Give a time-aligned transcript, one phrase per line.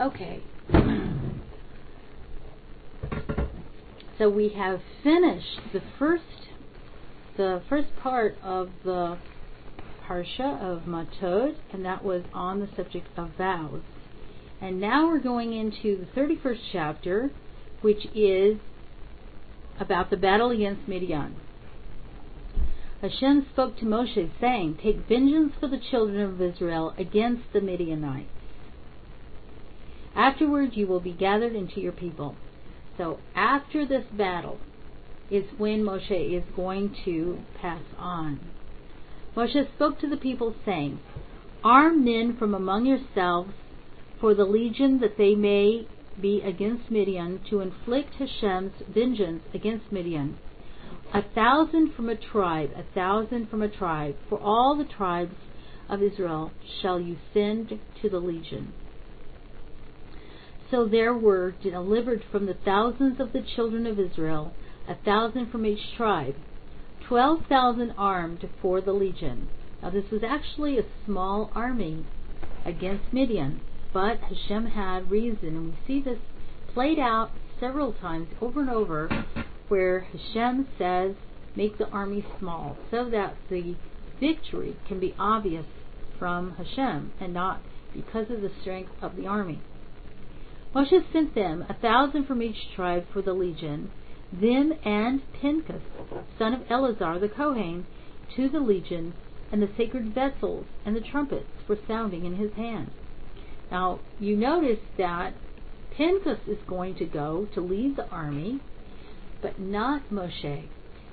[0.00, 0.42] Okay.
[4.18, 6.24] So we have finished the first
[7.36, 9.16] the first part of the
[10.04, 13.82] parsha of Matot, and that was on the subject of vows.
[14.60, 17.30] And now we're going into the 31st chapter,
[17.80, 18.58] which is
[19.78, 21.36] about the battle against Midian.
[23.00, 28.37] Hashem spoke to Moshe, saying, Take vengeance for the children of Israel against the Midianites.
[30.18, 32.34] Afterward you will be gathered into your people.
[32.96, 34.58] So after this battle
[35.30, 38.40] is when Moshe is going to pass on.
[39.36, 40.98] Moshe spoke to the people, saying,
[41.62, 43.52] Arm men from among yourselves
[44.20, 45.86] for the legion that they may
[46.20, 50.36] be against Midian to inflict Hashem's vengeance against Midian.
[51.14, 55.36] A thousand from a tribe, a thousand from a tribe, for all the tribes
[55.88, 56.50] of Israel
[56.82, 58.72] shall you send to the legion.
[60.70, 64.52] So there were delivered from the thousands of the children of Israel,
[64.86, 66.34] a thousand from each tribe,
[67.06, 69.48] twelve thousand armed for the legion.
[69.82, 72.04] Now this was actually a small army
[72.66, 73.62] against Midian,
[73.94, 76.18] but Hashem had reason, and we see this
[76.74, 79.08] played out several times over and over,
[79.68, 81.14] where Hashem says,
[81.56, 83.74] make the army small, so that the
[84.20, 85.66] victory can be obvious
[86.18, 87.62] from Hashem and not
[87.94, 89.62] because of the strength of the army.
[90.74, 93.90] Moshe sent them, a thousand from each tribe for the legion,
[94.32, 95.82] them and Pinchas,
[96.38, 97.86] son of Eleazar the Kohen,
[98.36, 99.14] to the legion,
[99.50, 102.90] and the sacred vessels and the trumpets were sounding in his hand.
[103.70, 105.32] Now, you notice that
[105.90, 108.60] Pinchas is going to go to lead the army,
[109.40, 110.68] but not Moshe.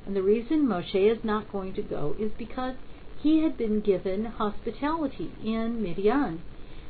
[0.05, 2.75] And the reason Moshe is not going to go is because
[3.21, 6.41] he had been given hospitality in Midian.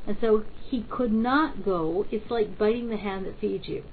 [0.08, 2.06] And so he could not go.
[2.12, 3.84] It's like biting the hand that feeds you.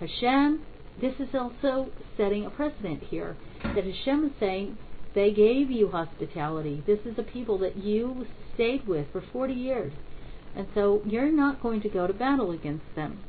[0.00, 0.62] Hashem,
[1.00, 3.36] this is also setting a precedent here.
[3.62, 4.78] That Hashem is saying,
[5.14, 6.82] they gave you hospitality.
[6.86, 9.92] This is a people that you stayed with for 40 years.
[10.56, 13.20] And so you're not going to go to battle against them.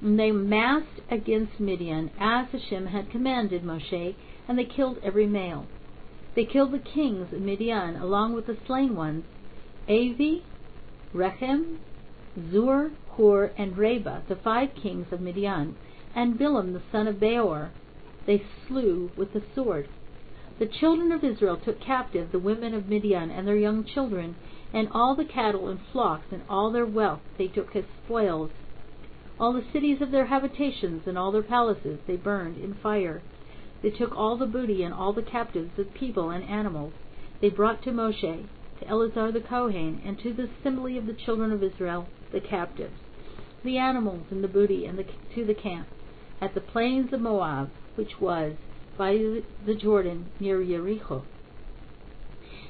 [0.00, 4.14] And they massed against Midian as Hashem had commanded Moshe,
[4.46, 5.66] and they killed every male.
[6.36, 9.24] They killed the kings of Midian along with the slain ones,
[9.88, 10.44] Avi,
[11.14, 11.78] Rechem,
[12.52, 15.76] Zur, Hur, and Reba, the five kings of Midian,
[16.14, 17.70] and Bilam the son of Beor,
[18.26, 19.88] they slew with the sword.
[20.58, 24.36] The children of Israel took captive the women of Midian and their young children,
[24.74, 28.50] and all the cattle and flocks and all their wealth they took as spoils.
[29.40, 33.22] All the cities of their habitations and all their palaces they burned in fire.
[33.82, 36.92] They took all the booty and all the captives of people and animals.
[37.40, 38.48] They brought to Moshe,
[38.80, 42.98] to Eleazar the Kohen, and to the assembly of the children of Israel, the captives,
[43.64, 45.02] the animals and the booty, and
[45.34, 45.88] to the camp,
[46.40, 48.54] at the plains of Moab, which was
[48.96, 51.24] by the Jordan near Jericho.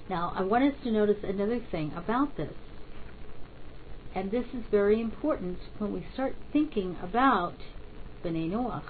[0.09, 2.55] Now, I want us to notice another thing about this.
[4.15, 7.55] And this is very important when we start thinking about
[8.25, 8.85] Bnei Noach.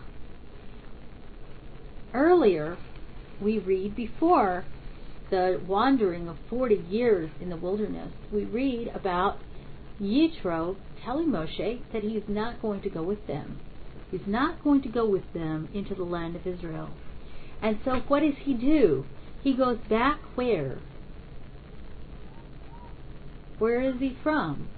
[2.15, 2.79] Earlier,
[3.41, 4.65] we read before
[5.31, 9.39] the wandering of 40 years in the wilderness, we read about
[10.01, 13.61] Yitro telling Moshe that he is not going to go with them.
[14.11, 16.91] He's not going to go with them into the land of Israel.
[17.61, 19.05] And so what does he do?
[19.43, 20.79] He goes back where?
[23.59, 24.69] Where is he from?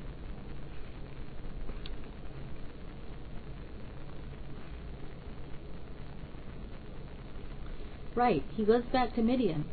[8.14, 9.64] Right, he goes back to Midian.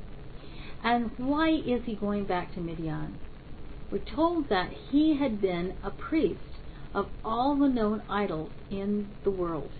[0.83, 3.19] And why is he going back to Midian?
[3.91, 6.41] We're told that he had been a priest
[6.93, 9.71] of all the known idols in the world.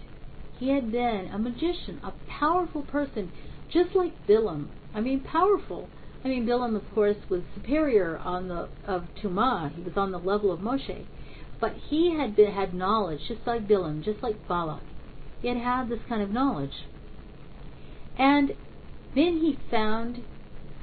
[0.59, 3.31] He had been a magician, a powerful person,
[3.69, 4.67] just like Bilam.
[4.93, 5.89] I mean, powerful.
[6.23, 9.73] I mean, Bilam, of course, was superior on the of Tumah.
[9.75, 11.05] He was on the level of Moshe,
[11.59, 14.81] but he had been, had knowledge, just like Bilam, just like Balak.
[15.41, 16.73] He had had this kind of knowledge,
[18.17, 18.49] and
[19.13, 20.23] then he found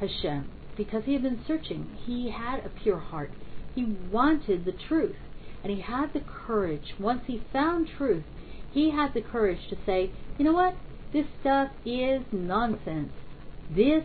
[0.01, 1.97] Hashem because he had been searching.
[2.05, 3.31] He had a pure heart.
[3.75, 5.17] He wanted the truth,
[5.63, 6.95] and he had the courage.
[6.99, 8.25] Once he found truth,
[8.73, 10.77] he had the courage to say, "You know what?
[11.13, 13.13] This stuff is nonsense.
[13.71, 14.05] This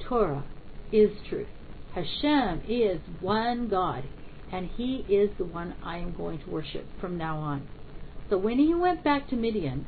[0.00, 0.44] Torah
[0.90, 1.48] is truth.
[1.94, 4.04] Hashem is one God,
[4.50, 7.66] and He is the one I am going to worship from now on.
[8.30, 9.84] So when he went back to Midian,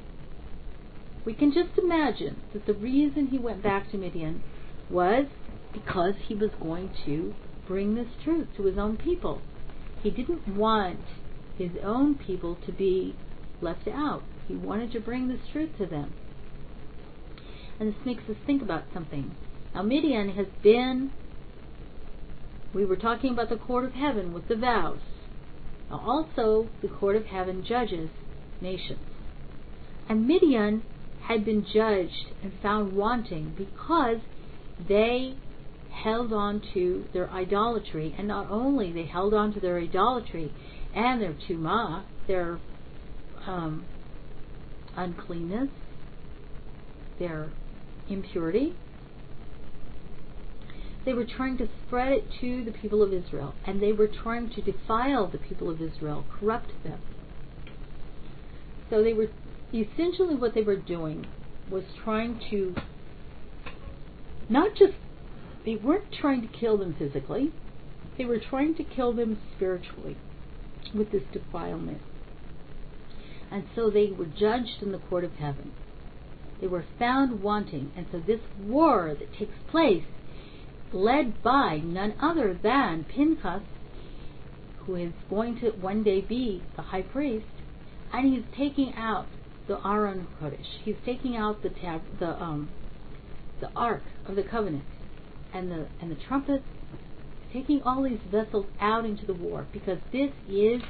[1.24, 4.42] we can just imagine that the reason he went back to Midian
[4.90, 5.26] was
[5.72, 7.34] because he was going to
[7.66, 9.40] bring this truth to his own people.
[10.02, 11.00] he didn't want
[11.56, 13.14] his own people to be
[13.60, 14.22] left out.
[14.46, 16.12] He wanted to bring this truth to them.
[17.80, 19.34] And this makes us think about something.
[19.74, 21.10] Now, Midian has been,
[22.74, 25.00] we were talking about the court of heaven with the vows.
[25.90, 28.10] Now, also, the court of heaven judges
[28.60, 29.00] nations.
[30.08, 30.82] And Midian
[31.22, 34.18] had been judged and found wanting because
[34.88, 35.36] they
[35.90, 38.14] held on to their idolatry.
[38.18, 40.52] And not only they held on to their idolatry
[40.94, 42.58] and their tumah, their
[43.46, 43.86] um,
[44.96, 45.70] uncleanness,
[47.18, 47.50] their
[48.08, 48.74] impurity,
[51.04, 54.48] they were trying to spread it to the people of Israel, and they were trying
[54.50, 56.98] to defile the people of Israel, corrupt them.
[58.88, 59.28] So they were
[59.72, 61.26] essentially what they were doing
[61.70, 62.74] was trying to
[64.48, 64.94] not just
[65.64, 67.52] they weren't trying to kill them physically,
[68.18, 70.16] they were trying to kill them spiritually
[70.94, 72.00] with this defilement.
[73.50, 75.72] And so they were judged in the court of heaven.
[76.60, 77.92] They were found wanting.
[77.96, 80.04] And so this war that takes place,
[80.92, 83.62] led by none other than Pinchas,
[84.78, 87.46] who is going to one day be the high priest,
[88.12, 89.26] and he's taking out
[89.66, 90.78] the Aron Kodesh.
[90.84, 92.68] He's taking out the tab, the um,
[93.60, 94.84] the Ark of the Covenant,
[95.52, 96.64] and the and the trumpets,
[97.52, 100.82] taking all these vessels out into the war because this is.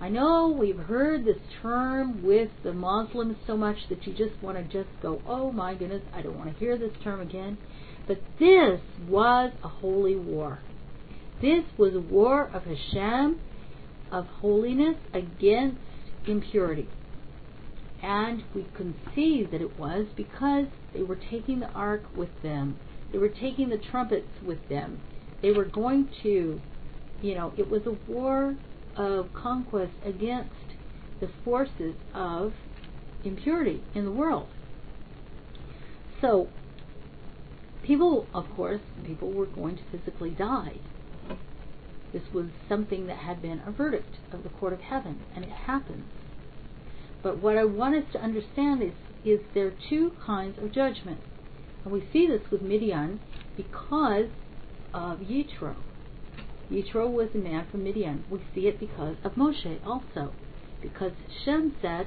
[0.00, 4.56] I know we've heard this term with the Muslims so much that you just want
[4.56, 7.56] to just go, oh my goodness, I don't want to hear this term again.
[8.08, 10.58] But this was a holy war.
[11.40, 13.38] This was a war of Hashem,
[14.10, 15.78] of holiness against
[16.26, 16.88] impurity.
[18.02, 22.78] And we can see that it was because they were taking the ark with them.
[23.10, 25.00] They were taking the trumpets with them.
[25.42, 26.60] They were going to,
[27.20, 28.56] you know, it was a war
[28.96, 30.50] of conquest against
[31.20, 32.52] the forces of
[33.24, 34.48] impurity in the world.
[36.20, 36.48] So,
[37.82, 40.76] people, of course, people were going to physically die.
[42.12, 45.50] This was something that had been a verdict of the court of heaven, and it
[45.50, 46.04] happens.
[47.22, 48.92] But what I want us to understand is,
[49.24, 51.20] is there two kinds of judgment.
[51.84, 53.20] And we see this with Midian
[53.56, 54.26] because
[54.94, 55.76] of Yitro.
[56.70, 58.24] Yitro was a man from Midian.
[58.30, 60.32] We see it because of Moshe also.
[60.80, 61.12] Because
[61.44, 62.06] Shem said,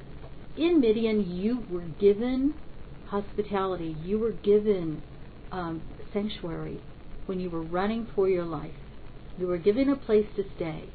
[0.57, 2.53] in Midian you were given
[3.07, 5.01] hospitality, you were given
[5.51, 5.81] um,
[6.13, 6.81] sanctuary
[7.25, 8.73] when you were running for your life.
[9.37, 10.89] You were given a place to stay.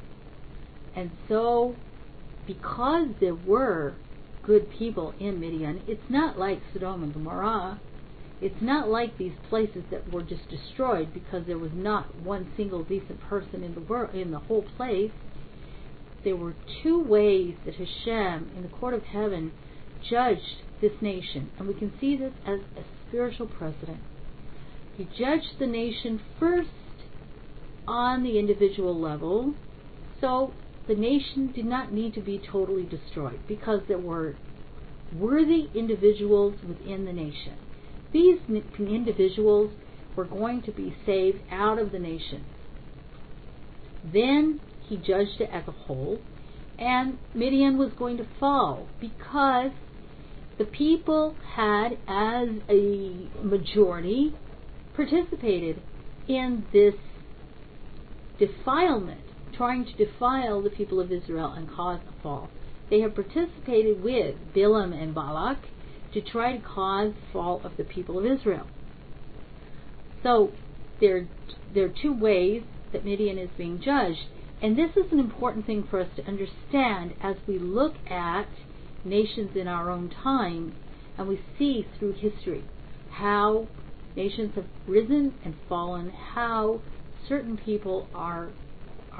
[0.95, 1.75] And so,
[2.47, 3.93] because there were
[4.43, 5.81] good people in Midian.
[5.87, 7.79] It's not like Sodom and Gomorrah.
[8.41, 12.83] It's not like these places that were just destroyed because there was not one single
[12.83, 15.11] decent person in the world in the whole place.
[16.23, 19.51] There were two ways that Hashem in the court of heaven
[20.09, 23.99] judged this nation, and we can see this as a spiritual precedent.
[24.97, 26.69] He judged the nation first
[27.87, 29.53] on the individual level,
[30.19, 30.53] so
[30.87, 34.35] the nation did not need to be totally destroyed because there were
[35.13, 37.57] worthy individuals within the nation.
[38.13, 38.39] These
[38.79, 39.71] individuals
[40.15, 42.43] were going to be saved out of the nation.
[44.11, 46.19] Then he judged it as a whole,
[46.77, 49.71] and Midian was going to fall because
[50.57, 54.33] the people had, as a majority,
[54.95, 55.81] participated
[56.27, 56.95] in this
[58.39, 59.21] defilement
[59.61, 62.49] trying to defile the people of Israel and cause a fall.
[62.89, 65.59] They have participated with Bilam and Balak
[66.15, 68.65] to try to cause fall of the people of Israel.
[70.23, 70.49] So
[70.99, 71.27] there,
[71.75, 74.25] there are two ways that Midian is being judged.
[74.63, 78.47] And this is an important thing for us to understand as we look at
[79.05, 80.73] nations in our own time
[81.19, 82.63] and we see through history
[83.11, 83.67] how
[84.15, 86.81] nations have risen and fallen, how
[87.29, 88.49] certain people are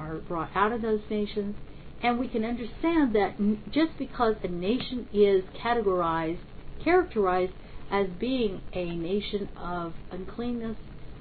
[0.02, 1.56] are brought out of those nations.
[2.04, 3.36] And we can understand that
[3.72, 6.40] just because a nation is categorized,
[6.84, 7.54] characterized
[7.92, 10.78] as being a nation of uncleanness,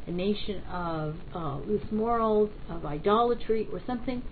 [0.07, 4.23] a nation of uh, loose morals, of idolatry, or something,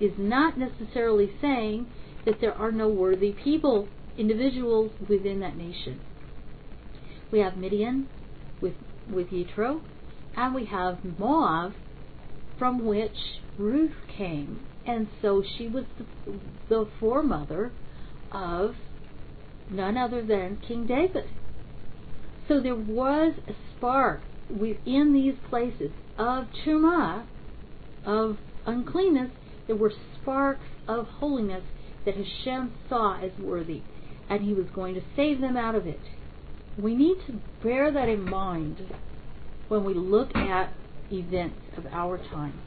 [0.00, 1.86] is not necessarily saying
[2.24, 6.00] that there are no worthy people, individuals within that nation.
[7.32, 8.08] We have Midian
[8.60, 8.74] with,
[9.10, 9.80] with Yitro,
[10.36, 11.72] and we have Moab,
[12.58, 16.32] from which Ruth came, and so she was the,
[16.68, 17.72] the foremother
[18.30, 18.74] of
[19.70, 21.28] none other than King David.
[22.48, 27.24] So there was a spark within these places of tumah,
[28.04, 29.30] of uncleanness,
[29.66, 31.62] There were sparks of holiness
[32.04, 33.82] that Hashem saw as worthy,
[34.28, 36.00] and He was going to save them out of it.
[36.76, 38.78] We need to bear that in mind
[39.68, 40.72] when we look at
[41.10, 42.60] events of our time.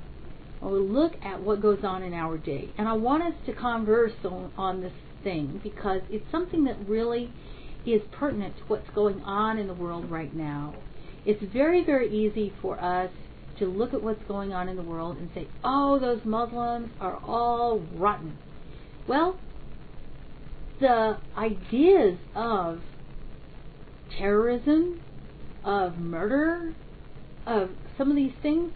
[0.62, 2.70] We look at what goes on in our day.
[2.78, 4.94] And I want us to converse on, on this
[5.24, 7.32] thing because it's something that really
[7.86, 10.74] is pertinent to what's going on in the world right now.
[11.26, 13.12] It's very, very easy for us
[13.60, 17.18] to look at what's going on in the world and say, oh, those Muslims are
[17.24, 18.38] all rotten.
[19.08, 19.38] Well,
[20.80, 22.80] the ideas of
[24.18, 25.02] terrorism,
[25.64, 26.76] of murder,
[27.46, 28.72] of some of these things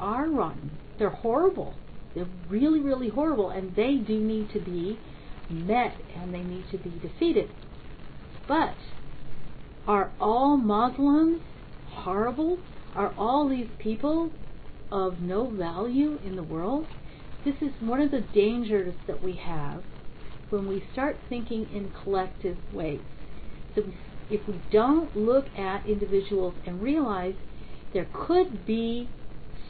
[0.00, 0.70] are rotten.
[0.98, 1.74] They're horrible.
[2.14, 4.98] They're really, really horrible, and they do need to be
[5.50, 7.50] met and they need to be defeated.
[8.46, 8.74] But
[9.86, 11.42] are all Muslims
[11.88, 12.58] horrible?
[12.94, 14.30] Are all these people
[14.90, 16.86] of no value in the world?
[17.44, 19.82] This is one of the dangers that we have
[20.50, 23.00] when we start thinking in collective ways.
[23.74, 23.82] So
[24.30, 27.34] if we don't look at individuals and realize
[27.92, 29.08] there could be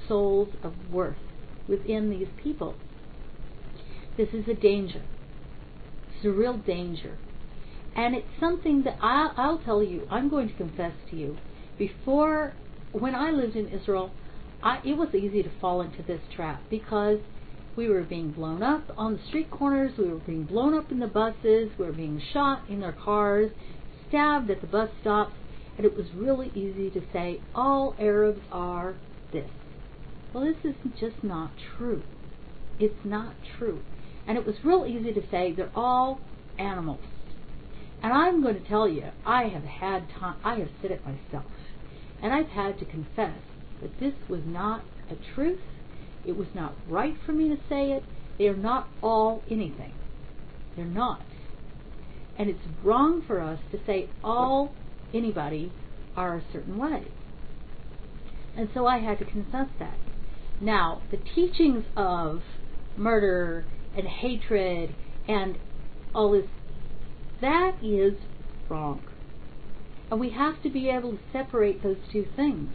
[0.08, 1.16] souls of worth
[1.68, 2.76] within these people,
[4.16, 5.02] this is a danger.
[6.16, 7.18] It's a real danger.
[7.96, 11.37] And it's something that I'll, I'll tell you, I'm going to confess to you,
[11.78, 12.54] before,
[12.92, 14.11] when I lived in Israel,
[14.62, 17.18] I, it was easy to fall into this trap because
[17.76, 21.00] we were being blown up on the street corners, we were being blown up in
[21.00, 23.50] the buses, we were being shot in their cars,
[24.08, 25.34] stabbed at the bus stops,
[25.76, 28.94] and it was really easy to say, all Arabs are
[29.32, 29.50] this.
[30.35, 32.03] Well, this is just not true.
[32.81, 33.83] It's not true.
[34.26, 36.21] And it was real easy to say they're all
[36.59, 36.99] animals.
[38.03, 41.47] And I'm going to tell you, I have had time, I have said it myself,
[42.21, 43.38] and I've had to confess
[43.81, 45.61] that this was not a truth.
[46.26, 48.03] It was not right for me to say it.
[48.37, 49.93] They are not all anything.
[50.75, 51.23] They're not.
[52.37, 54.75] And it's wrong for us to say all
[55.14, 55.71] anybody
[56.17, 57.05] are a certain way.
[58.57, 59.97] And so I had to confess that.
[60.64, 62.40] Now, the teachings of
[62.97, 64.94] murder and hatred
[65.28, 65.59] and
[66.14, 66.47] all this,
[67.42, 68.14] that is
[68.71, 69.02] wrong.
[70.11, 72.71] And we have to be able to separate those two things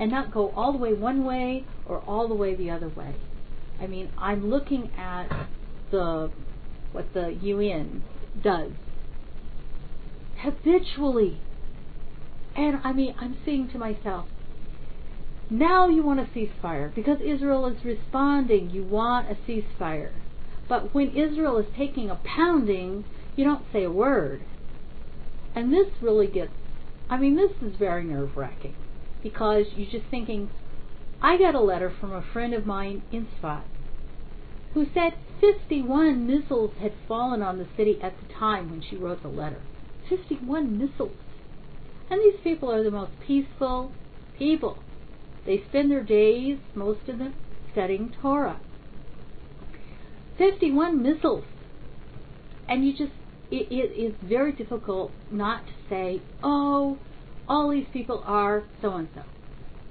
[0.00, 3.14] and not go all the way one way or all the way the other way.
[3.78, 5.28] I mean, I'm looking at
[5.90, 6.30] the
[6.92, 8.02] what the UN
[8.42, 8.72] does
[10.38, 11.38] habitually.
[12.56, 14.26] And I mean, I'm saying to myself,
[15.50, 18.70] now you want a ceasefire because Israel is responding.
[18.70, 20.12] You want a ceasefire.
[20.68, 23.04] But when Israel is taking a pounding,
[23.36, 24.42] you don't say a word.
[25.54, 26.52] And this really gets,
[27.08, 28.74] I mean, this is very nerve wracking
[29.22, 30.50] because you're just thinking,
[31.22, 33.62] I got a letter from a friend of mine in Sfat
[34.74, 39.22] who said 51 missiles had fallen on the city at the time when she wrote
[39.22, 39.62] the letter.
[40.06, 41.16] 51 missiles.
[42.10, 43.92] And these people are the most peaceful
[44.38, 44.78] people.
[45.46, 47.34] They spend their days, most of them,
[47.72, 48.58] studying Torah.
[50.38, 51.44] 51 missiles.
[52.68, 53.12] And you just,
[53.50, 56.98] it, it is very difficult not to say, oh,
[57.48, 59.22] all these people are so and so.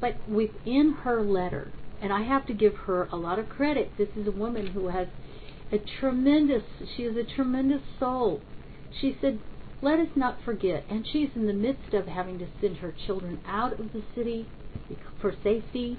[0.01, 1.71] But within her letter,
[2.01, 4.89] and I have to give her a lot of credit, this is a woman who
[4.89, 5.07] has
[5.71, 6.63] a tremendous,
[6.95, 8.41] she is a tremendous soul.
[8.99, 9.39] She said,
[9.81, 13.39] let us not forget, and she's in the midst of having to send her children
[13.47, 14.47] out of the city
[15.21, 15.97] for safety,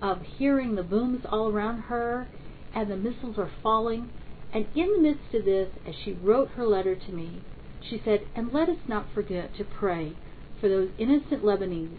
[0.00, 2.28] of hearing the booms all around her,
[2.74, 4.10] and the missiles are falling.
[4.52, 7.42] And in the midst of this, as she wrote her letter to me,
[7.88, 10.14] she said, And let us not forget to pray
[10.60, 11.98] for those innocent Lebanese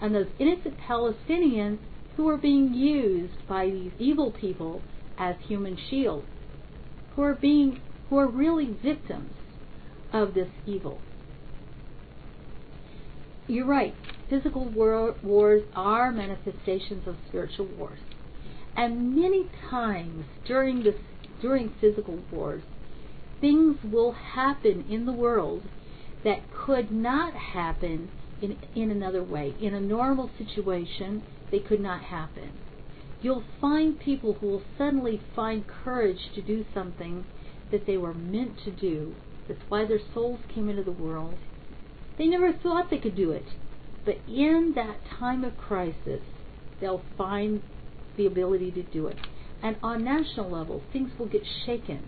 [0.00, 1.78] and those innocent Palestinians
[2.16, 4.82] who are being used by these evil people
[5.18, 6.26] as human shields,
[7.14, 7.80] who are being
[8.10, 9.32] who are really victims
[10.12, 11.00] of this evil.
[13.46, 13.94] You're right.
[14.34, 18.00] Physical war, wars are manifestations of spiritual wars.
[18.76, 20.96] And many times during this
[21.40, 22.64] during physical wars,
[23.40, 25.62] things will happen in the world
[26.24, 28.10] that could not happen
[28.42, 29.54] in, in another way.
[29.60, 31.22] In a normal situation,
[31.52, 32.50] they could not happen.
[33.22, 37.24] You'll find people who will suddenly find courage to do something
[37.70, 39.14] that they were meant to do.
[39.46, 41.38] That's why their souls came into the world.
[42.18, 43.46] They never thought they could do it.
[44.04, 46.20] But in that time of crisis,
[46.80, 47.62] they'll find
[48.16, 49.16] the ability to do it.
[49.62, 52.02] And on national level, things will get shaken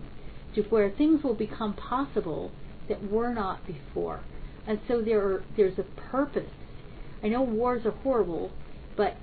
[0.55, 2.51] to where things will become possible
[2.87, 4.21] that were not before.
[4.67, 6.51] And so there are, there's a purpose.
[7.23, 8.51] I know wars are horrible,
[8.95, 9.15] but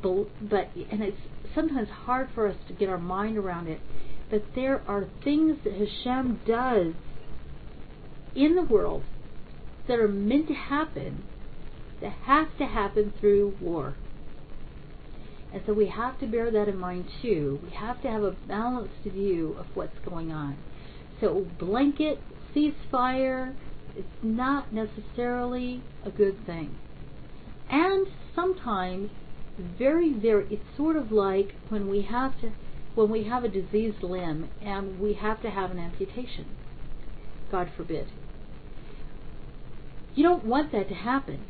[0.00, 1.18] but and it's
[1.54, 3.80] sometimes hard for us to get our mind around it.
[4.30, 6.94] But there are things that Hashem does
[8.34, 9.02] in the world
[9.88, 11.24] that are meant to happen
[12.02, 13.94] that have to happen through war.
[15.52, 17.60] And so we have to bear that in mind too.
[17.62, 20.56] We have to have a balanced view of what's going on.
[21.20, 22.18] So blanket
[22.54, 23.54] ceasefire
[23.96, 26.74] is not necessarily a good thing.
[27.70, 29.10] And sometimes
[29.58, 32.52] very very it's sort of like when we have to
[32.94, 36.46] when we have a diseased limb and we have to have an amputation.
[37.50, 38.08] God forbid.
[40.14, 41.44] You don't want that to happen.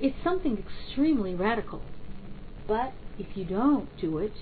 [0.00, 1.82] It's something extremely radical.
[2.66, 4.32] But if you don't do it,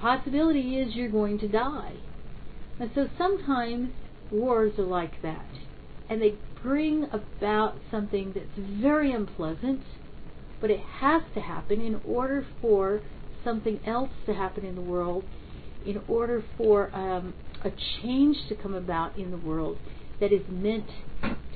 [0.00, 1.94] possibility is you're going to die.
[2.80, 3.90] And so sometimes
[4.30, 5.46] wars are like that.
[6.08, 9.82] And they bring about something that's very unpleasant,
[10.60, 13.02] but it has to happen in order for
[13.44, 15.24] something else to happen in the world,
[15.86, 17.70] in order for um, a
[18.02, 19.78] change to come about in the world
[20.20, 20.86] that is meant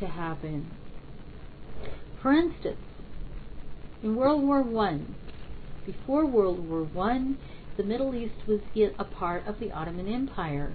[0.01, 0.71] to happen.
[2.27, 2.81] For instance,
[4.03, 5.15] in World War One,
[5.87, 7.39] before World War One,
[7.77, 10.73] the Middle East was yet a part of the Ottoman Empire.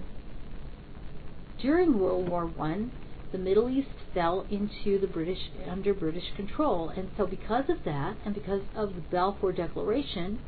[1.60, 2.90] During World War One,
[3.32, 8.16] the Middle East fell into the British under British control, and so because of that,
[8.24, 10.38] and because of the Balfour Declaration,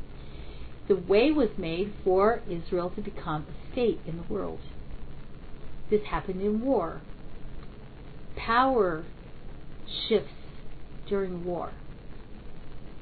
[0.88, 4.60] the way was made for Israel to become a state in the world.
[5.90, 7.02] This happened in war.
[8.36, 9.04] Power
[10.08, 10.32] shifts
[11.08, 11.72] during war.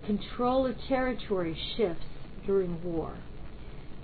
[0.07, 2.05] Control of territory shifts
[2.45, 3.15] during war.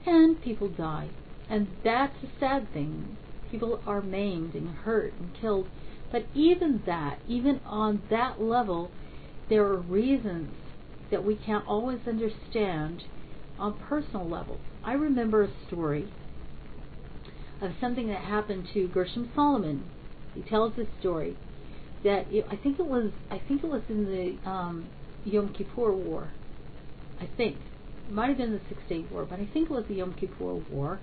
[0.06, 1.08] And people die.
[1.50, 3.16] And that's a sad thing.
[3.50, 5.66] People are maimed and hurt and killed.
[6.12, 8.90] But even that, even on that level,
[9.48, 10.54] there are reasons
[11.10, 13.04] that we can't always understand
[13.58, 14.60] on personal levels.
[14.84, 16.12] I remember a story
[17.60, 19.84] of something that happened to Gershon Salomon.
[20.34, 21.36] He tells this story
[22.04, 24.88] that it, I think it was I think it was in the um,
[25.24, 26.30] Yom Kippur War.
[27.20, 27.56] I think
[28.08, 30.14] it might have been the Six Day War, but I think it was the Yom
[30.14, 31.00] Kippur War.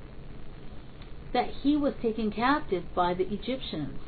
[1.33, 3.99] That he was taken captive by the Egyptians,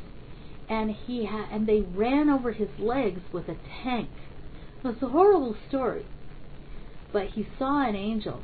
[0.69, 4.09] and he had and they ran over his legs with a tank.
[4.83, 6.05] It was a horrible story,
[7.11, 8.41] but he saw an angel,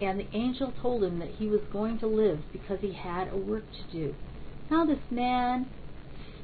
[0.00, 3.36] and the angel told him that he was going to live because he had a
[3.36, 4.14] work to do.
[4.70, 5.66] Now this man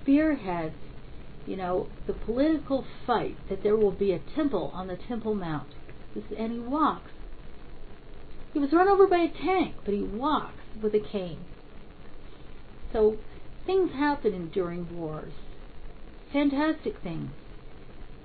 [0.03, 0.75] spearheads
[1.47, 5.69] you know, the political fight that there will be a temple on the Temple Mount.
[6.15, 7.11] This, And he walks.
[8.53, 11.45] He was run over by a tank, but he walks with a cane.
[12.93, 13.17] So
[13.67, 15.33] things happen during wars.
[16.33, 17.31] Fantastic things,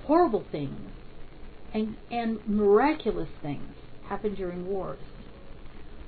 [0.06, 0.92] horrible things,
[1.74, 3.76] and, and miraculous things
[4.08, 5.00] happen during wars.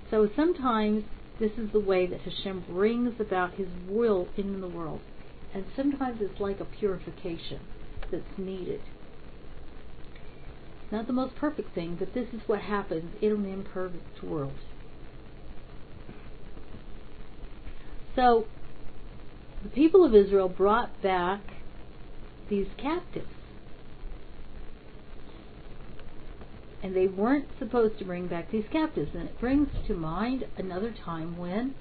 [0.10, 1.04] So sometimes
[1.39, 5.02] this is the way that Hashem brings about His will in the world
[5.53, 7.59] and sometimes it's like a purification
[8.11, 8.81] that's needed.
[10.91, 14.53] Not the most perfect thing, but this is what happens in an imperfect world.
[18.15, 18.45] So,
[19.63, 21.41] the people of Israel brought back
[22.49, 23.25] these captives.
[26.83, 29.11] And they weren't supposed to bring back these captives.
[29.15, 31.75] And it brings to mind another time when,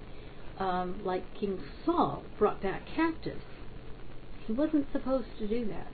[0.59, 3.43] um, like King Saul, brought back captives.
[4.47, 5.89] He wasn't supposed to do that.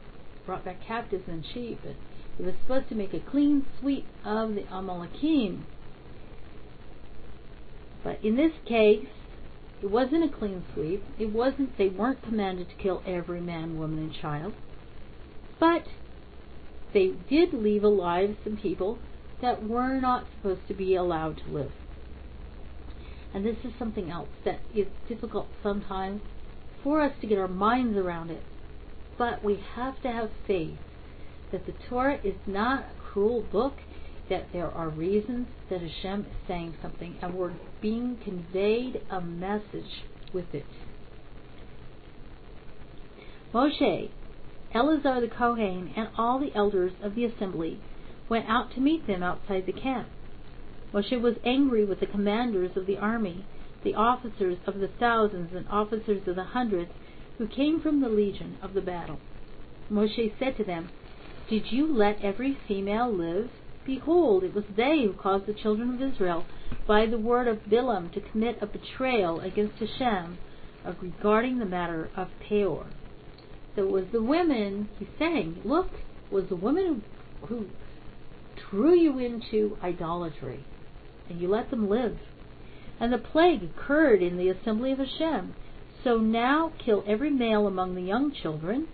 [0.46, 1.96] Brought back captives and sheep, and
[2.37, 5.64] he was supposed to make a clean sweep of the Amalekim.
[8.02, 9.06] But in this case,
[9.82, 11.04] it wasn't a clean sweep.
[11.18, 11.76] It wasn't.
[11.76, 14.54] They weren't commanded to kill every man, woman, and child.
[15.61, 15.84] But
[16.94, 18.98] they did leave alive some people
[19.42, 21.72] that were not supposed to be allowed to live.
[23.34, 26.22] And this is something else that is difficult sometimes
[26.88, 28.42] for us to get our minds around it.
[29.18, 30.79] But we have to have faith
[31.53, 33.74] that the Torah is not a cruel book,
[34.31, 40.07] that there are reasons that Hashem is saying something, and we're being conveyed a message
[40.33, 40.64] with it.
[43.53, 44.09] Moshe,
[44.72, 47.81] Eleazar the Kohen, and all the elders of the assembly
[48.31, 50.09] went out to meet them outside the camp.
[50.94, 53.44] Moshe was angry with the commanders of the army
[53.84, 56.90] the officers of the thousands and officers of the hundreds
[57.38, 59.18] who came from the legion of the battle.
[59.90, 60.90] Moshe said to them,
[61.48, 63.50] Did you let every female live?
[63.86, 66.44] Behold, it was they who caused the children of Israel
[66.86, 70.38] by the word of Bilam to commit a betrayal against Hashem
[71.00, 72.86] regarding the matter of Peor.
[73.76, 75.88] So it was the women, he's saying, look,
[76.30, 77.02] was the women
[77.46, 77.66] who,
[78.68, 80.64] threw you into idolatry,
[81.28, 82.18] and you let them live.
[83.00, 85.54] And the plague occurred in the assembly of Hashem.
[86.04, 88.88] So now kill every male among the young children,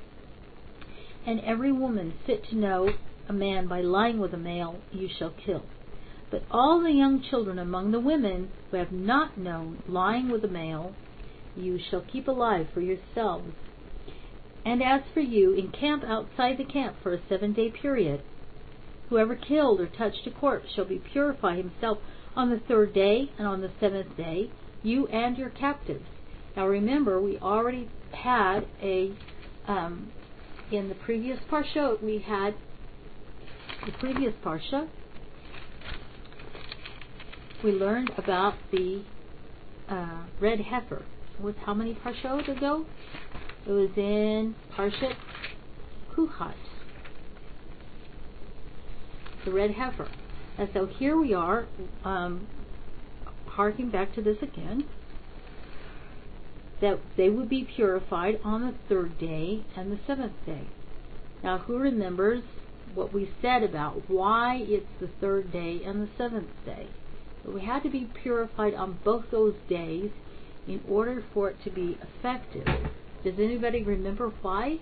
[1.26, 2.90] and every woman fit to know
[3.28, 5.64] a man by lying with a male you shall kill.
[6.30, 10.48] But all the young children among the women who have not known lying with a
[10.48, 10.94] male,
[11.56, 13.52] you shall keep alive for yourselves.
[14.64, 18.22] And as for you, encamp outside the camp for a seven day period.
[19.10, 21.98] Whoever killed or touched a corpse shall be purify himself
[22.36, 24.50] on the third day and on the seventh day,
[24.82, 26.04] you and your captives.
[26.56, 29.12] Now remember, we already had a
[29.66, 30.12] um,
[30.70, 32.54] in the previous parsha we had
[33.86, 34.88] the previous parsha
[37.64, 39.02] we learned about the
[39.88, 41.02] uh, red heifer.
[41.40, 42.84] Was how many parshot ago?
[43.66, 45.16] It was in Parshat
[46.14, 46.54] Chukat,
[49.44, 50.08] the red heifer.
[50.58, 51.66] And so here we are,
[52.04, 52.46] um,
[53.46, 54.84] harking back to this again,
[56.80, 60.66] that they would be purified on the third day and the seventh day.
[61.42, 62.42] Now, who remembers
[62.94, 66.88] what we said about why it's the third day and the seventh day?
[67.44, 70.10] But we had to be purified on both those days
[70.66, 72.66] in order for it to be effective.
[73.22, 74.78] Does anybody remember why?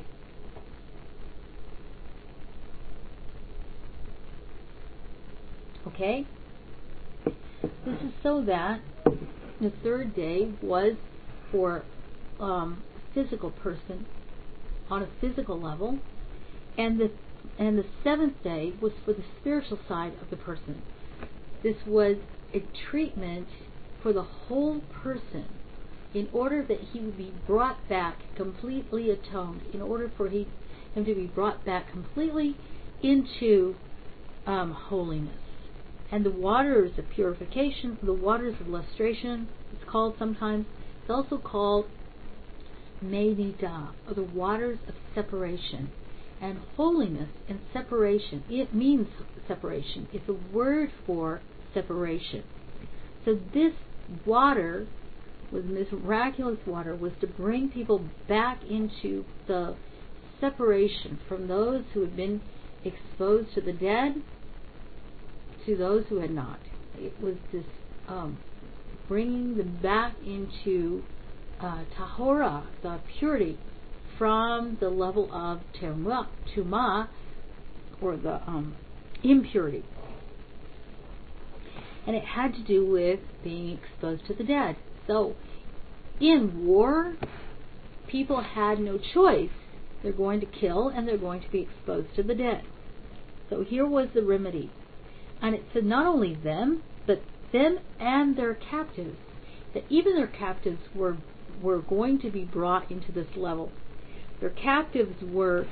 [5.89, 6.27] Okay?
[7.25, 8.81] This is so that
[9.61, 10.95] the third day was
[11.51, 11.85] for
[12.41, 12.83] um,
[13.15, 14.07] physical person
[14.91, 15.99] on a physical level,
[16.77, 17.11] and the
[17.59, 20.83] and the seventh day was for the spiritual side of the person.
[21.63, 22.17] This was
[22.55, 23.49] a treatment
[24.03, 25.45] for the whole person
[26.15, 30.47] in order that he would be brought back completely atoned, in order for he,
[30.95, 32.57] him to be brought back completely
[33.03, 33.75] into
[34.47, 35.39] um, holiness.
[36.13, 40.67] And the waters of purification, the waters of lustration, it's called sometimes,
[41.01, 41.87] it's also called
[43.01, 45.91] mei niddah, or the waters of separation.
[46.39, 49.07] And holiness and separation, it means
[49.49, 50.07] separation.
[50.13, 51.41] It's a word for
[51.73, 52.45] separation.
[53.25, 53.73] So this
[54.27, 54.87] water
[55.51, 59.77] was miraculous water was to bring people back into the
[60.41, 62.43] separation from those who had been
[62.85, 64.17] exposed to the dead
[65.67, 66.61] to those who had not.
[66.97, 67.65] It was this
[68.09, 68.39] um,
[69.09, 71.03] bringing them back into
[71.61, 73.59] uh, tahora, the purity,
[74.19, 77.09] from the level of tuma,
[78.01, 78.77] or the um,
[79.23, 79.85] impurity.
[82.07, 84.77] And it had to do with being exposed to the dead.
[85.07, 85.35] So,
[86.21, 87.15] in war,
[88.09, 89.51] people had no choice.
[90.03, 92.63] They're going to kill and they're going to be exposed to the dead.
[93.51, 94.71] So here was the remedy.
[95.43, 97.21] And it said not only them, but
[97.53, 99.19] them and their captives.
[99.75, 101.17] That even their captives were
[101.63, 103.71] were going to be brought into this level.
[104.41, 105.67] Their captives were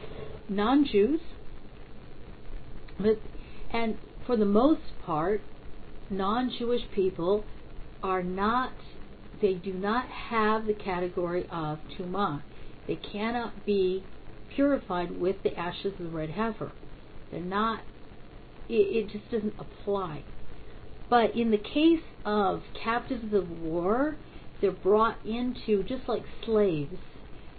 [0.49, 1.21] non Jews,
[2.99, 3.19] but
[3.73, 5.41] and for the most part,
[6.11, 7.45] non Jewish people
[8.03, 8.73] are not
[9.41, 12.43] they do not have the category of tuma.
[12.87, 14.03] They cannot be
[14.55, 16.73] purified with the ashes of the red heifer.
[17.31, 17.81] They're not.
[18.71, 20.23] It, it just doesn't apply.
[21.09, 24.17] But in the case of captives of war,
[24.61, 26.97] they're brought into just like slaves.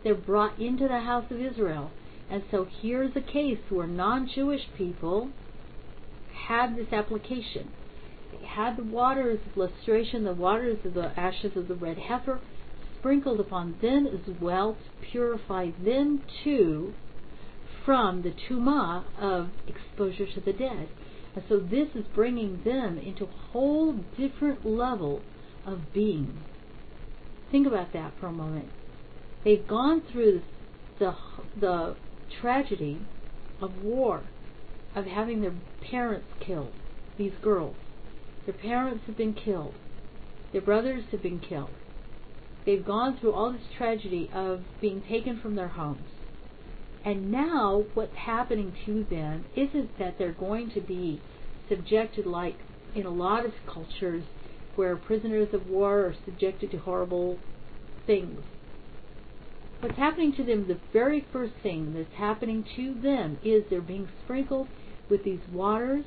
[0.03, 1.91] They're brought into the house of Israel.
[2.29, 5.31] And so here's a case where non-Jewish people
[6.47, 7.71] have this application
[8.31, 12.39] They had the waters of lustration, the waters of the ashes of the red heifer,
[12.97, 16.93] sprinkled upon them as well to purify them too
[17.85, 20.87] from the tuma of exposure to the dead.
[21.35, 25.21] And so this is bringing them into a whole different level
[25.65, 26.43] of being.
[27.51, 28.69] Think about that for a moment.
[29.43, 30.41] They've gone through
[30.99, 31.15] the,
[31.59, 31.95] the
[32.41, 32.99] tragedy
[33.61, 34.21] of war,
[34.95, 35.55] of having their
[35.89, 36.73] parents killed,
[37.17, 37.75] these girls.
[38.45, 39.73] Their parents have been killed.
[40.51, 41.69] Their brothers have been killed.
[42.65, 46.07] They've gone through all this tragedy of being taken from their homes.
[47.03, 51.19] And now what's happening to them isn't that they're going to be
[51.67, 52.55] subjected like
[52.93, 54.23] in a lot of cultures
[54.75, 57.39] where prisoners of war are subjected to horrible
[58.05, 58.41] things.
[59.79, 64.07] What's happening to them, the very first thing that's happening to them is they're being
[64.23, 64.67] sprinkled
[65.09, 66.05] with these waters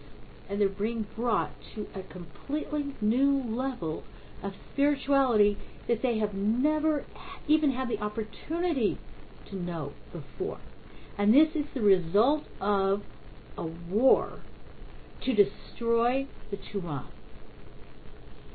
[0.49, 4.05] and they're being brought to a completely new level
[4.45, 7.05] of spirituality that they have never
[7.49, 8.99] even had the opportunity
[9.51, 10.61] to know before.
[11.17, 13.03] And this is the result of
[13.57, 14.41] a war
[15.23, 17.07] to destroy the Tumah.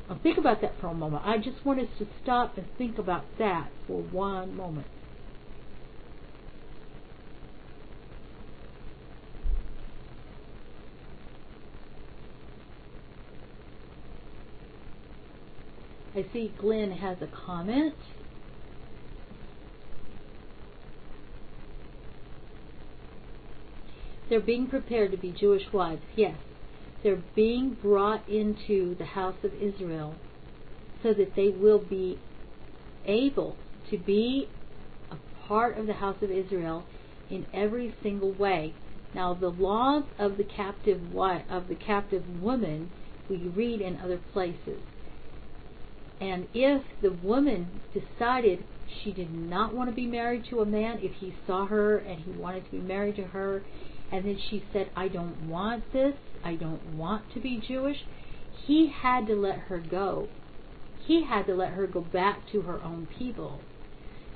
[0.10, 1.24] Now think about that for a moment.
[1.26, 4.88] I just want us to stop and think about that for one moment.
[16.16, 17.94] I see Glenn has a comment.
[24.30, 26.02] They're being prepared to be Jewish wives.
[26.16, 26.38] Yes.
[27.04, 30.16] They're being brought into the house of Israel
[31.02, 32.20] so that they will be
[33.06, 33.56] able
[33.90, 34.50] to be
[35.12, 35.16] a
[35.48, 36.86] part of the house of Israel
[37.30, 38.74] in every single way.
[39.14, 42.92] Now, the laws of the captive wife, of the captive woman
[43.30, 44.82] we read in other places.
[46.22, 48.64] And if the woman decided
[49.04, 52.20] she did not want to be married to a man, if he saw her and
[52.20, 53.64] he wanted to be married to her,
[54.12, 57.98] and then she said, I don't want this, I don't want to be Jewish,
[58.66, 60.30] he had to let her go.
[61.06, 63.62] He had to let her go back to her own people.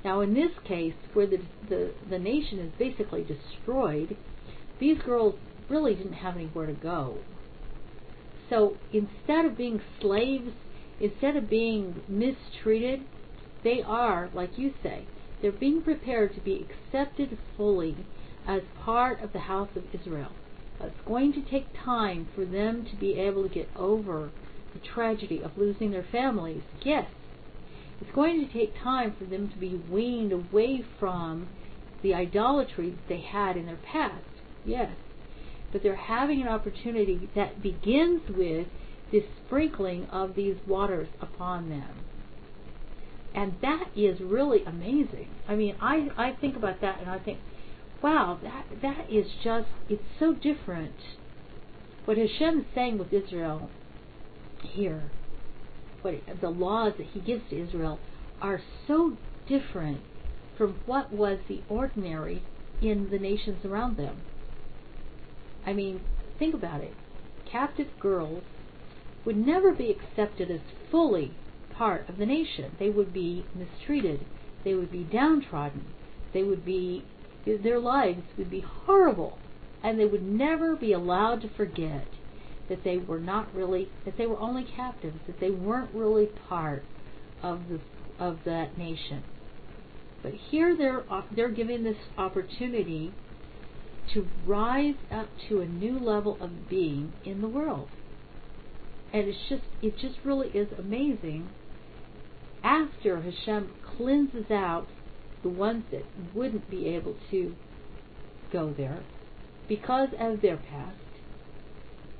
[0.03, 4.17] Now, in this case, where the, the, the nation is basically destroyed,
[4.79, 5.35] these girls
[5.69, 7.17] really didn't have anywhere to go.
[8.49, 10.51] So instead of being slaves
[10.99, 13.01] Instead of being mistreated,
[13.63, 15.05] they are, like you say,
[15.41, 17.97] they're being prepared to be accepted fully
[18.47, 20.31] as part of the house of Israel.
[20.81, 24.31] It's going to take time for them to be able to get over
[24.73, 26.63] the tragedy of losing their families.
[26.83, 27.07] Yes.
[28.01, 31.47] It's going to take time for them to be weaned away from
[32.01, 34.25] the idolatry that they had in their past.
[34.65, 34.91] Yes.
[35.71, 38.67] But they're having an opportunity that begins with
[39.11, 42.03] this sprinkling of these waters upon them.
[43.33, 45.29] And that is really amazing.
[45.47, 47.39] I mean, I, I think about that and I think,
[48.03, 50.93] wow, that that is just it's so different.
[52.05, 53.69] What Hashem is saying with Israel
[54.61, 55.09] here,
[56.01, 57.99] what the laws that He gives to Israel
[58.41, 60.01] are so different
[60.57, 62.43] from what was the ordinary
[62.81, 64.17] in the nations around them.
[65.65, 66.01] I mean,
[66.37, 66.93] think about it.
[67.49, 68.43] Captive girls
[69.25, 70.59] would never be accepted as
[70.91, 71.31] fully
[71.73, 72.75] part of the nation.
[72.77, 74.25] They would be mistreated.
[74.63, 75.85] They would be downtrodden.
[76.33, 77.05] They would be,
[77.45, 79.37] their lives would be horrible.
[79.83, 82.07] And they would never be allowed to forget
[82.69, 86.83] that they were not really, that they were only captives, that they weren't really part
[87.41, 87.81] of the,
[88.23, 89.23] of that nation.
[90.21, 91.03] But here they're,
[91.35, 93.13] they're given this opportunity
[94.13, 97.89] to rise up to a new level of being in the world
[99.13, 101.47] and it's just it just really is amazing
[102.63, 104.87] after Hashem cleanses out
[105.43, 107.55] the ones that wouldn't be able to
[108.51, 109.03] go there
[109.67, 110.97] because of their past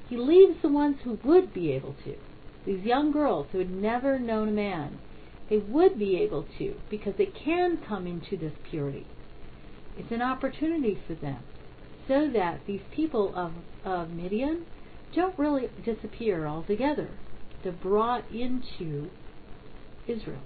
[0.10, 2.16] he leaves the ones who would be able to
[2.66, 5.00] these young girls who had never known a man
[5.50, 9.06] they would be able to because they can come into this purity
[9.98, 11.44] it's an opportunity for them
[12.08, 13.54] so that these people of,
[13.86, 14.66] of Midian
[15.16, 17.10] don't really disappear altogether.
[17.64, 19.10] They're brought into
[20.08, 20.42] Israel.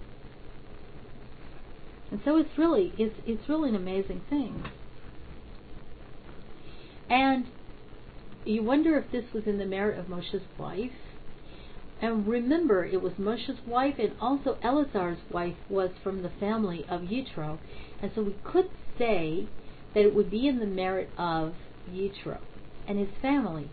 [2.12, 4.64] And so it's really it's it's really an amazing thing.
[7.10, 7.46] And
[8.46, 10.92] you wonder if this was in the merit of Moshe's wife.
[12.02, 17.02] And remember, it was Moshe's wife, and also Eleazar's wife was from the family of
[17.02, 17.58] Yitro.
[18.02, 19.48] And so we could say
[19.94, 21.56] that it would be in the merit of
[21.90, 22.38] Yitro
[22.88, 23.70] and his family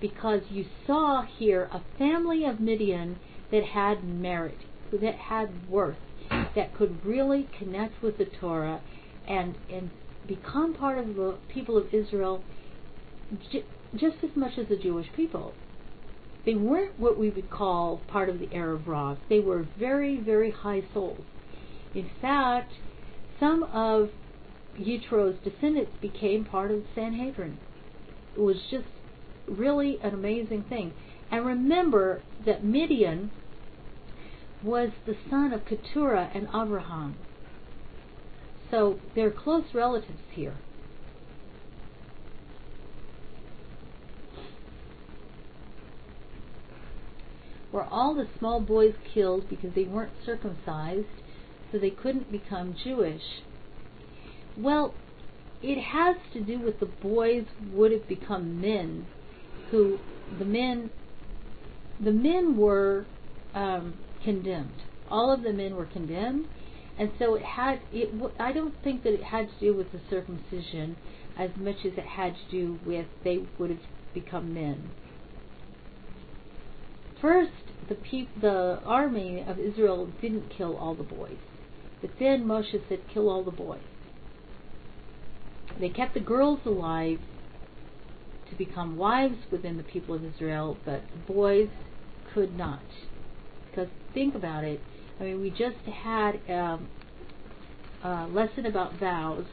[0.00, 3.18] because you saw here a family of Midian
[3.50, 4.58] that had merit,
[4.92, 5.96] that had worth,
[6.30, 8.80] that could really connect with the Torah
[9.26, 9.90] and and
[10.26, 12.42] become part of the people of Israel
[13.50, 13.64] j-
[13.96, 15.54] just as much as the Jewish people.
[16.44, 19.18] They weren't what we would call part of the Erev Rav.
[19.28, 21.24] They were very, very high souls.
[21.94, 22.72] In fact,
[23.40, 24.10] some of
[24.78, 27.58] Yitro's descendants became part of the Sanhedrin.
[28.36, 28.86] It was just
[29.46, 30.92] really an amazing thing.
[31.30, 33.30] And remember that Midian
[34.64, 37.16] was the son of Keturah and Abraham.
[38.70, 40.54] So they're close relatives here.
[47.70, 51.06] Were all the small boys killed because they weren't circumcised,
[51.70, 53.42] so they couldn't become Jewish?
[54.56, 54.94] Well,
[55.60, 59.06] it has to do with the boys would have become men
[59.70, 59.98] who
[60.38, 60.90] the men
[62.00, 63.06] the men were
[63.54, 64.82] um, condemned.
[65.08, 66.46] All of the men were condemned,
[66.98, 68.10] and so it had it.
[68.40, 70.96] I don't think that it had to do with the circumcision
[71.36, 73.80] as much as it had to do with they would have
[74.14, 74.90] become men.
[77.20, 77.52] first,
[77.88, 81.38] the peop- the army of Israel didn't kill all the boys,
[82.02, 83.80] but then Moshe said, "Kill all the boys."
[85.78, 87.20] They kept the girls alive
[88.50, 91.70] to become wives within the people of Israel, but the boys
[92.32, 92.82] could not.
[93.74, 94.80] Because think about it.
[95.18, 96.88] I mean, we just had um,
[98.04, 99.46] a lesson about vows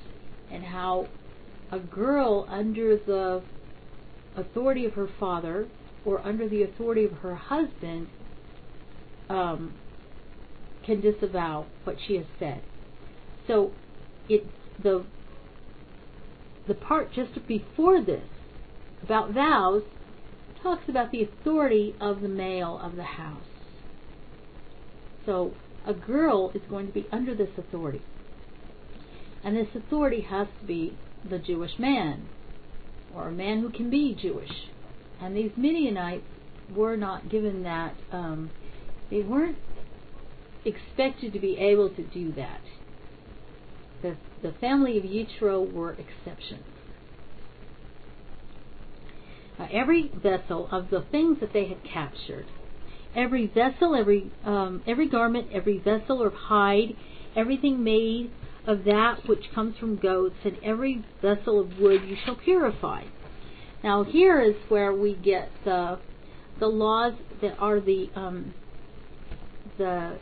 [0.51, 1.07] and how
[1.71, 3.41] a girl under the
[4.35, 5.67] authority of her father
[6.05, 8.07] or under the authority of her husband
[9.29, 9.73] um,
[10.85, 12.61] can disavow what she has said.
[13.47, 13.71] So
[14.29, 14.45] it
[14.81, 15.05] the
[16.67, 18.23] the part just before this
[19.03, 19.83] about vows
[20.61, 23.50] talks about the authority of the male of the house.
[25.25, 25.53] So
[25.85, 28.01] a girl is going to be under this authority.
[29.43, 32.27] And this authority has to be the Jewish man,
[33.15, 34.51] or a man who can be Jewish.
[35.21, 36.23] And these Midianites
[36.75, 38.51] were not given that, um,
[39.09, 39.57] they weren't
[40.65, 42.61] expected to be able to do that.
[44.01, 46.63] The, the family of Yitro were exceptions.
[49.59, 52.45] Now, every vessel of the things that they had captured,
[53.15, 56.95] every vessel, every um, every garment, every vessel of hide,
[57.35, 58.31] everything made
[58.65, 63.03] of that which comes from goats, and every vessel of wood you shall purify.
[63.83, 65.99] Now here is where we get the
[66.59, 68.53] the laws that are the um,
[69.77, 70.19] the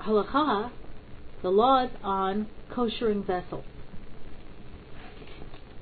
[0.00, 0.70] halakha,
[1.42, 3.64] the laws on koshering vessels.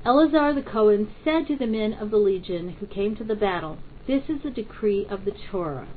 [0.06, 3.78] Eleazar the Cohen said to the men of the legion who came to the battle,
[4.06, 5.88] This is the decree of the Torah.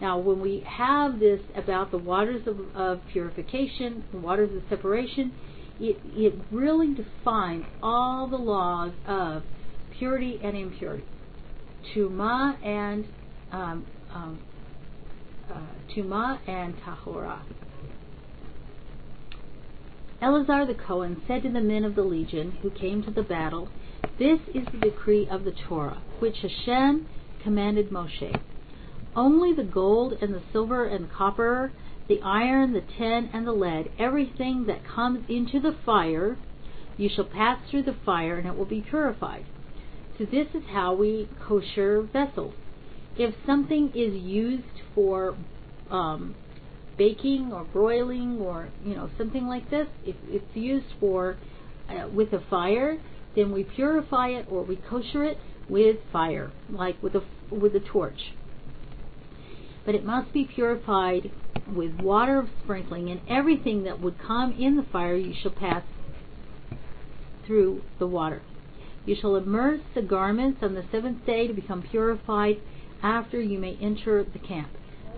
[0.00, 5.32] Now, when we have this about the waters of, of purification, the waters of separation,
[5.80, 9.42] it, it really defines all the laws of
[9.98, 11.04] purity and impurity,
[11.94, 13.06] tuma and
[13.52, 14.38] um, um,
[15.50, 15.60] uh,
[15.94, 17.42] tuma and tahora.
[20.20, 23.68] Eleazar the Cohen said to the men of the legion who came to the battle,
[24.18, 27.06] This is the decree of the Torah, which Hashem
[27.48, 28.38] commanded Moshe.
[29.16, 31.72] Only the gold and the silver and the copper,
[32.06, 36.36] the iron, the tin, and the lead, everything that comes into the fire,
[36.98, 39.46] you shall pass through the fire, and it will be purified.
[40.18, 42.52] So this is how we kosher vessels.
[43.16, 45.34] If something is used for
[45.90, 46.34] um,
[46.98, 51.38] baking or broiling or you know something like this, if it's used for
[51.88, 52.98] uh, with a fire,
[53.34, 57.80] then we purify it or we kosher it with fire, like with a with a
[57.80, 58.32] torch.
[59.84, 61.30] But it must be purified
[61.74, 65.82] with water of sprinkling, and everything that would come in the fire you shall pass
[67.46, 68.42] through the water.
[69.06, 72.60] You shall immerse the garments on the seventh day to become purified
[73.02, 74.68] after you may enter the camp.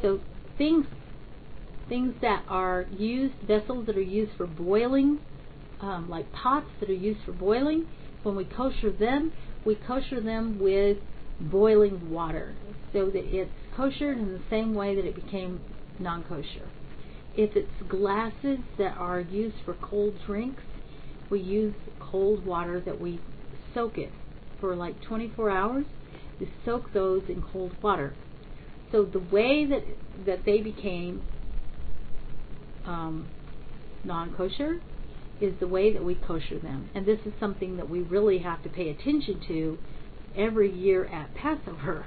[0.02, 0.20] So
[0.56, 0.86] things
[1.88, 5.18] things that are used, vessels that are used for boiling,
[5.80, 7.84] um, like pots that are used for boiling,
[8.22, 9.32] when we kosher them,
[9.64, 10.98] we kosher them with
[11.40, 12.54] boiling water
[12.92, 15.60] so that it's koshered in the same way that it became
[15.98, 16.68] non kosher.
[17.36, 20.62] If it's glasses that are used for cold drinks,
[21.30, 23.20] we use cold water that we
[23.72, 24.10] soak it
[24.58, 25.84] for like 24 hours.
[26.40, 28.14] We soak those in cold water.
[28.92, 29.82] So the way that
[30.26, 31.22] that they became
[32.84, 33.28] um,
[34.04, 34.80] non kosher
[35.40, 36.90] is the way that we kosher them.
[36.94, 39.78] And this is something that we really have to pay attention to
[40.36, 42.06] every year at Passover.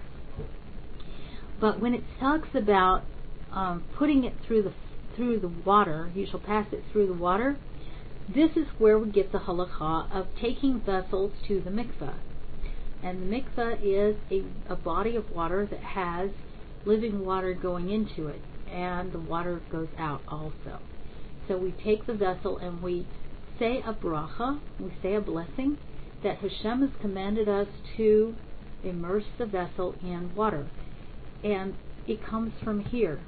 [1.60, 3.04] But when it talks about
[3.52, 4.74] um, putting it through the
[5.16, 7.56] through the water, you shall pass it through the water.
[8.34, 12.16] This is where we get the halakha of taking vessels to the mikveh.
[13.04, 16.32] And the mikveh is a, a body of water that has
[16.86, 18.42] living water going into it
[18.74, 20.80] and the water goes out also.
[21.48, 23.06] So we take the vessel and we
[23.60, 25.78] say a bracha, we say a blessing
[26.24, 27.68] that Hashem has commanded us
[27.98, 28.36] to
[28.84, 30.68] immerse the vessel in water.
[31.44, 31.76] And
[32.08, 33.20] it comes from here.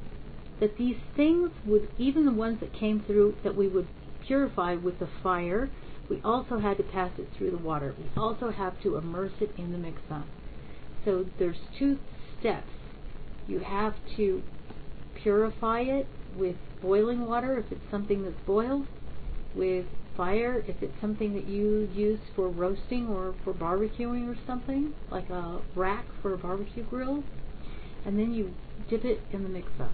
[0.60, 3.88] That these things would, even the ones that came through, that we would
[4.26, 5.70] purify with the fire,
[6.10, 7.94] we also had to pass it through the water.
[7.98, 10.24] We also have to immerse it in the mikvah.
[11.04, 12.00] So there's two
[12.40, 12.70] steps.
[13.48, 14.44] You have to
[15.22, 18.88] purify it with boiling water if it's something that's boiled,
[19.56, 19.86] with
[20.16, 25.30] fire if it's something that you use for roasting or for barbecuing or something, like
[25.30, 27.24] a rack for a barbecue grill,
[28.06, 28.54] and then you
[28.90, 29.90] dip it in the mikveh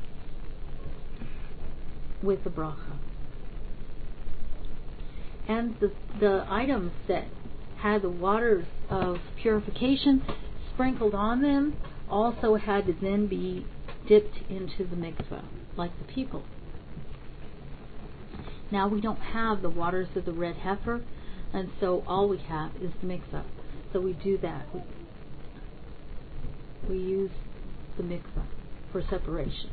[2.22, 2.98] with the bracha.
[5.48, 7.26] And the, the items that
[7.78, 10.24] had the waters of purification
[10.74, 11.76] sprinkled on them
[12.10, 13.66] also had to then be
[14.08, 15.44] dipped into the mikveh,
[15.76, 16.44] like the people.
[18.72, 21.02] Now we don't have the waters of the red heifer,
[21.54, 23.44] and so all we have is the mikveh.
[23.92, 24.66] So we do that.
[26.90, 27.32] We, use
[27.98, 28.46] the mikveh
[28.92, 29.70] for separation.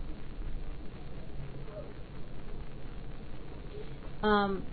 [4.23, 4.65] Um,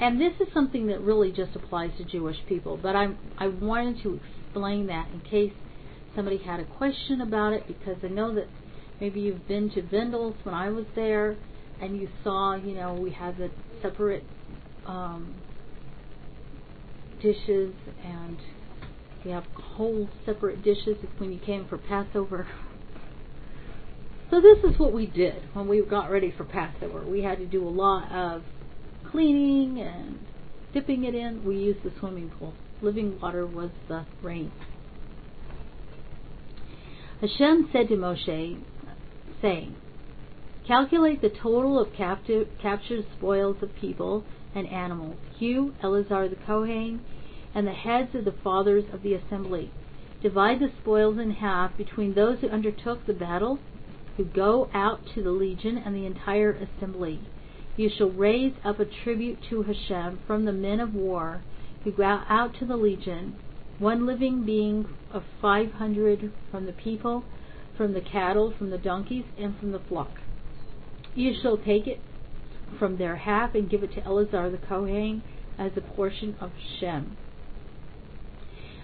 [0.00, 3.08] and this is something that really just applies to Jewish people, but I
[3.38, 5.52] I wanted to explain that in case
[6.16, 8.48] somebody had a question about it because I know that
[9.00, 11.36] maybe you've been to Vendel's when I was there
[11.80, 13.50] and you saw, you know, we had the
[13.82, 14.24] separate
[14.86, 15.34] um,
[17.20, 17.74] dishes
[18.04, 18.38] and
[19.24, 22.46] we have whole separate dishes when you came for Passover.
[24.30, 27.04] So this is what we did when we got ready for Passover.
[27.06, 28.42] We had to do a lot of
[29.10, 30.18] cleaning and
[30.72, 31.44] dipping it in.
[31.44, 32.54] We used the swimming pool.
[32.82, 34.52] Living water was the rain.
[37.20, 38.62] Hashem said to Moshe,
[39.42, 39.74] saying,
[40.68, 44.22] Calculate the total of captured spoils of people
[44.54, 47.00] and animals, you, Eleazar the Kohen,
[47.54, 49.70] and the heads of the fathers of the assembly.
[50.22, 53.58] Divide the spoils in half between those who undertook the battle,
[54.18, 57.18] who go out to the legion, and the entire assembly.
[57.78, 61.40] You shall raise up a tribute to Hashem from the men of war
[61.84, 63.38] who go out to the legion,
[63.78, 67.24] one living being of five hundred from the people,
[67.74, 70.10] from the cattle, from the donkeys, and from the flock.
[71.14, 72.00] You shall take it
[72.78, 75.22] from their half and give it to Eleazar the Kohen
[75.58, 77.16] as a portion of Shem.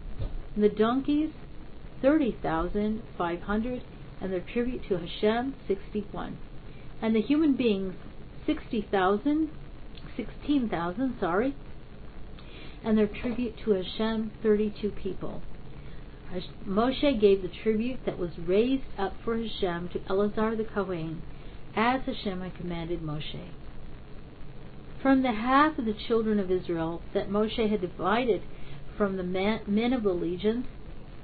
[0.55, 1.31] And the donkeys
[2.03, 3.81] 30,500,
[4.21, 6.37] and their tribute to Hashem 61.
[7.01, 7.95] And the human beings
[8.45, 9.49] 60,000,
[10.15, 11.55] 16,000, sorry,
[12.83, 15.41] and their tribute to Hashem 32 people.
[16.67, 21.21] Moshe gave the tribute that was raised up for Hashem to Eleazar the Kohen,
[21.75, 23.49] as Hashem had commanded Moshe.
[25.01, 28.41] From the half of the children of Israel that Moshe had divided
[28.97, 30.65] from the men of the legions,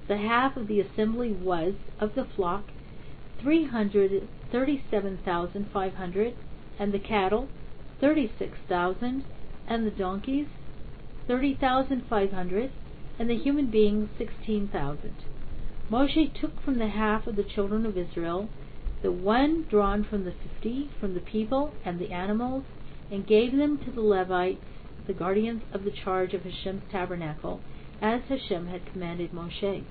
[0.10, 2.64] the half of the assembly was, of the flock,
[3.44, 6.34] 337,500,
[6.80, 7.48] and the cattle,
[8.02, 9.24] 36,000,
[9.68, 10.48] and the donkeys,
[11.28, 12.72] 30,500,
[13.20, 15.14] and the human beings, 16,000.
[15.92, 18.50] Moshe took from the half of the children of Israel
[19.04, 22.64] the one drawn from the fifty, from the people and the animals,
[23.12, 24.58] and gave them to the Levites,
[25.06, 27.60] the guardians of the charge of Hashem's tabernacle,
[28.02, 29.84] as Hashem had commanded Moshe.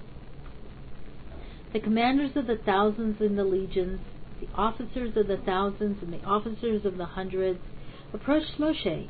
[1.70, 4.00] The commanders of the thousands and the legions,
[4.40, 7.60] the officers of the thousands and the officers of the hundreds,
[8.14, 9.06] approached Moshe.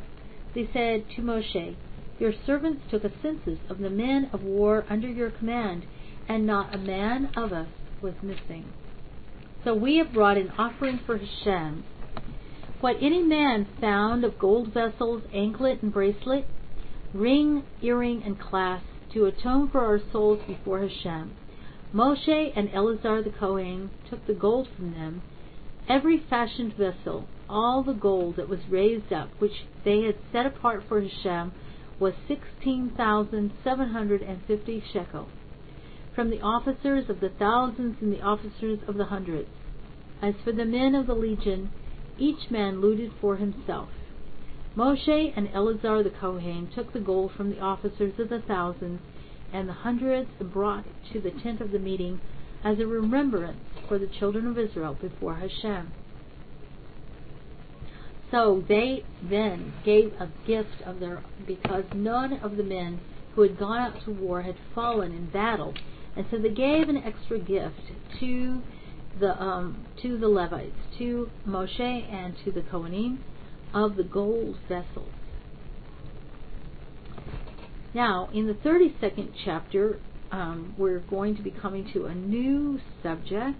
[0.54, 1.76] They said to Moshe,
[2.18, 5.84] Your servants took a census of the men of war under your command,
[6.28, 7.68] and not a man of us
[8.02, 8.72] was missing.
[9.62, 11.84] So we have brought an offering for Hashem.
[12.80, 16.46] What any man found of gold vessels, anklet and bracelet,
[17.14, 21.36] ring, earring, and clasp, to atone for our souls before Hashem.
[21.90, 25.22] Moshe and Eleazar the Kohen took the gold from them,
[25.88, 30.84] every fashioned vessel, all the gold that was raised up, which they had set apart
[30.84, 31.50] for Hashem,
[31.98, 35.30] was sixteen thousand seven hundred and fifty shekels,
[36.14, 39.48] from the officers of the thousands and the officers of the hundreds.
[40.20, 41.70] As for the men of the legion,
[42.18, 43.88] each man looted for himself.
[44.76, 49.00] Moshe and Eleazar the Kohen took the gold from the officers of the thousands
[49.52, 52.20] and the hundreds brought to the tent of the meeting
[52.64, 55.92] as a remembrance for the children of Israel before Hashem.
[58.30, 63.00] So they then gave a gift of their because none of the men
[63.34, 65.72] who had gone out to war had fallen in battle,
[66.14, 67.80] and so they gave an extra gift
[68.20, 68.60] to
[69.18, 73.18] the um, to the Levites, to Moshe and to the Kohanim
[73.72, 75.12] of the gold vessels.
[77.98, 79.98] Now, in the 32nd chapter,
[80.30, 83.58] um, we're going to be coming to a new subject,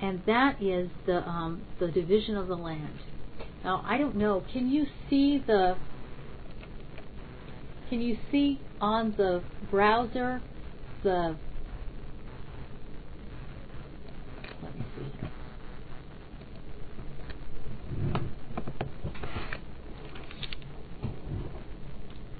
[0.00, 2.98] and that is the um, the division of the land.
[3.62, 4.42] Now, I don't know.
[4.54, 5.76] Can you see the?
[7.90, 10.40] Can you see on the browser
[11.02, 11.36] the?
[14.62, 15.28] Let me see.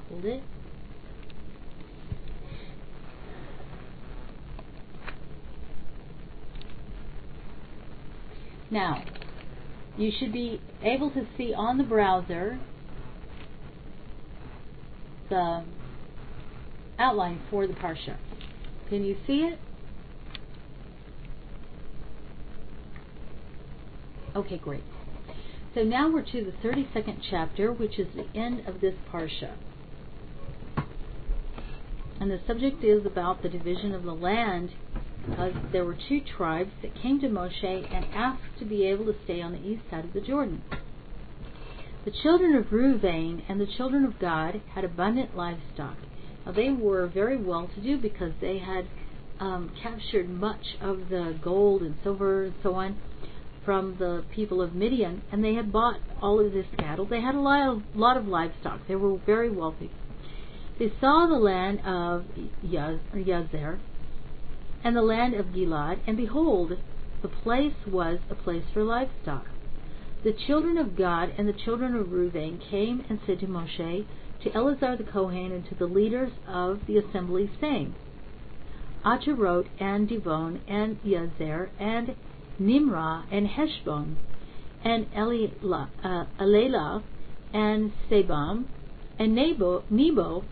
[0.09, 0.43] Hold it.
[8.73, 9.05] Now,
[9.99, 12.59] you should be able to see on the browser
[15.29, 15.63] the
[16.99, 18.17] outline for the Parsha.
[18.89, 19.59] Can you see it?
[24.35, 24.85] Okay, great.
[25.75, 29.55] So now we're to the 32nd chapter, which is the end of this Parsha.
[32.19, 34.71] And the subject is about the division of the land
[35.29, 39.15] because there were two tribes that came to Moshe and asked to be able to
[39.25, 40.63] stay on the east side of the Jordan.
[42.05, 45.97] The children of Reuven and the children of Gad had abundant livestock.
[46.45, 48.87] Now they were very well to do because they had
[49.39, 52.99] um, captured much of the gold and silver and so on
[53.65, 57.07] from the people of Midian, and they had bought all of this cattle.
[57.07, 58.81] They had a lot of, lot of livestock.
[58.89, 59.91] They were very wealthy.
[60.79, 62.25] They saw the land of
[62.65, 63.79] Yazer
[64.85, 66.79] and the land of Gilad, and behold,
[67.23, 69.47] the place was a place for livestock.
[70.25, 74.07] The children of Gad and the children of Reuben came and said to Moshe,
[74.43, 77.95] to Eleazar the Kohen, and to the leaders of the assembly, saying,
[79.05, 82.15] Acherot and Dibon and Yazer and
[82.61, 84.17] Nimrah and Heshbon
[84.85, 87.01] and Elilah, uh,
[87.53, 88.65] and Sebam
[89.19, 90.45] and Nebo, Nebo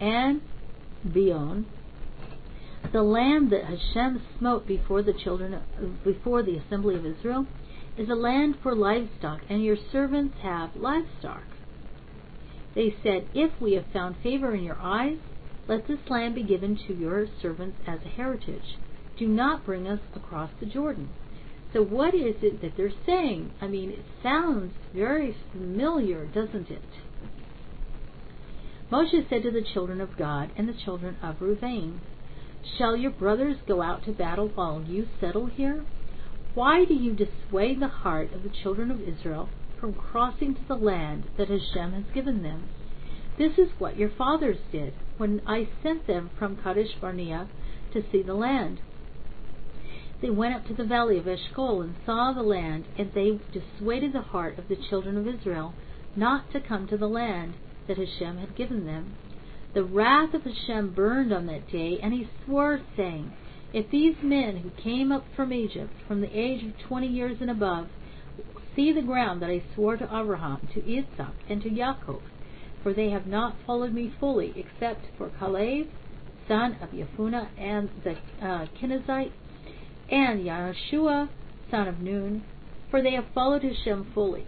[0.00, 0.40] and
[1.12, 1.66] Beon
[2.92, 5.60] the land that Hashem smote before the children
[6.04, 7.46] before the assembly of Israel
[7.96, 11.42] is a land for livestock, and your servants have livestock.
[12.74, 15.18] They said, If we have found favor in your eyes,
[15.66, 18.78] let this land be given to your servants as a heritage.
[19.18, 21.10] Do not bring us across the Jordan.
[21.72, 23.50] So what is it that they're saying?
[23.60, 26.82] I mean, it sounds very familiar, doesn't it?
[28.90, 32.00] Moshe said to the children of Gad and the children of Reuben,
[32.76, 35.86] Shall your brothers go out to battle while you settle here?
[36.54, 39.48] Why do you dissuade the heart of the children of Israel
[39.80, 42.68] from crossing to the land that Hashem has given them?
[43.38, 47.48] This is what your fathers did when I sent them from Kadesh Barnea
[47.92, 48.80] to see the land.
[50.20, 54.12] They went up to the valley of Eshcol and saw the land, and they dissuaded
[54.12, 55.74] the heart of the children of Israel
[56.16, 57.54] not to come to the land
[57.86, 59.14] that Hashem had given them.
[59.74, 63.32] The wrath of Hashem burned on that day, and he swore, saying,
[63.72, 67.50] If these men who came up from Egypt, from the age of twenty years and
[67.50, 67.88] above,
[68.74, 72.22] see the ground that I swore to Abraham, to Isaac, and to Jacob,
[72.82, 75.88] for they have not followed me fully, except for Caleb,
[76.46, 79.32] son of Yefuneh, and the uh, Kenizzite,
[80.08, 81.28] and Yeshua,
[81.70, 82.42] son of Nun,
[82.90, 84.46] for they have followed Hashem fully.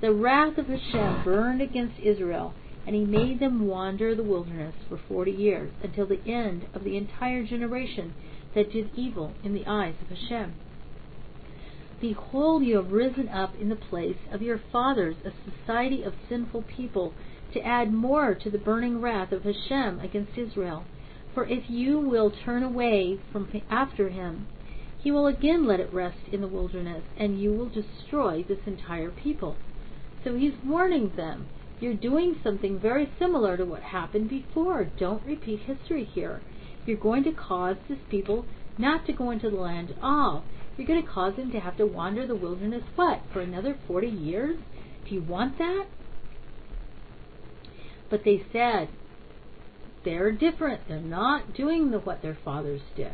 [0.00, 2.54] The wrath of Hashem burned against Israel,
[2.86, 6.96] and he made them wander the wilderness for forty years, until the end of the
[6.96, 8.12] entire generation
[8.54, 10.54] that did evil in the eyes of Hashem.
[12.00, 16.62] Behold, you have risen up in the place of your fathers a society of sinful
[16.62, 17.14] people,
[17.52, 20.84] to add more to the burning wrath of Hashem against Israel.
[21.32, 24.46] For if you will turn away from after him,
[24.98, 29.10] he will again let it rest in the wilderness, and you will destroy this entire
[29.10, 29.56] people.
[30.24, 31.46] So he's warning them
[31.80, 34.84] you're doing something very similar to what happened before.
[34.84, 36.40] Don't repeat history here.
[36.86, 38.44] You're going to cause this people
[38.78, 40.44] not to go into the land at all.
[40.76, 44.08] You're going to cause them to have to wander the wilderness, what, for another 40
[44.08, 44.56] years?
[45.08, 45.86] Do you want that?
[48.10, 48.88] But they said,
[50.04, 50.82] they're different.
[50.88, 53.12] They're not doing the, what their fathers did.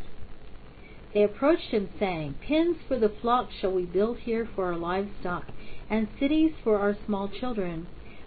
[1.15, 5.45] They approached him, saying, Pens for the flock shall we build here for our livestock,
[5.89, 7.87] and cities for our small children.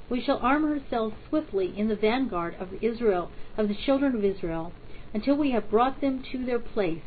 [0.10, 4.74] We shall arm ourselves swiftly in the vanguard of Israel, of the children of Israel.
[5.14, 7.04] until we have brought them to their place,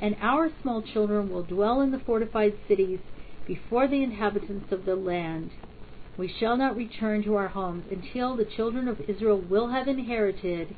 [0.00, 3.00] and our small children will dwell in the fortified cities
[3.46, 5.50] before the inhabitants of the land.
[6.16, 10.76] We shall not return to our homes until the children of Israel will have inherited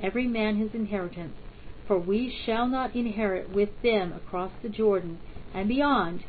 [0.00, 1.34] every man his inheritance,
[1.86, 5.18] for we shall not inherit with them across the Jordan
[5.52, 6.20] and beyond,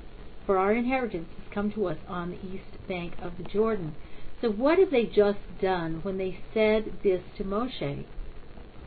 [0.46, 3.96] for our inheritance has come to us on the east bank of the Jordan.
[4.44, 8.04] So what have they just done when they said this to Moshe?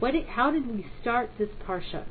[0.00, 2.04] What, how did we start this parsha?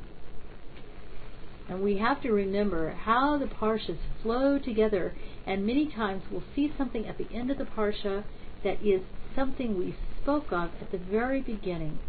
[1.68, 5.14] And we have to remember how the parshas flow together,
[5.46, 8.24] and many times we'll see something at the end of the parsha
[8.64, 9.02] that is
[9.36, 12.00] something we spoke of at the very beginning.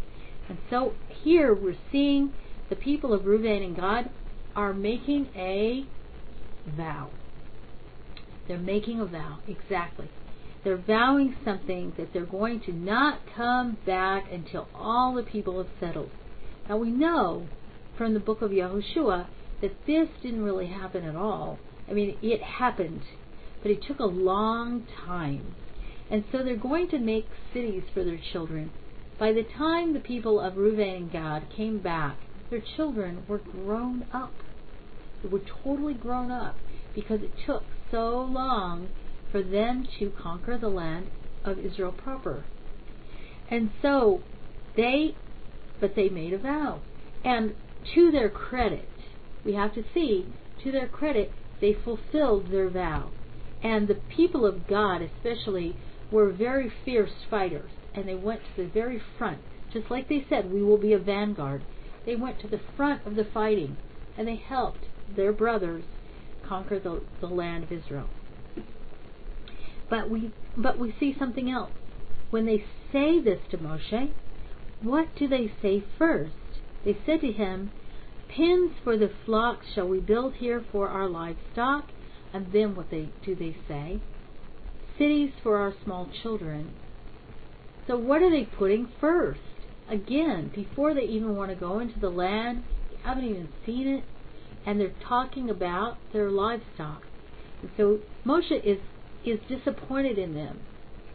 [0.48, 2.32] And so here we're seeing
[2.68, 4.10] the people of Reuven and Gad
[4.56, 5.86] are making a
[6.76, 7.10] vow.
[8.48, 10.10] They're making a vow, exactly.
[10.68, 15.72] They're vowing something that they're going to not come back until all the people have
[15.80, 16.10] settled.
[16.68, 17.46] Now we know
[17.96, 19.28] from the book of Yahushua
[19.62, 21.58] that this didn't really happen at all.
[21.88, 23.00] I mean, it happened,
[23.62, 25.54] but it took a long time.
[26.10, 28.70] And so they're going to make cities for their children.
[29.18, 32.18] By the time the people of Reuven and Gad came back,
[32.50, 34.34] their children were grown up.
[35.22, 36.56] They were totally grown up
[36.94, 38.88] because it took so long
[39.30, 41.06] for them to conquer the land
[41.44, 42.44] of Israel proper.
[43.50, 44.22] And so
[44.76, 45.14] they,
[45.80, 46.80] but they made a vow.
[47.24, 47.54] And
[47.94, 48.88] to their credit,
[49.44, 50.26] we have to see,
[50.62, 53.10] to their credit, they fulfilled their vow.
[53.62, 55.76] And the people of Gad, especially,
[56.12, 59.38] were very fierce fighters, and they went to the very front.
[59.72, 61.62] Just like they said, we will be a vanguard.
[62.06, 63.76] They went to the front of the fighting,
[64.16, 65.84] and they helped their brothers
[66.46, 68.08] conquer the, the land of Israel.
[69.90, 71.72] But we, but we see something else.
[72.30, 74.12] When they say this to Moshe,
[74.82, 76.32] what do they say first?
[76.84, 77.70] They said to him,
[78.28, 81.84] Pens for the flocks shall we build here for our livestock.
[82.32, 84.00] And then what they do they say?
[84.98, 86.72] Cities for our small children.
[87.86, 89.40] So what are they putting first?
[89.88, 92.64] Again, before they even want to go into the land,
[93.02, 94.04] haven't even seen it,
[94.66, 97.02] and they're talking about their livestock.
[97.62, 98.78] And so Moshe is
[99.24, 100.60] is disappointed in them.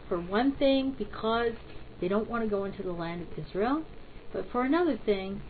[0.08, 1.52] For one thing, because
[2.00, 3.84] they don't want to go into the land of Israel,
[4.32, 5.40] but for another thing,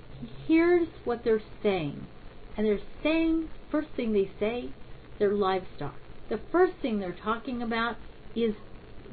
[0.47, 2.07] here's what they're saying.
[2.57, 4.71] And they're saying, first thing they say,
[5.19, 5.95] their livestock.
[6.29, 7.97] The first thing they're talking about
[8.35, 8.55] is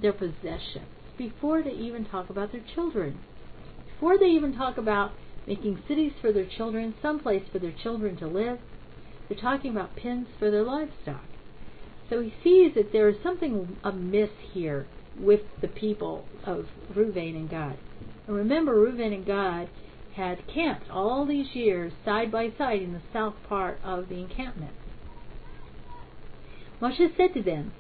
[0.02, 0.86] their possessions
[1.18, 3.20] before they even talk about their children.
[3.94, 5.12] Before they even talk about
[5.48, 8.58] making cities for their children, some place for their children to live,
[9.28, 11.24] they're talking about pens for their livestock.
[12.12, 14.86] So he sees that there is something amiss here
[15.18, 17.78] with the people of Reuven and Gad.
[18.28, 19.70] And remember, Reuven and Gad
[20.16, 24.74] had camped all these years side by side in the south part of the encampment.
[26.82, 27.72] Moshe said to them,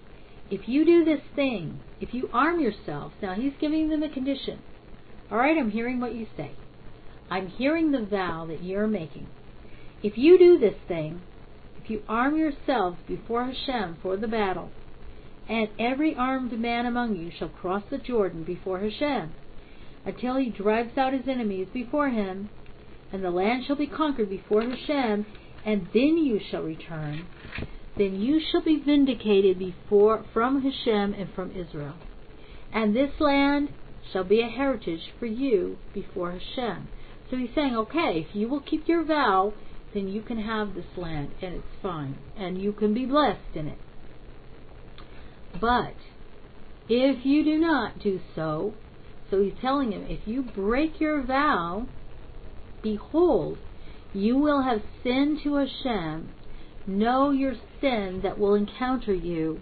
[0.49, 4.59] If you do this thing, if you arm yourselves, now he's giving them a condition.
[5.29, 6.51] All right, I'm hearing what you say.
[7.29, 9.27] I'm hearing the vow that you're making.
[10.01, 11.21] If you do this thing,
[11.91, 14.71] you arm yourselves before Hashem for the battle,
[15.47, 19.31] and every armed man among you shall cross the Jordan before Hashem,
[20.05, 22.49] until he drives out his enemies before him,
[23.11, 25.25] and the land shall be conquered before Hashem,
[25.65, 27.25] and then you shall return.
[27.97, 31.95] Then you shall be vindicated before from Hashem and from Israel.
[32.73, 33.69] And this land
[34.11, 36.87] shall be a heritage for you before Hashem.
[37.29, 39.53] So he's saying, okay, if you will keep your vow,
[39.93, 43.67] then you can have this land, and it's fine, and you can be blessed in
[43.67, 43.77] it.
[45.59, 45.95] But
[46.87, 48.73] if you do not do so,
[49.29, 51.87] so he's telling him, if you break your vow,
[52.81, 53.57] behold,
[54.13, 56.29] you will have sinned to Hashem.
[56.85, 59.61] Know your sin that will encounter you.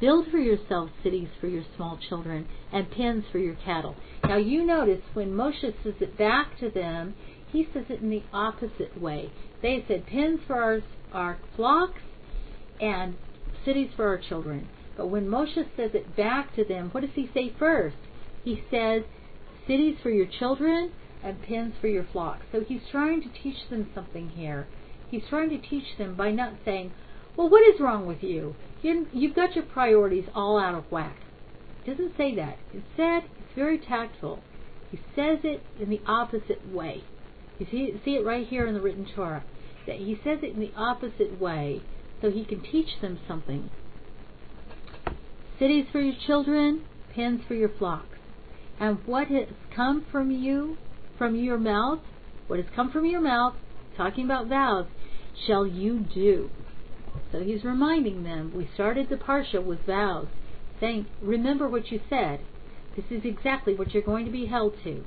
[0.00, 3.96] Build for yourselves cities for your small children and pens for your cattle.
[4.24, 7.14] Now you notice when Moshe says it back to them,
[7.52, 9.30] he says it in the opposite way.
[9.62, 10.80] They said pens for our,
[11.12, 12.00] our flocks
[12.80, 13.16] and
[13.64, 14.68] cities for our children.
[14.96, 17.96] But when Moshe says it back to them, what does he say first?
[18.44, 19.02] He says,
[19.66, 20.92] cities for your children
[21.22, 22.44] and pens for your flocks.
[22.52, 24.66] So he's trying to teach them something here.
[25.10, 26.92] He's trying to teach them by not saying,
[27.36, 28.56] well, what is wrong with you?
[28.82, 31.16] You've got your priorities all out of whack.
[31.84, 32.58] He doesn't say that.
[32.72, 34.40] Instead, it's very tactful.
[34.90, 37.04] He says it in the opposite way.
[37.58, 39.44] You see, see it right here in the written Torah.
[39.86, 41.82] That he says it in the opposite way
[42.20, 43.70] so he can teach them something.
[45.58, 46.84] Cities for your children,
[47.14, 48.18] pens for your flocks.
[48.78, 50.76] And what has come from you,
[51.16, 52.00] from your mouth,
[52.46, 53.54] what has come from your mouth,
[53.96, 54.86] talking about vows,
[55.46, 56.50] shall you do.
[57.32, 60.28] So he's reminding them, we started the Parsha with vows,
[60.80, 62.40] saying, remember what you said.
[62.94, 65.04] This is exactly what you're going to be held to.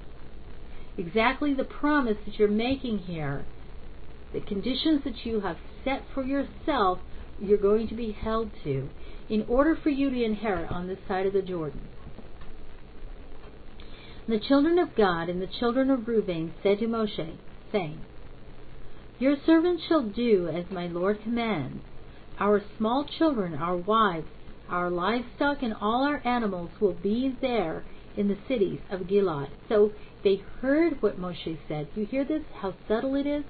[1.02, 3.44] Exactly the promise that you're making here.
[4.34, 7.00] The conditions that you have set for yourself,
[7.42, 8.88] you're going to be held to
[9.28, 11.82] in order for you to inherit on this side of the Jordan.
[14.28, 17.36] The children of Gad and the children of Reuben said to Moshe,
[17.72, 18.00] saying,
[19.18, 21.82] Your servants shall do as my Lord commands.
[22.38, 24.28] Our small children, our wives,
[24.70, 27.86] our livestock, and all our animals will be there
[28.18, 29.50] in the cities of Gilad.
[29.70, 29.92] So
[30.24, 31.88] they heard what Moshe said.
[31.96, 32.44] You hear this?
[32.62, 33.44] How subtle it is?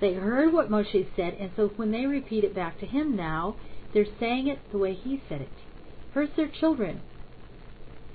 [0.00, 3.56] They heard what Moshe said, and so when they repeat it back to him now,
[3.92, 5.48] they're saying it the way he said it.
[6.12, 7.00] First their children,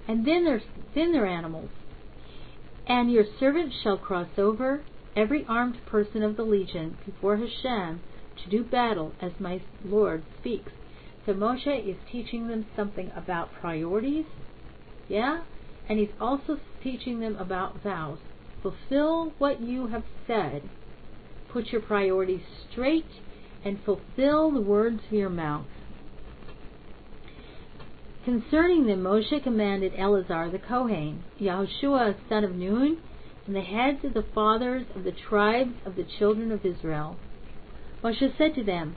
[0.07, 0.61] and then their,
[0.93, 1.69] then their animals.
[2.85, 4.81] And your servant shall cross over
[5.15, 8.01] every armed person of the legion before Hashem
[8.43, 10.71] to do battle as my Lord speaks.
[11.25, 14.25] So Moshe is teaching them something about priorities,
[15.09, 15.41] yeah?
[15.89, 18.19] And he's also teaching them about vows.
[18.61, 20.61] Fulfill what you have said.
[21.51, 23.09] Put your priorities straight
[23.65, 25.65] and fulfill the words of your mouth.
[28.23, 32.97] Concerning them, Moshe commanded Eleazar the Kohen, Yahushua son of Nun,
[33.47, 37.17] and the heads of the fathers of the tribes of the children of Israel.
[38.03, 38.95] Moshe said to them,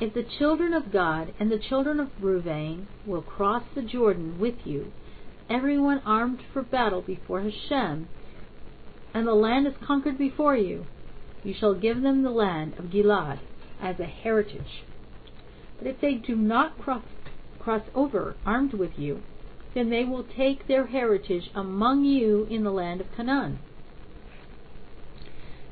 [0.00, 4.54] if the children of Gad and the children of Reuben will cross the Jordan with
[4.64, 4.92] you,
[5.50, 8.08] everyone armed for battle before Hashem,
[9.12, 10.86] and the land is conquered before you,
[11.42, 13.40] you shall give them the land of Gilad
[13.82, 14.84] as a heritage.
[15.78, 17.02] But if they do not cross,
[17.58, 19.22] cross over armed with you,
[19.74, 23.58] then they will take their heritage among you in the land of Canaan.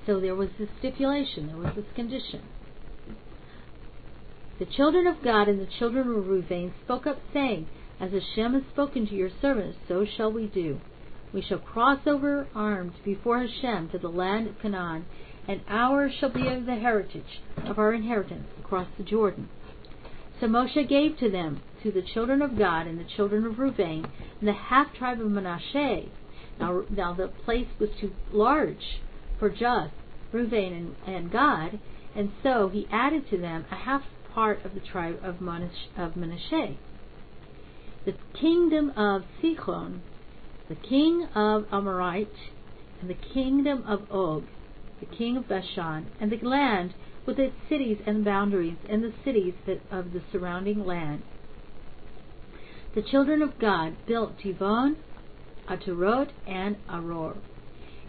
[0.07, 2.43] So there was this stipulation, there was this condition.
[4.59, 7.69] The children of Gad and the children of Reuben spoke up, saying,
[8.01, 10.81] As Hashem has spoken to your servants, so shall we do.
[11.33, 15.05] We shall cross over armed before Hashem to the land of Canaan,
[15.49, 19.49] and ours shall be the heritage of our inheritance across the Jordan.
[20.39, 24.07] So Moshe gave to them, to the children of Gad and the children of Reuben,
[24.39, 26.05] and the half tribe of Manasseh.
[26.61, 29.01] Now, now the place was too large
[29.41, 29.93] for just
[30.31, 31.81] Reuben and, and Gad,
[32.15, 36.77] and so he added to them a half part of the tribe of Manasseh.
[38.05, 40.01] The kingdom of Sichon,
[40.69, 42.29] the king of Amorite,
[43.01, 44.45] and the kingdom of Og,
[45.01, 46.95] the king of Bashan, and the land
[47.27, 49.55] with its cities and boundaries, and the cities
[49.91, 51.23] of the surrounding land.
[52.95, 54.97] The children of Gad built Tivon,
[55.69, 57.37] Atarot, and Aror.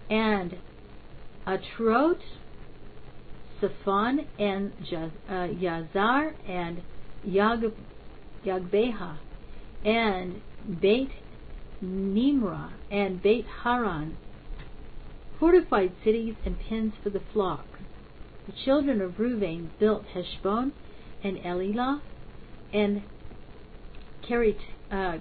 [0.10, 0.56] And
[1.46, 2.20] Atarot
[3.62, 4.72] Safon and
[5.28, 6.82] uh, Yazar and
[7.28, 7.72] Yag,
[8.46, 9.18] Yagbeha
[9.84, 10.42] and
[10.82, 11.10] Beit
[11.82, 14.18] Nimrah and Beit Haran,
[15.40, 17.66] fortified cities and pens for the flock.
[18.46, 20.74] The children of Reuben built Heshbon
[21.24, 22.02] and Elilah
[22.74, 23.04] and
[24.28, 24.58] Kerit,
[24.92, 25.18] uh,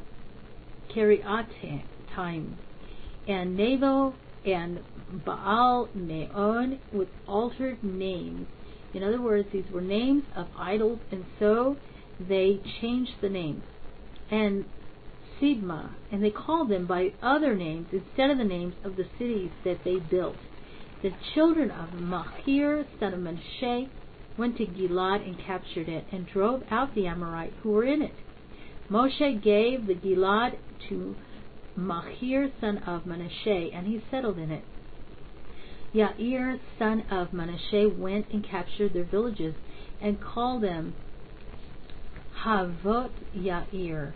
[3.29, 4.81] and Nebo and
[5.25, 8.47] Baal Meon with altered names.
[8.95, 11.77] In other words, these were names of idols, and so
[12.29, 13.63] they changed the names.
[14.31, 14.65] And
[15.41, 19.51] Sibma, and they called them by other names instead of the names of the cities
[19.65, 20.37] that they built.
[21.01, 23.87] The children of Machir, son of Manasseh,
[24.37, 28.15] went to Gilad and captured it, and drove out the Amorite who were in it.
[28.91, 30.59] Moshe gave the Gilad
[30.89, 31.17] to
[31.77, 34.65] Machir, son of Manasseh, and he settled in it.
[35.95, 39.55] Yair, son of Manasseh, went and captured their villages
[40.01, 40.95] and called them
[42.45, 44.13] Havot Yair.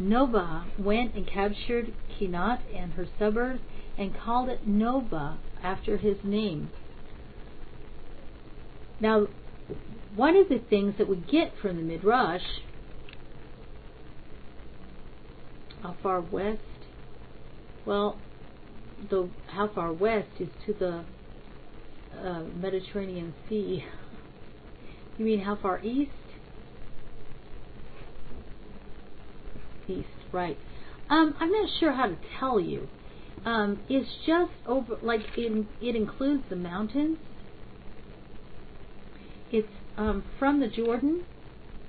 [0.00, 3.60] Nobah went and captured Kenath and her suburbs
[3.98, 6.70] and called it Nobah after his name.
[8.98, 9.28] Now,
[10.14, 12.42] one of the things that we get from the Midrash,
[15.82, 16.60] how far west?
[17.86, 18.18] Well,
[19.08, 21.04] the how far west is to the
[22.18, 23.84] uh, Mediterranean Sea.
[25.18, 26.12] You mean how far east?
[29.90, 30.56] East, right.
[31.08, 32.88] Um, I'm not sure how to tell you.
[33.44, 37.18] Um, it's just over, like it, it includes the mountains.
[39.50, 41.24] It's um, from the Jordan,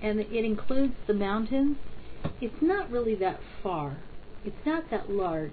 [0.02, 1.78] and it includes the mountains.
[2.40, 3.98] It's not really that far.
[4.44, 5.52] It's not that large.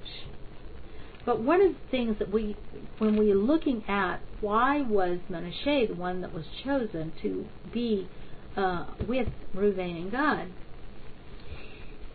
[1.27, 2.57] but one of the things that we,
[2.99, 8.09] when we're looking at why was Manasseh the one that was chosen to be
[8.57, 10.49] uh, with Reuven and Gad,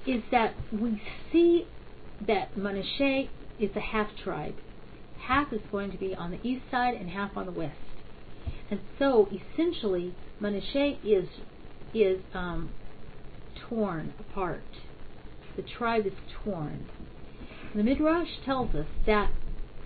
[0.06, 1.01] is that we
[1.32, 1.68] see
[2.28, 3.26] that Manasseh
[3.60, 4.56] is a half tribe.
[5.28, 7.78] Half is going to be on the east side and half on the west.
[8.70, 11.28] And so essentially Manasseh is
[11.93, 12.72] is um,
[13.70, 14.64] torn apart.
[15.56, 16.88] The tribe is torn.
[17.76, 19.32] The Midrash tells us that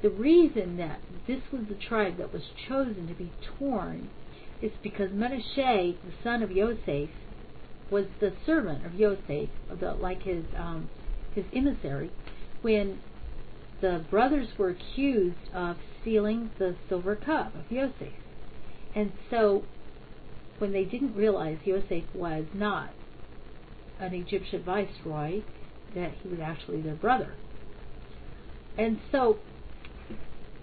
[0.01, 4.09] the reason that this was the tribe that was chosen to be torn
[4.61, 7.09] is because Manasseh, the son of Yosef,
[7.89, 10.89] was the servant of Yosef, the, like his um,
[11.33, 12.11] his emissary,
[12.61, 12.99] when
[13.81, 18.13] the brothers were accused of stealing the silver cup of Yosef.
[18.95, 19.63] And so,
[20.57, 22.89] when they didn't realize Yosef was not
[23.99, 25.41] an Egyptian viceroy,
[25.93, 27.33] that he was actually their brother.
[28.77, 29.37] And so,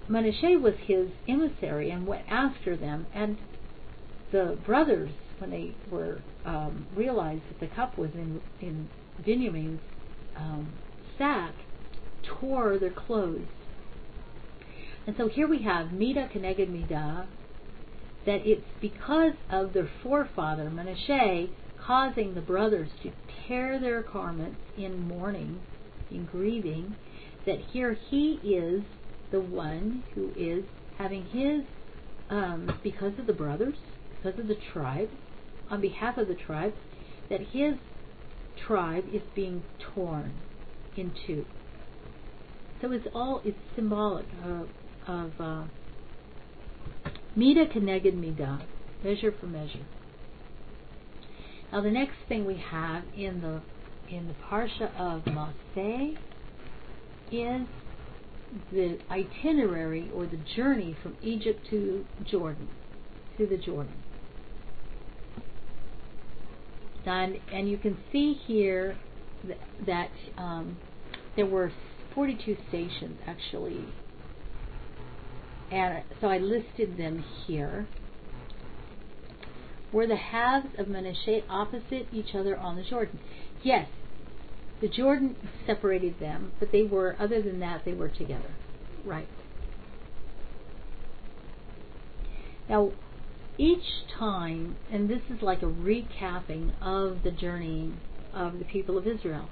[0.09, 3.39] Manasseh was his emissary and went after them, and
[4.33, 5.11] the brothers,
[5.45, 8.89] when they were um, realized that the cup was in in
[9.25, 9.81] Benjamin's
[10.37, 10.73] um,
[11.19, 11.53] sack,
[12.41, 13.47] tore their clothes.
[15.07, 17.29] And so here we have Mida Keneged Mida,
[18.25, 21.49] that it's because of their forefather Manasseh
[21.87, 23.13] causing the brothers to
[23.47, 25.61] tear their garments in mourning,
[26.11, 26.97] in grieving,
[27.45, 28.83] that here he is
[29.31, 30.65] the one who is
[30.97, 31.63] having his,
[32.31, 33.77] um, because of the brothers,
[34.17, 35.11] because of the tribe,
[35.71, 36.75] on behalf of the tribe,
[37.31, 37.75] that his
[38.67, 39.63] tribe is being
[39.95, 40.35] torn
[40.97, 41.45] in two.
[42.81, 44.69] So it's all it's symbolic of,
[45.07, 45.65] of uh,
[47.35, 48.67] mida keneged mida,
[49.03, 49.87] measure for measure.
[51.73, 53.63] Now the next thing we have in the
[54.15, 56.17] in the parsha of Masei
[57.33, 57.67] is
[58.71, 62.69] the itinerary or the journey from Egypt to Jordan,
[63.39, 64.04] to the Jordan.
[67.07, 68.97] And, and you can see here
[69.47, 70.79] that, that um,
[71.37, 71.73] there were
[72.15, 73.85] 42 stations actually.
[75.71, 77.87] And so I listed them here.
[79.93, 83.21] Were the halves of Manasseh opposite each other on the Jordan?
[83.63, 83.89] Yes,
[84.81, 85.37] the Jordan
[85.67, 88.55] separated them, but they were, other than that, they were together.
[89.05, 89.29] Right.
[92.69, 92.93] Now,
[93.59, 93.85] each
[94.19, 97.93] time, and this is like a recapping of the journey
[98.33, 99.49] of the people of Israel,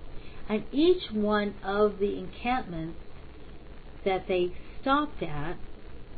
[0.49, 2.99] and each one of the encampments
[4.05, 5.57] that they stopped at,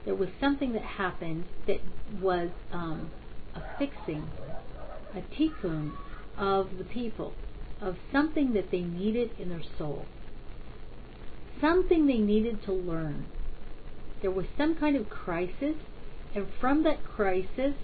[0.04, 1.80] there was something that happened that
[2.20, 3.10] was um,
[3.54, 4.26] a fixing,
[5.14, 5.92] a tikkun
[6.38, 7.34] of the people
[7.80, 10.06] of something that they needed in their soul,
[11.60, 13.26] something they needed to learn.
[14.22, 15.76] There was some kind of crisis,
[16.34, 17.74] and from that crisis,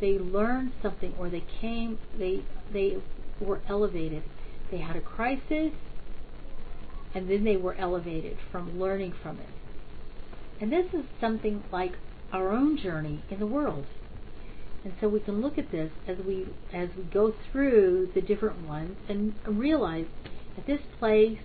[0.00, 2.96] they learned something, or they came, they they
[3.40, 4.22] were elevated.
[4.70, 5.72] They had a crisis,
[7.14, 9.48] and then they were elevated from learning from it.
[10.60, 11.92] And this is something like
[12.32, 13.86] our own journey in the world.
[14.84, 18.66] And so we can look at this as we as we go through the different
[18.66, 20.06] ones and realize
[20.58, 21.38] at this place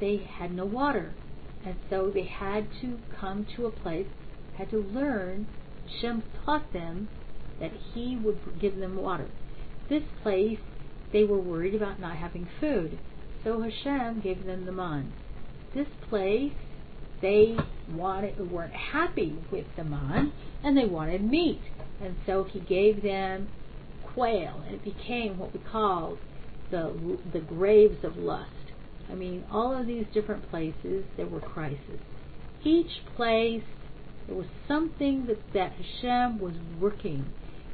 [0.00, 1.12] they had no water.
[1.64, 4.06] And so they had to come to a place,
[4.56, 5.46] had to learn.
[6.00, 7.08] Shem taught them
[7.60, 9.28] that he would give them water.
[9.88, 10.58] This place
[11.12, 12.98] they were worried about not having food.
[13.44, 15.12] So Hashem gave them the man.
[15.74, 16.52] This place
[17.20, 17.56] they
[17.88, 20.32] wanted weren't happy with the man
[20.62, 21.60] and they wanted meat.
[22.02, 23.48] And so he gave them
[24.14, 26.18] quail, and it became what we call
[26.70, 28.50] the the graves of lust.
[29.10, 32.00] I mean, all of these different places there were crises.
[32.64, 33.62] Each place
[34.26, 37.26] there was something that, that Hashem was working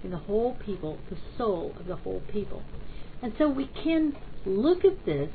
[0.03, 2.63] in the whole people, the soul of the whole people.
[3.23, 5.31] And so we can look at this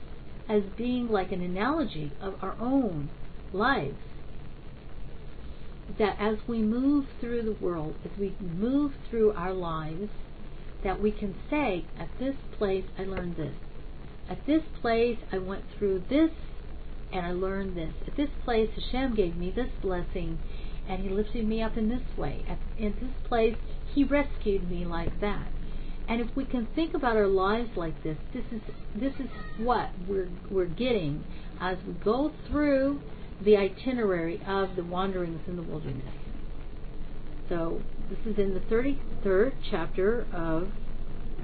[0.49, 3.09] as being like an analogy of our own
[3.53, 3.97] lives
[5.99, 10.09] that as we move through the world, as we move through our lives,
[10.83, 13.53] that we can say, at this place I learned this.
[14.29, 16.31] At this place I went through this
[17.11, 17.93] and I learned this.
[18.07, 20.39] At this place Hashem gave me this blessing
[20.87, 22.45] and He lifted me up in this way.
[22.47, 23.57] At, in this place
[23.93, 25.47] He rescued me like that.
[26.07, 28.61] And if we can think about our lives like this, this is
[28.95, 31.23] this is what we're we're getting
[31.59, 33.01] as we go through
[33.43, 36.13] the itinerary of the wanderings in the wilderness.
[37.49, 40.69] So this is in the 33rd chapter of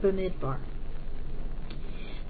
[0.01, 0.59] Bamidbar.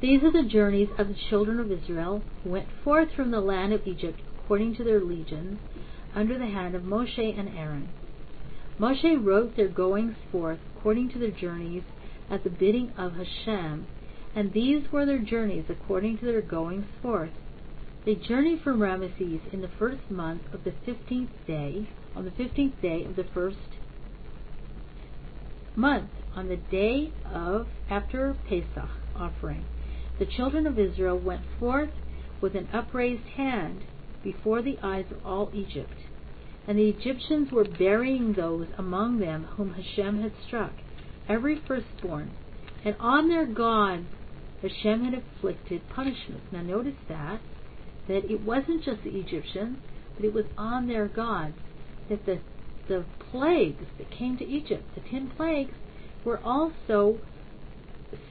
[0.02, 3.72] These are the journeys of the children of Israel who went forth from the land
[3.72, 5.60] of Egypt according to their legions,
[6.16, 7.88] under the hand of Moshe and Aaron.
[8.80, 11.84] Moshe wrote their goings forth according to their journeys
[12.30, 13.88] at the bidding of Hashem,
[14.36, 17.32] and these were their journeys according to their goings forth.
[18.06, 22.82] They journeyed from Ramesses in the first month of the fifteenth day, on the fifteenth
[22.82, 23.58] day of the first
[25.76, 29.66] month, on the day of after Pesach offering.
[30.20, 31.92] The children of Israel went forth
[32.42, 33.84] with an upraised hand
[34.24, 35.94] before the eyes of all Egypt.
[36.68, 40.74] And the Egyptians were burying those among them whom Hashem had struck,
[41.28, 42.32] every firstborn.
[42.86, 44.06] And on their gods
[44.62, 46.46] Hashem had inflicted punishments.
[46.52, 47.42] Now notice that,
[48.08, 49.78] that it wasn't just the Egyptians,
[50.16, 51.56] but it was on their gods.
[52.10, 52.40] That the,
[52.88, 55.74] the plagues that came to Egypt, the ten plagues,
[56.24, 57.20] were also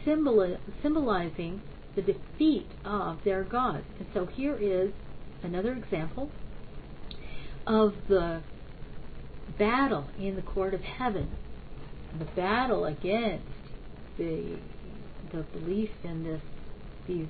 [0.05, 1.63] symbolizing
[1.97, 3.87] the defeat of their gods.
[3.99, 4.93] And so here is
[5.43, 6.31] another example
[7.67, 8.43] of the
[9.59, 11.31] battle in the court of heaven,
[12.19, 13.45] the battle against
[14.19, 14.59] the
[15.33, 16.41] the belief in this
[17.07, 17.29] these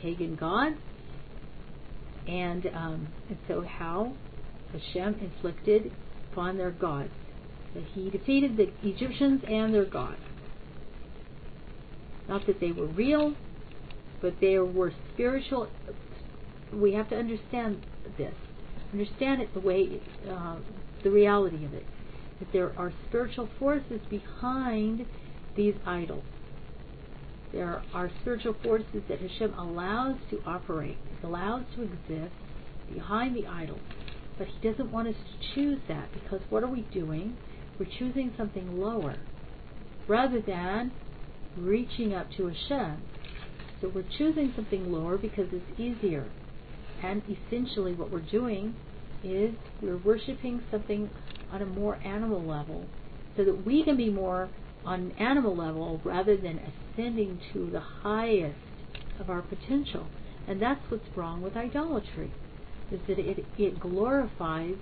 [0.00, 0.76] pagan gods,
[2.26, 4.12] and um, and so how
[4.72, 5.92] Hashem inflicted
[6.32, 7.10] upon their gods
[7.74, 10.20] that He defeated the Egyptians and their gods.
[12.28, 13.34] Not that they were real,
[14.20, 15.68] but there were spiritual.
[16.72, 17.84] We have to understand
[18.16, 18.34] this,
[18.92, 20.56] understand it the way, uh,
[21.02, 21.84] the reality of it,
[22.38, 25.06] that there are spiritual forces behind
[25.56, 26.24] these idols.
[27.52, 32.32] There are spiritual forces that Hashem allows to operate, allows to exist
[32.92, 33.80] behind the idols.
[34.38, 37.36] But He doesn't want us to choose that because what are we doing?
[37.78, 39.16] We're choosing something lower
[40.06, 40.92] rather than
[41.56, 43.02] reaching up to Hashem
[43.80, 46.30] so we're choosing something lower because it's easier.
[47.02, 48.74] And essentially, what we're doing
[49.24, 51.10] is we're worshiping something
[51.52, 52.86] on a more animal level
[53.36, 54.48] so that we can be more
[54.84, 58.56] on an animal level rather than ascending to the highest
[59.18, 60.06] of our potential.
[60.48, 62.32] And that's what's wrong with idolatry,
[62.90, 64.76] is that it, it glorifies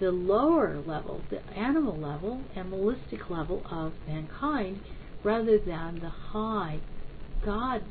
[0.00, 4.80] the lower level, the animal level, animalistic level of mankind
[5.24, 6.78] rather than the high
[7.44, 7.82] God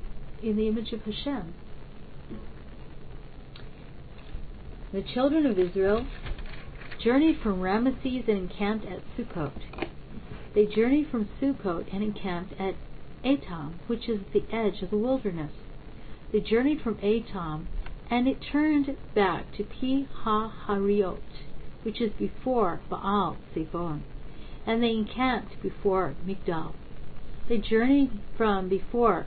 [0.42, 1.54] in the image of Hashem.
[4.94, 6.06] The children of Israel
[7.04, 9.52] journeyed from Ramesses and encamped at Sukkot.
[10.56, 12.76] They journeyed from Sukkot and encamped at
[13.22, 15.52] Etam, which is the edge of the wilderness.
[16.32, 17.66] They journeyed from Etam,
[18.10, 21.20] and it turned back to Pi Ha Hariot,
[21.84, 24.04] which is before Baal Zephon,
[24.66, 26.72] and they encamped before Migdal.
[27.50, 29.26] They journeyed from before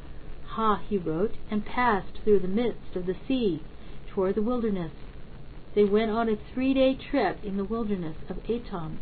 [0.54, 3.62] Ha, wrote, and passed through the midst of the sea
[4.08, 4.92] toward the wilderness.
[5.74, 8.96] They went on a three day trip in the wilderness of Etam,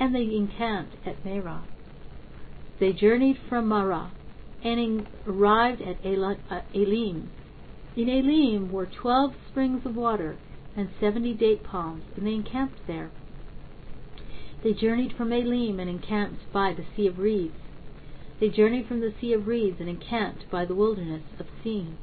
[0.00, 1.62] and they encamped at Marah.
[2.80, 4.10] They journeyed from Marah
[4.64, 7.30] and arrived at uh, Elim.
[7.96, 10.38] In Elim were twelve springs of water
[10.76, 13.10] and seventy date palms, and they encamped there.
[14.64, 17.54] They journeyed from Elim and encamped by the Sea of Reeds.
[18.40, 21.96] They journeyed from the Sea of Reeds and encamped by the wilderness of Sin.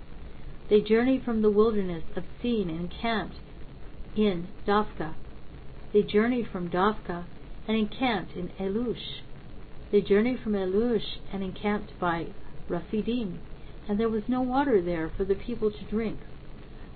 [0.69, 3.35] They journeyed from the wilderness of Sin and encamped
[4.15, 5.15] in Dophkah.
[5.93, 7.25] They journeyed from Dophkah
[7.67, 9.21] and encamped in Elush.
[9.91, 12.27] They journeyed from Elush and encamped by
[12.69, 13.39] Raphidim,
[13.87, 16.19] and there was no water there for the people to drink.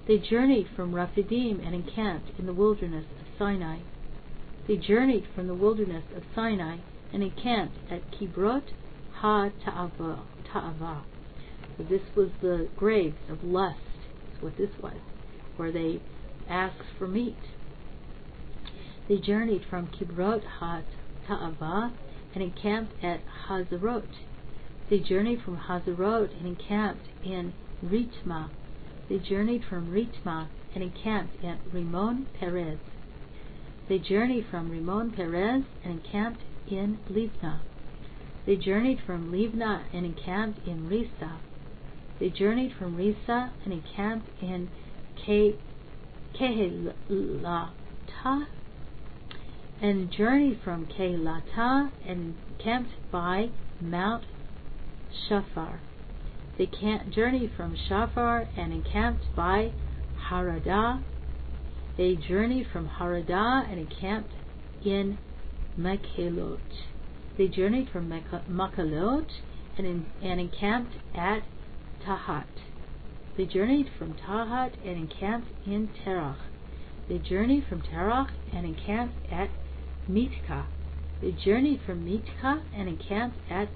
[0.08, 3.80] They journeyed from Raphidim and encamped in the wilderness of Sinai.
[4.68, 6.78] They journeyed from the wilderness of Sinai
[7.14, 8.64] and encamped at Kibrot
[9.16, 11.04] Ha Ta'ava.
[11.78, 13.80] So this was the graves of lust,
[14.36, 14.98] is what this was,
[15.58, 16.02] where they
[16.50, 17.38] asked for meat.
[19.08, 20.82] They journeyed from Kibrot Ha
[21.28, 21.94] Ta'ava
[22.34, 24.10] and encamped at Hazarot.
[24.90, 28.50] They journeyed from Hazarot and encamped in Ritma.
[29.10, 32.80] They journeyed from Ritma and encamped at Rimon Perez.
[33.90, 37.60] They journeyed from Rimon Perez and encamped in Livna.
[38.46, 41.40] They journeyed from Livna and encamped in Risa.
[42.20, 44.70] They journeyed from Risa and encamped in
[46.40, 47.74] Kehelata
[49.82, 53.50] and journeyed from Kehelata and encamped by
[53.82, 54.24] Mount
[55.30, 55.80] Shafar.
[56.58, 56.70] They
[57.12, 59.72] journeyed from Shafar and encamped by
[60.30, 61.04] Harada.
[61.98, 64.34] They journeyed from Harada and encamped
[64.86, 65.18] in
[65.78, 66.60] Makhelot.
[67.38, 69.28] They journeyed from Makhelot
[69.78, 71.44] and, and encamped at
[72.06, 72.46] Tahat.
[73.36, 76.38] They journeyed from Tahat and encamped in Terach.
[77.10, 79.50] They journeyed from Terach and encamped at
[80.08, 80.66] Mitka.
[81.20, 83.70] They journeyed from Mitka and encamped at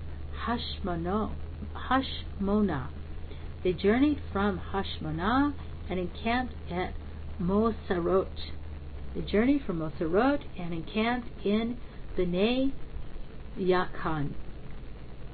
[0.45, 1.31] Hashmono,
[1.89, 2.89] Hashmona.
[3.63, 5.53] They journeyed from Hashmona
[5.89, 6.93] and encamped at
[7.39, 8.27] Mosarot.
[9.15, 11.77] They journeyed from Mosarot and encamped in
[12.15, 12.73] Bnei
[13.57, 14.33] Yakan.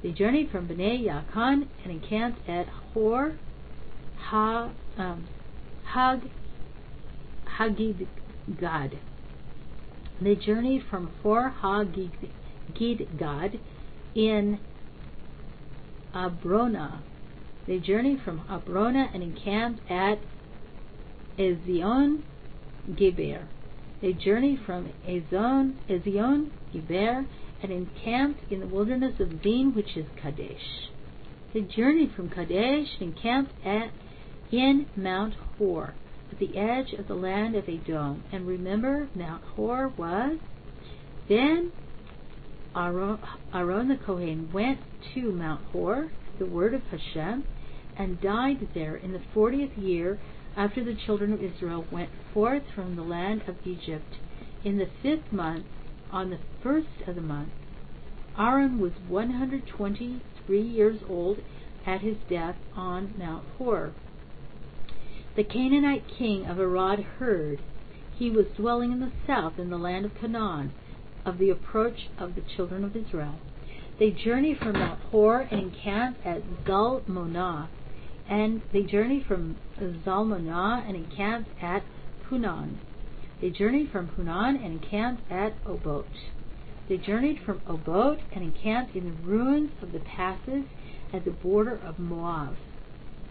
[0.02, 3.34] They journeyed from Bnei Yakan and encamped at Hor
[4.30, 5.28] ha, um,
[5.84, 6.30] Hag,
[7.58, 8.98] Hagidgad.
[10.20, 13.58] They journeyed from Hor Hagidgad
[14.14, 14.58] in
[16.14, 17.02] Abrona.
[17.66, 20.18] They journeyed from Abrona and encamped at
[21.38, 22.22] Ezion
[22.94, 23.48] Geber.
[24.00, 27.26] They journeyed from Ezion, Ezion Geber
[27.62, 30.90] and encamped in the wilderness of Zin, which is Kadesh.
[31.52, 33.90] They journeyed from Kadesh and encamped at
[34.54, 35.94] in Mount Hor,
[36.30, 38.22] at the edge of the land of Edom.
[38.30, 40.38] And remember, Mount Hor was.
[41.28, 41.72] Then
[42.76, 43.18] Aaron,
[43.52, 44.78] Aaron the Kohen went
[45.14, 47.44] to Mount Hor, the word of Hashem,
[47.96, 50.20] and died there in the fortieth year
[50.56, 54.18] after the children of Israel went forth from the land of Egypt.
[54.64, 55.66] In the fifth month,
[56.12, 57.50] on the first of the month,
[58.38, 61.38] Aaron was 123 years old
[61.84, 63.92] at his death on Mount Hor.
[65.36, 67.58] The Canaanite king of Arad heard.
[68.16, 70.70] He was dwelling in the south in the land of Canaan
[71.26, 73.34] of the approach of the children of Israel.
[73.98, 77.68] They journeyed from Mount Hor and encamped at Zalmonah.
[78.28, 81.82] And they journeyed from Zalmonah and encamped at
[82.28, 82.78] Punon.
[83.40, 86.06] They journeyed from Punon and encamped at Obot.
[86.88, 90.64] They journeyed from Obot and encamped in the ruins of the passes
[91.12, 92.56] at the border of Moab.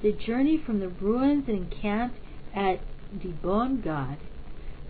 [0.03, 2.17] They journeyed from the ruins and encamped
[2.53, 2.81] at
[3.17, 4.17] Dibon Gad.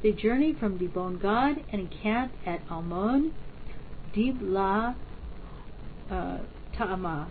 [0.02, 3.32] They journeyed from Dibon Gad and encamped at Almon
[4.16, 4.96] Dibla
[6.10, 7.26] uh.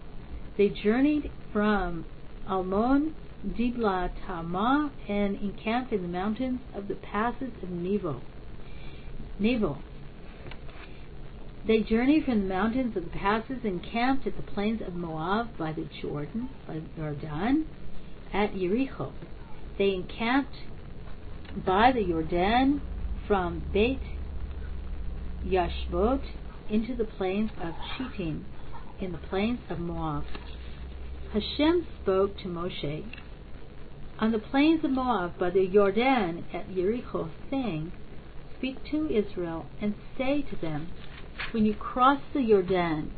[0.57, 2.05] They journeyed from
[2.49, 3.15] Almon
[3.45, 8.21] Dibla Ta'ama and encamped in the mountains of the passes of Nevo.
[9.41, 9.79] Nevo.
[11.65, 15.57] They journeyed from the mountains of the passes and camped at the plains of Moab
[15.57, 17.67] by the Jordan, by Jordan,
[18.33, 19.13] at Jericho.
[19.79, 20.57] They encamped
[21.65, 22.81] by the Jordan
[23.29, 24.01] from Beit
[25.47, 26.23] Yashbot
[26.69, 28.45] into the plains of Chittim,
[28.99, 30.25] in the plains of Moab.
[31.33, 33.05] Hashem spoke to Moshe
[34.19, 37.93] on the plains of Moab by the Jordan at Jericho, saying,
[38.59, 40.89] Speak to Israel and say to them,
[41.51, 43.11] when you cross the Jordan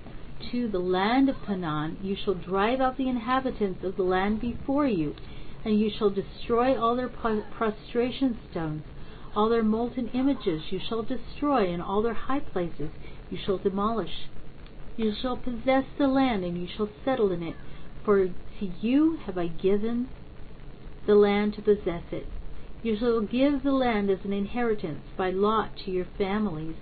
[0.50, 4.86] to the land of Canaan, you shall drive out the inhabitants of the land before
[4.86, 5.14] you,
[5.64, 8.82] and you shall destroy all their prostration stones,
[9.36, 12.90] all their molten images you shall destroy, and all their high places
[13.30, 14.28] you shall demolish.
[14.96, 17.56] You shall possess the land, and you shall settle in it,
[18.04, 20.08] for to you have I given
[21.06, 22.26] the land to possess it.
[22.82, 26.76] You shall give the land as an inheritance by lot to your families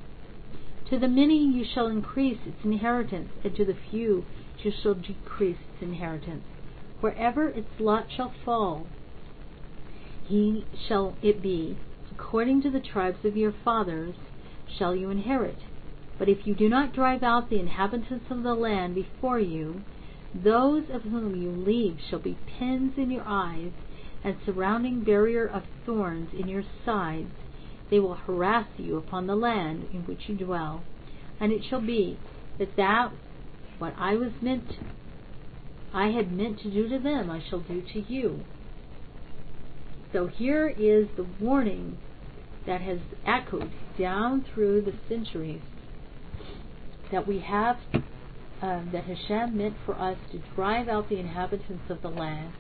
[0.90, 4.24] to the many you shall increase its inheritance, and to the few
[4.62, 6.44] you shall decrease its inheritance.
[7.00, 8.86] Wherever its lot shall fall,
[10.24, 11.76] he shall it be,
[12.10, 14.14] according to the tribes of your fathers
[14.78, 15.58] shall you inherit.
[16.18, 19.82] But if you do not drive out the inhabitants of the land before you,
[20.34, 23.72] those of whom you leave shall be pins in your eyes,
[24.22, 27.32] and surrounding barrier of thorns in your sides,
[27.92, 30.82] they will harass you upon the land in which you dwell.
[31.38, 32.18] And it shall be
[32.58, 33.12] that that
[33.78, 34.76] what I was meant to,
[35.92, 38.40] I had meant to do to them, I shall do to you.
[40.10, 41.98] So here is the warning
[42.66, 45.60] that has echoed down through the centuries
[47.10, 47.76] that we have,
[48.62, 52.54] um, that Hashem meant for us to drive out the inhabitants of the land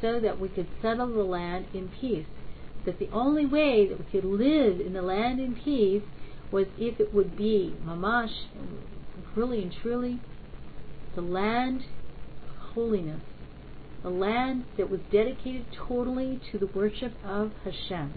[0.00, 2.26] so that we could settle the land in peace
[2.84, 6.02] that the only way that we could live in the land in peace
[6.50, 8.44] was if it would be mamash,
[9.34, 10.20] really and truly,
[11.14, 13.20] the land of holiness,
[14.02, 18.12] the land that was dedicated totally to the worship of Hashem.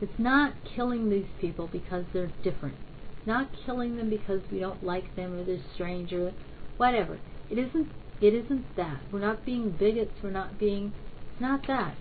[0.00, 2.76] It's not killing these people because they're different.
[3.24, 6.32] Not killing them because we don't like them or they're strange or
[6.76, 7.20] whatever.
[7.50, 7.88] It isn't
[8.20, 9.00] it isn't that.
[9.12, 10.92] We're not being bigots, we're not being
[11.32, 11.94] it's not that.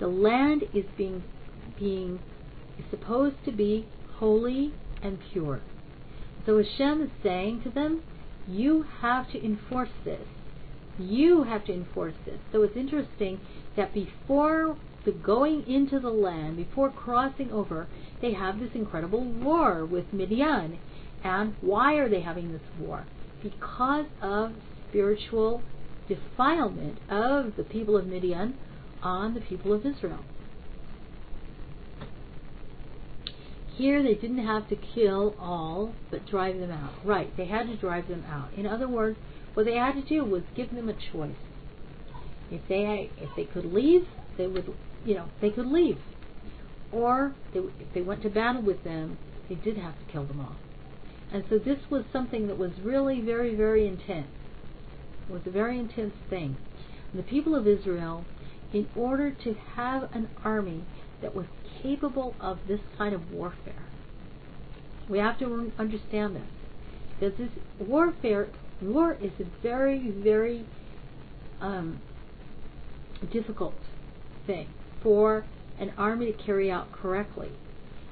[0.00, 1.22] The land is being
[1.78, 2.20] being
[2.78, 3.86] is supposed to be
[4.16, 4.72] holy
[5.02, 5.60] and pure.
[6.46, 8.02] So Hashem is saying to them,
[8.48, 10.26] you have to enforce this.
[10.98, 12.38] You have to enforce this.
[12.52, 13.40] So it's interesting
[13.76, 17.86] that before the going into the land, before crossing over,
[18.20, 20.78] they have this incredible war with Midian.
[21.22, 23.06] And why are they having this war?
[23.42, 24.52] Because of
[24.88, 25.62] spiritual
[26.08, 28.54] defilement of the people of Midian
[29.02, 30.20] on the people of Israel.
[33.76, 36.92] Here they didn't have to kill all, but drive them out.
[37.04, 38.52] Right, they had to drive them out.
[38.54, 39.18] In other words,
[39.54, 41.36] what they had to do was give them a choice.
[42.50, 44.06] If they if they could leave,
[44.36, 44.74] they would,
[45.04, 45.98] you know, they could leave.
[46.92, 49.18] Or they, if they went to battle with them,
[49.48, 50.56] they did have to kill them all.
[51.32, 54.26] And so this was something that was really very, very intense.
[55.28, 56.56] It was a very intense thing.
[57.12, 58.24] And the people of Israel,
[58.72, 60.84] in order to have an army
[61.22, 61.46] that was
[61.82, 63.86] capable of this kind of warfare,
[65.08, 66.42] we have to understand this.
[67.18, 68.48] Because this warfare,
[68.80, 70.64] war is a very, very
[71.60, 72.00] um,
[73.32, 73.74] difficult
[74.46, 74.68] thing
[75.02, 75.44] for
[75.78, 77.50] an army to carry out correctly.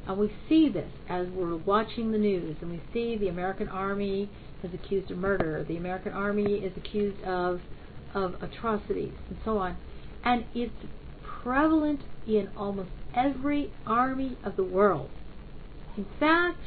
[0.07, 4.31] And we see this as we're watching the news, and we see the American Army
[4.63, 7.61] is accused of murder, the American Army is accused of
[8.15, 9.77] of atrocities, and so on.
[10.25, 10.73] And it's
[11.43, 15.11] prevalent in almost every army of the world.
[15.97, 16.59] In fact,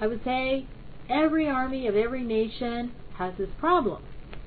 [0.00, 0.66] I would say
[1.08, 4.02] every army of every nation has this problem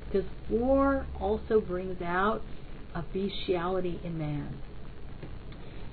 [0.06, 2.42] because war also brings out
[2.94, 4.58] a bestiality in man.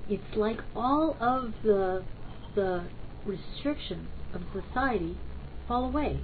[0.09, 2.03] It's like all of the
[2.55, 2.83] the
[3.25, 5.17] restrictions of society
[5.67, 6.19] fall away.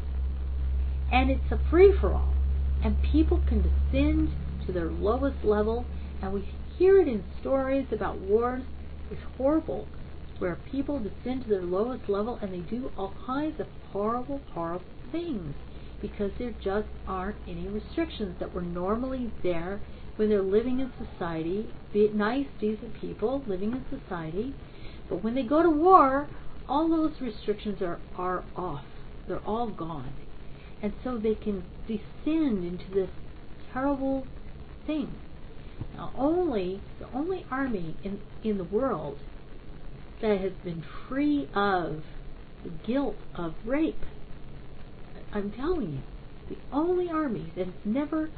[1.12, 2.34] And it's a free for all.
[2.84, 4.32] And people can descend
[4.66, 5.86] to their lowest level.
[6.22, 8.64] And we hear it in stories about wars.
[9.12, 9.88] It's horrible
[10.40, 14.86] where people descend to their lowest level and they do all kinds of horrible, horrible
[15.12, 15.54] things
[16.02, 19.80] because there just aren't any restrictions that were normally there
[20.18, 24.54] when they're living in society, be nice, decent people living in society,
[25.10, 26.28] but when they go to war,
[26.68, 28.86] all those restrictions are, are off.
[29.28, 30.14] They're all gone.
[30.82, 33.10] And so they can descend into this
[33.74, 34.26] terrible
[34.86, 35.14] thing.
[35.95, 39.18] Now only the only army in, in the world
[40.22, 42.03] that has been free of
[42.64, 44.03] the guilt of rape.
[45.34, 45.99] I'm telling you,
[46.49, 48.30] the only army that has never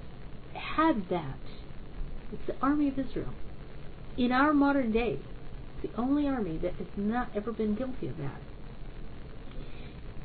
[0.54, 1.38] had that.
[2.34, 3.34] It's the army of Israel.
[4.18, 5.20] In our modern day,
[5.82, 8.42] the only army that has not ever been guilty of that.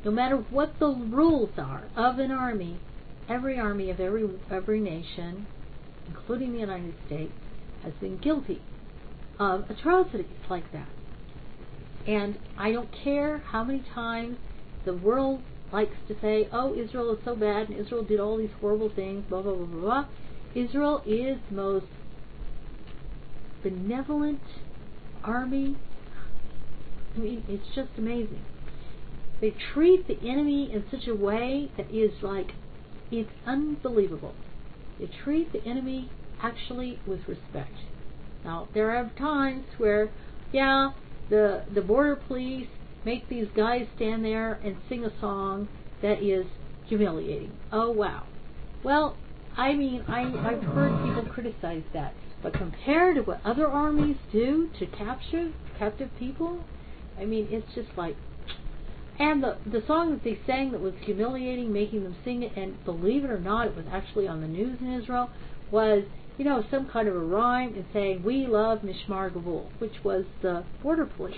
[0.03, 2.79] No matter what the rules are of an army,
[3.29, 5.47] every army of every every nation,
[6.07, 7.33] including the United States,
[7.83, 8.61] has been guilty
[9.39, 10.87] of atrocities like that.
[12.07, 14.37] And I don't care how many times
[14.85, 18.51] the world likes to say, oh, Israel is so bad and Israel did all these
[18.59, 20.05] horrible things, blah, blah, blah, blah, blah.
[20.53, 21.85] Israel is the most
[23.63, 24.41] benevolent
[25.23, 25.77] army.
[27.15, 28.41] I mean, it's just amazing.
[29.41, 32.51] They treat the enemy in such a way that is like,
[33.11, 34.33] it's unbelievable.
[34.99, 36.09] They treat the enemy
[36.41, 37.75] actually with respect.
[38.43, 40.11] Now, there are times where,
[40.51, 40.91] yeah,
[41.29, 42.67] the the border police
[43.05, 45.67] make these guys stand there and sing a song
[46.01, 46.45] that is
[46.87, 47.51] humiliating.
[47.71, 48.23] Oh wow.
[48.83, 49.17] Well,
[49.57, 52.13] I mean, I I've heard people criticize that.
[52.41, 56.59] But compared to what other armies do to capture captive people,
[57.19, 58.15] I mean, it's just like.
[59.19, 62.83] And the the song that they sang that was humiliating, making them sing it, and
[62.83, 65.29] believe it or not, it was actually on the news in Israel,
[65.71, 66.03] was
[66.37, 70.25] you know some kind of a rhyme and saying "We love Mishmar Gavul," which was
[70.41, 71.37] the border police.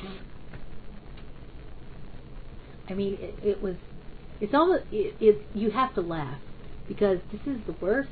[2.89, 3.75] I mean, it, it was.
[4.39, 5.41] It's almost it, it.
[5.53, 6.39] You have to laugh
[6.87, 8.09] because this is the worst,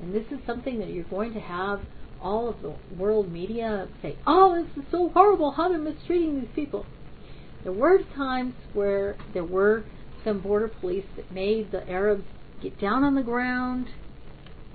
[0.00, 1.80] and this is something that you're going to have
[2.20, 6.50] all of the world media say, oh, this is so horrible, how they're mistreating these
[6.54, 6.86] people.
[7.62, 9.84] There were times where there were
[10.24, 12.24] some border police that made the Arabs
[12.62, 13.88] get down on the ground,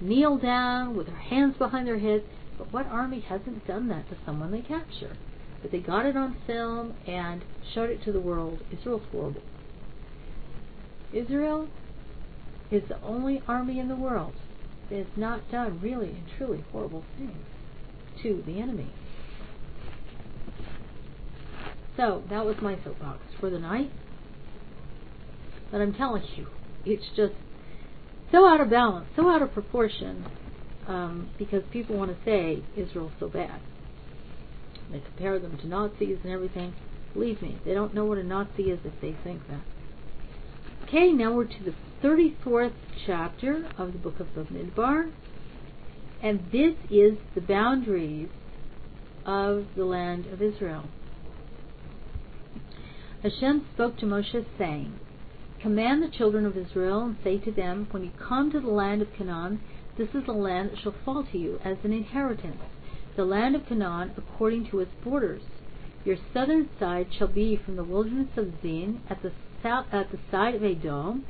[0.02, 2.24] kneel down with their hands behind their heads.
[2.58, 5.18] But what army hasn't done that to someone they capture?
[5.62, 7.42] But they got it on film and
[7.74, 8.60] showed it to the world.
[8.72, 9.42] Israel's horrible.
[11.14, 11.68] Israel
[12.70, 14.34] is the only army in the world
[14.90, 17.46] that has not done really and truly horrible things
[18.22, 18.92] to the enemy.
[21.98, 23.92] So that was my soapbox for the night.
[25.72, 26.48] But I'm telling you,
[26.86, 27.34] it's just
[28.32, 30.26] so out of balance, so out of proportion,
[30.88, 33.60] um, because people want to say Israel's so bad.
[34.92, 36.74] They compare them to Nazis and everything.
[37.14, 39.62] Believe me, they don't know what a Nazi is if they think that.
[40.84, 41.74] Okay, now we're to the
[42.06, 42.74] 34th
[43.06, 45.12] chapter of the book of Bamidbar.
[46.22, 48.30] And this is the boundaries
[49.26, 50.86] of the land of Israel.
[53.24, 55.00] Hashem spoke to Moshe, saying,
[55.62, 59.02] Command the children of Israel, and say to them, When you come to the land
[59.02, 59.62] of Canaan,
[59.98, 62.62] this is the land that shall fall to you as an inheritance,
[63.16, 65.44] the land of Canaan according to its borders.
[66.04, 69.32] Your southern side shall be from the wilderness of Zin at the
[69.64, 71.24] south, at the side of Edom,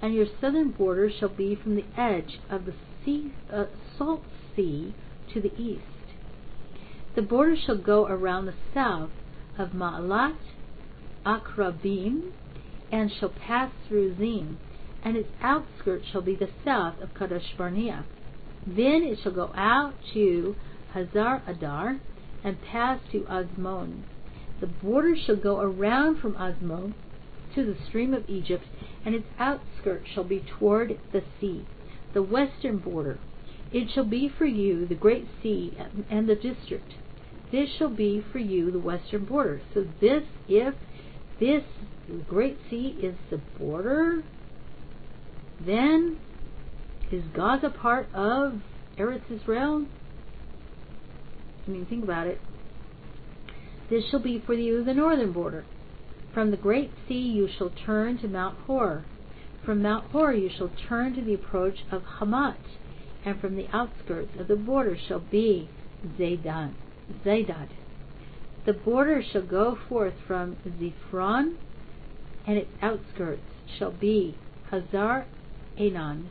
[0.00, 2.74] and your southern border shall be from the edge of the
[3.04, 3.64] sea, uh,
[3.98, 4.22] salt
[4.54, 4.94] sea
[5.34, 5.82] to the east.
[7.16, 9.10] The border shall go around the south
[9.58, 10.36] of Maalat
[11.24, 12.32] Akrabim,
[12.90, 14.58] and shall pass through Zin,
[15.04, 18.04] and its outskirts shall be the south of Kadesh Barnea.
[18.66, 20.56] Then it shall go out to
[20.92, 22.00] Hazar Adar,
[22.42, 24.02] and pass to Azmon.
[24.60, 26.94] The border shall go around from Azmon
[27.54, 28.64] to the stream of Egypt,
[29.04, 31.66] and its outskirts shall be toward the sea,
[32.12, 33.18] the western border.
[33.72, 35.76] It shall be for you the great sea
[36.10, 36.94] and the district.
[37.52, 39.60] This shall be for you the western border.
[39.74, 40.74] So this, if
[41.40, 41.64] this
[42.28, 44.22] great sea is the border,
[45.64, 46.18] then
[47.10, 48.60] is Gaza part of
[48.98, 49.86] Eretz Israel?
[51.66, 52.40] I mean, think about it.
[53.88, 55.64] This shall be for you the northern border.
[56.32, 59.04] From the great sea you shall turn to Mount Hor.
[59.64, 62.56] From Mount Hor you shall turn to the approach of Hamat,
[63.24, 65.68] and from the outskirts of the border shall be
[66.18, 66.74] Zedad.
[67.24, 67.68] Zedad.
[68.66, 71.56] The border shall go forth from Ziphron,
[72.46, 73.42] and its outskirts
[73.78, 74.34] shall be
[74.70, 75.26] Hazar
[75.78, 76.24] Enan.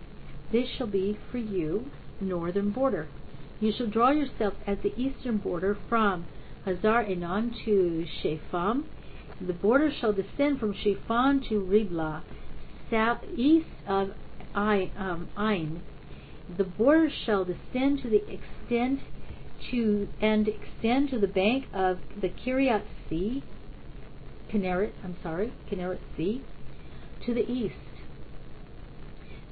[0.51, 1.85] This shall be for you
[2.21, 3.07] northern border.
[3.59, 6.25] You shall draw yourself at the eastern border from
[6.65, 8.85] Hazar Enan to Shepham.
[9.41, 12.23] The border shall descend from Shepham to Riblah,
[12.91, 14.11] south east of
[14.53, 15.81] um, Ain.
[16.57, 18.99] The border shall descend to the extent
[19.71, 23.43] to and extend to the bank of the Kiryat Sea,
[24.51, 26.43] Kinneret, I'm sorry, Kinneret Sea,
[27.25, 27.75] to the east.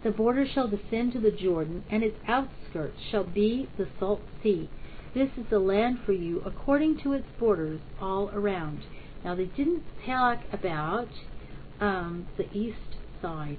[0.03, 4.69] The border shall descend to the Jordan, and its outskirts shall be the Salt Sea.
[5.13, 8.85] This is the land for you according to its borders all around.
[9.23, 11.09] Now they didn't talk about
[11.79, 13.57] um, the east side.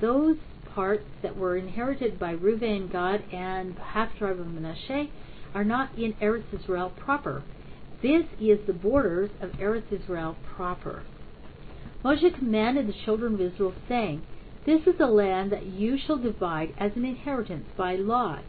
[0.00, 0.36] Those
[0.74, 5.06] parts that were inherited by Reuben, Gad, and half tribe of Manasseh
[5.54, 7.42] are not in Eretz Israel proper.
[8.02, 11.02] This is the borders of Eretz Israel proper.
[12.04, 14.22] Moshe commanded the children of Israel, saying,
[14.64, 18.44] This is the land that you shall divide as an inheritance by lot,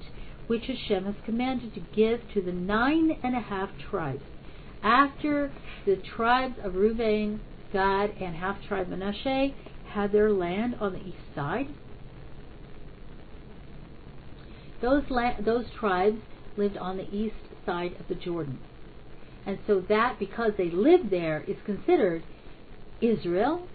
[0.48, 4.24] which Hashem has commanded to give to the nine and a half tribes.
[4.84, 5.52] After
[5.86, 7.42] the tribes of Reuben,
[7.74, 9.50] Gad, and half tribe Manasseh
[9.90, 11.68] had their land on the east side,
[14.82, 16.18] those la- those tribes
[16.62, 17.36] lived on the east
[17.66, 18.60] side of the Jordan.
[19.46, 22.24] And so that, because they lived there, is considered
[23.02, 23.68] Israel,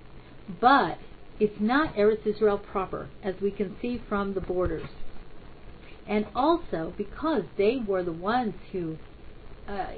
[0.60, 0.98] but
[1.40, 4.88] it's not Eretz Israel proper, as we can see from the borders.
[6.08, 8.96] And also because they were the ones who,
[9.68, 9.88] uh,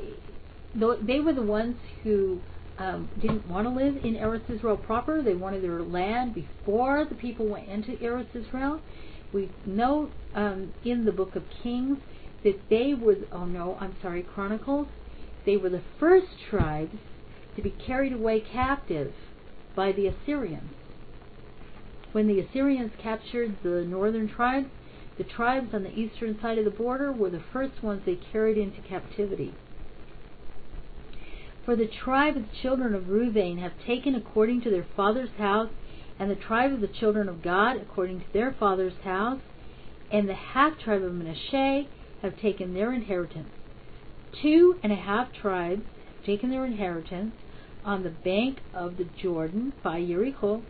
[1.06, 2.40] they were the ones who
[2.78, 5.22] um, didn't want to live in Eretz Israel proper.
[5.22, 8.80] They wanted their land before the people went into Eretz Israel.
[9.34, 11.98] We know um, in the book of Kings
[12.48, 14.86] that they were, oh no, I'm sorry, Chronicles,
[15.44, 16.96] they were the first tribes
[17.56, 19.12] to be carried away captive
[19.76, 20.70] by the Assyrians.
[22.12, 24.68] When the Assyrians captured the northern tribes,
[25.18, 28.56] the tribes on the eastern side of the border were the first ones they carried
[28.56, 29.52] into captivity.
[31.66, 35.68] For the tribe of the children of Reuben have taken according to their father's house,
[36.18, 39.40] and the tribe of the children of Gad according to their father's house,
[40.10, 41.84] and the half tribe of Manasseh
[42.22, 43.48] have taken their inheritance.
[44.42, 45.82] Two and a half tribes
[46.16, 47.32] have taken their inheritance
[47.84, 50.62] on the bank of the Jordan by Jericho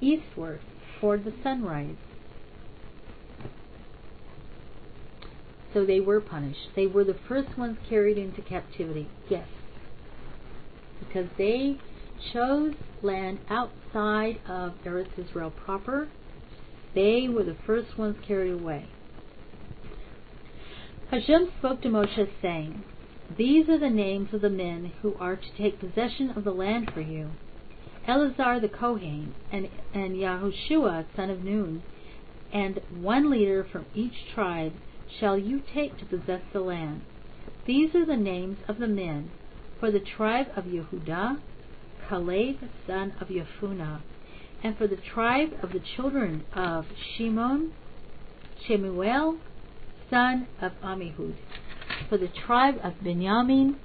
[0.00, 0.60] eastward
[1.00, 1.96] toward the sunrise.
[5.72, 6.68] So they were punished.
[6.74, 9.08] They were the first ones carried into captivity.
[9.28, 9.46] Yes.
[10.98, 11.78] Because they
[12.32, 16.08] chose land outside of Eretz Israel proper.
[16.94, 18.88] They were the first ones carried away.
[21.10, 22.84] Hashem spoke to Moshe, saying,
[23.36, 26.92] These are the names of the men who are to take possession of the land
[26.94, 27.30] for you.
[28.06, 31.82] Eleazar the Kohen, and, and Yahushua son of Nun,
[32.52, 34.72] and one leader from each tribe
[35.18, 37.02] shall you take to possess the land.
[37.66, 39.32] These are the names of the men.
[39.80, 41.38] For the tribe of Yehudah,
[42.08, 42.56] Caleb
[42.86, 43.98] son of Yefunah,
[44.62, 47.72] and for the tribe of the children of Shimon,
[48.64, 49.38] Shemuel
[50.10, 51.34] son of Amihud.
[52.08, 53.76] For the tribe of Benjamin,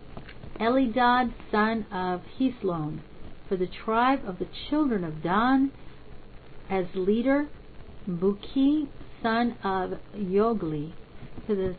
[0.59, 2.99] Elidad, son of Heslon.
[3.47, 5.71] For the tribe of the children of Dan,
[6.69, 7.47] as leader,
[8.09, 8.87] Buki,
[9.21, 10.93] son of Yogli.
[11.45, 11.75] For the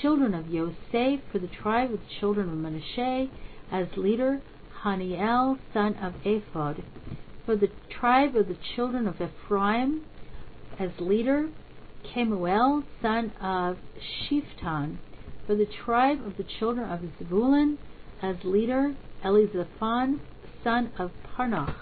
[0.00, 3.28] children of Yosef, for the tribe of the children of Manasseh,
[3.72, 4.40] as leader,
[4.84, 6.84] Haniel, son of Ephod.
[7.44, 10.02] For the tribe of the children of Ephraim,
[10.78, 11.48] as leader,
[12.12, 14.98] Kemuel, son of Shiftan.
[15.46, 17.78] For the tribe of the children of Zebulun,
[18.22, 18.94] as leader,
[19.24, 20.20] Elizaphan,
[20.62, 21.74] son of Parnach.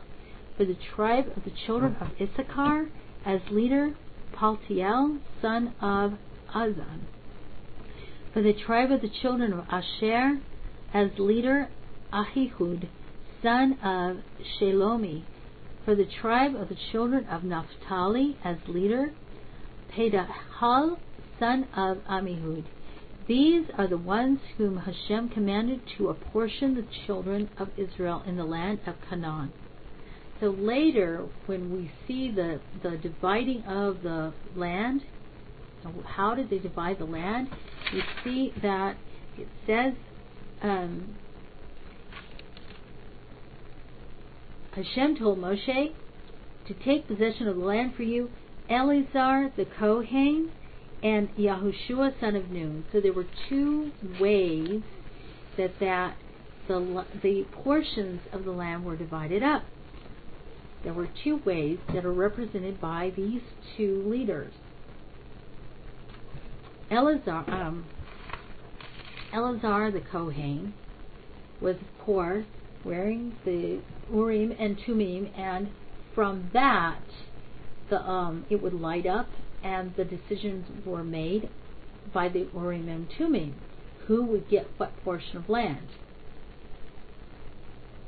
[0.56, 2.90] For the tribe of the children of Issachar,
[3.24, 3.94] as leader,
[4.32, 6.14] Paltiel, son of
[6.54, 7.06] Azan.
[8.32, 10.40] For the tribe of the children of Asher,
[10.92, 11.68] as leader,
[12.12, 12.88] Ahihud,
[13.42, 14.18] son of
[14.58, 15.24] Shelomi.
[15.84, 19.12] For the tribe of the children of Naphtali, as leader,
[19.96, 20.98] Pedahal,
[21.38, 22.64] son of Amihud.
[23.26, 28.44] These are the ones whom Hashem commanded to apportion the children of Israel in the
[28.44, 29.52] land of Canaan.
[30.40, 35.02] So later, when we see the, the dividing of the land,
[36.04, 37.48] how did they divide the land?
[37.92, 38.96] We see that
[39.38, 39.94] it says
[40.62, 41.16] um,
[44.72, 45.94] Hashem told Moshe
[46.66, 48.30] to take possession of the land for you,
[48.68, 50.50] Eleazar the Kohen
[51.02, 52.84] and Yahushua son of Nun.
[52.92, 54.82] So there were two ways
[55.56, 56.16] that that
[56.68, 59.62] the the portions of the land were divided up.
[60.82, 63.40] There were two ways that are represented by these
[63.76, 64.52] two leaders.
[66.90, 67.84] Eleazar, um,
[69.32, 70.74] Eleazar the Kohen
[71.60, 72.46] was, of course,
[72.84, 73.80] wearing the
[74.12, 75.68] Urim and Tumim, and
[76.14, 77.00] from that,
[77.90, 79.28] the um, it would light up,
[79.62, 81.48] and the decisions were made
[82.12, 83.08] by the Urim
[84.06, 85.88] who would get what portion of land,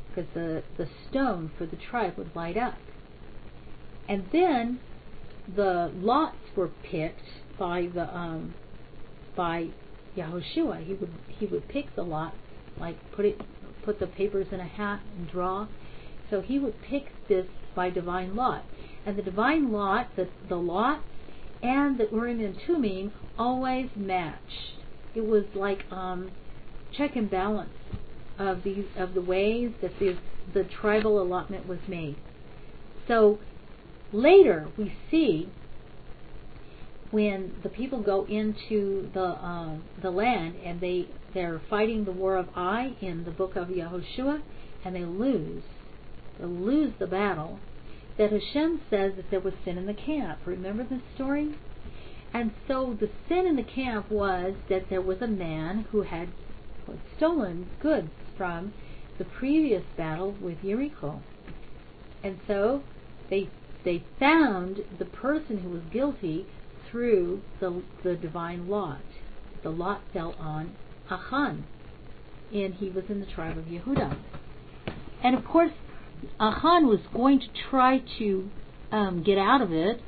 [0.08, 2.78] because the the stone for the tribe would light up,
[4.08, 4.80] and then
[5.54, 7.22] the lots were picked
[7.58, 8.54] by the um,
[9.36, 9.68] by
[10.16, 10.84] Yahushua.
[10.84, 12.34] He would he would pick the lot,
[12.78, 13.40] like put it
[13.84, 15.66] put the papers in a hat and draw.
[16.30, 18.64] So he would pick this by divine lot.
[19.06, 21.02] And the divine lot, the, the lot
[21.62, 24.74] and the Urim and Tumim always matched.
[25.14, 26.30] It was like um,
[26.96, 27.70] check and balance
[28.38, 30.16] of these of the ways that the
[30.54, 32.16] the tribal allotment was made.
[33.06, 33.40] So
[34.12, 35.50] later we see
[37.10, 42.36] when the people go into the um, the land and they they're fighting the war
[42.36, 44.42] of Ai in the book of Yehoshua
[44.84, 45.64] and they lose
[46.38, 47.58] they lose the battle
[48.18, 50.40] that Hashem says that there was sin in the camp.
[50.44, 51.54] Remember this story?
[52.34, 56.28] And so the sin in the camp was that there was a man who had
[57.16, 58.72] stolen goods from
[59.18, 61.22] the previous battle with Jericho.
[62.22, 62.82] And so
[63.30, 63.48] they
[63.84, 66.46] they found the person who was guilty
[66.90, 69.00] through the, the divine lot.
[69.62, 70.74] The lot fell on
[71.10, 71.64] Achan,
[72.52, 74.18] and he was in the tribe of Yehuda.
[75.22, 75.72] And of course,
[76.40, 78.50] Achan was going to try to
[78.92, 80.00] um, get out of it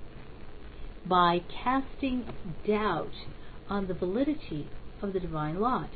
[1.06, 2.24] by casting
[2.66, 3.12] doubt
[3.68, 4.68] on the validity
[5.02, 5.90] of the divine lot.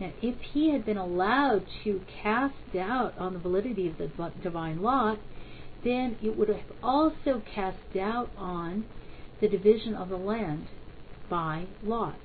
[0.00, 4.82] Now, if he had been allowed to cast doubt on the validity of the divine
[4.82, 5.18] lot,
[5.84, 8.84] then it would have also cast doubt on
[9.40, 10.66] the division of the land
[11.28, 12.20] by Lot.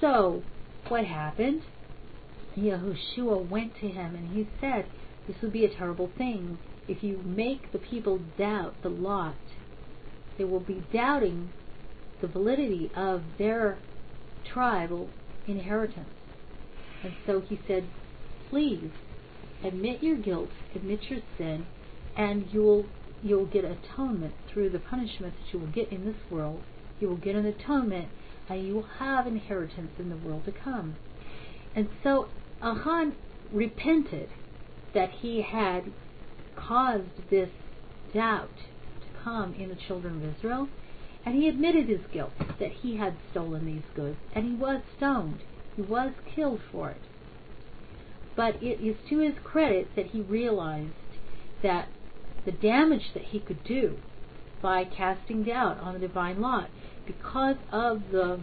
[0.00, 0.42] So,
[0.88, 1.62] what happened?
[2.56, 4.86] Yahushua went to him and he said,
[5.26, 6.58] This would be a terrible thing
[6.88, 9.36] if you make the people doubt the lot.
[10.36, 11.50] They will be doubting
[12.20, 13.78] the validity of their
[14.44, 15.10] tribal
[15.46, 16.08] inheritance.
[17.02, 17.84] And so he said,
[18.50, 18.90] Please
[19.64, 21.66] admit your guilt, admit your sin,
[22.16, 22.86] and you'll
[23.22, 26.60] you'll get atonement through the punishment that you will get in this world.
[26.98, 28.08] You will get an atonement
[28.48, 30.96] and you will have inheritance in the world to come.
[31.74, 32.28] And so
[32.60, 33.14] Achan
[33.52, 34.28] repented
[34.94, 35.92] that he had
[36.56, 37.50] caused this
[38.12, 38.56] doubt
[39.00, 40.68] to come in the children of Israel,
[41.24, 45.38] and he admitted his guilt that he had stolen these goods, and he was stoned.
[45.76, 47.00] He was killed for it.
[48.34, 50.90] But it is to his credit that he realized
[51.62, 51.88] that
[52.44, 53.98] the damage that he could do
[54.60, 56.70] by casting doubt on the divine lot
[57.06, 58.40] because of the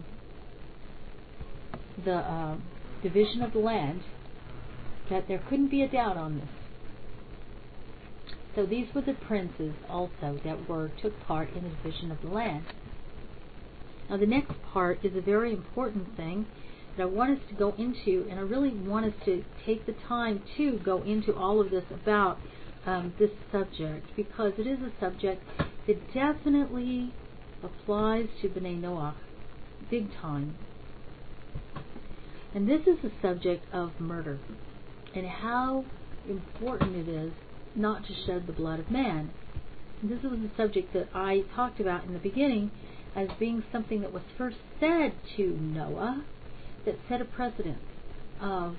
[2.04, 2.56] the uh,
[3.02, 4.02] division of the land
[5.10, 6.48] that there couldn't be a doubt on this.
[8.54, 12.28] So these were the princes also that were took part in the division of the
[12.28, 12.64] land.
[14.08, 16.46] Now the next part is a very important thing
[16.96, 19.94] that I want us to go into, and I really want us to take the
[20.08, 22.38] time to go into all of this about
[22.86, 25.42] um, this subject because it is a subject
[25.86, 27.14] that definitely
[27.62, 29.14] applies to B'nai Noach
[29.90, 30.56] big time.
[32.54, 34.38] And this is the subject of murder
[35.14, 35.84] and how
[36.28, 37.32] important it is
[37.74, 39.30] not to shed the blood of man.
[40.02, 42.70] This was a subject that I talked about in the beginning
[43.14, 46.24] as being something that was first said to Noah
[46.84, 47.78] that set a precedent
[48.40, 48.76] of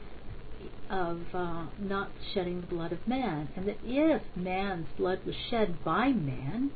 [0.90, 5.84] of uh, not shedding the blood of man, and that if man's blood was shed
[5.84, 6.70] by man,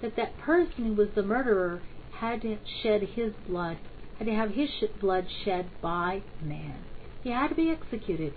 [0.00, 1.82] that that person who was the murderer
[2.12, 3.78] had to shed his blood,
[4.18, 4.68] had to have his
[5.00, 6.76] blood shed by man.
[7.24, 8.32] He had to be executed.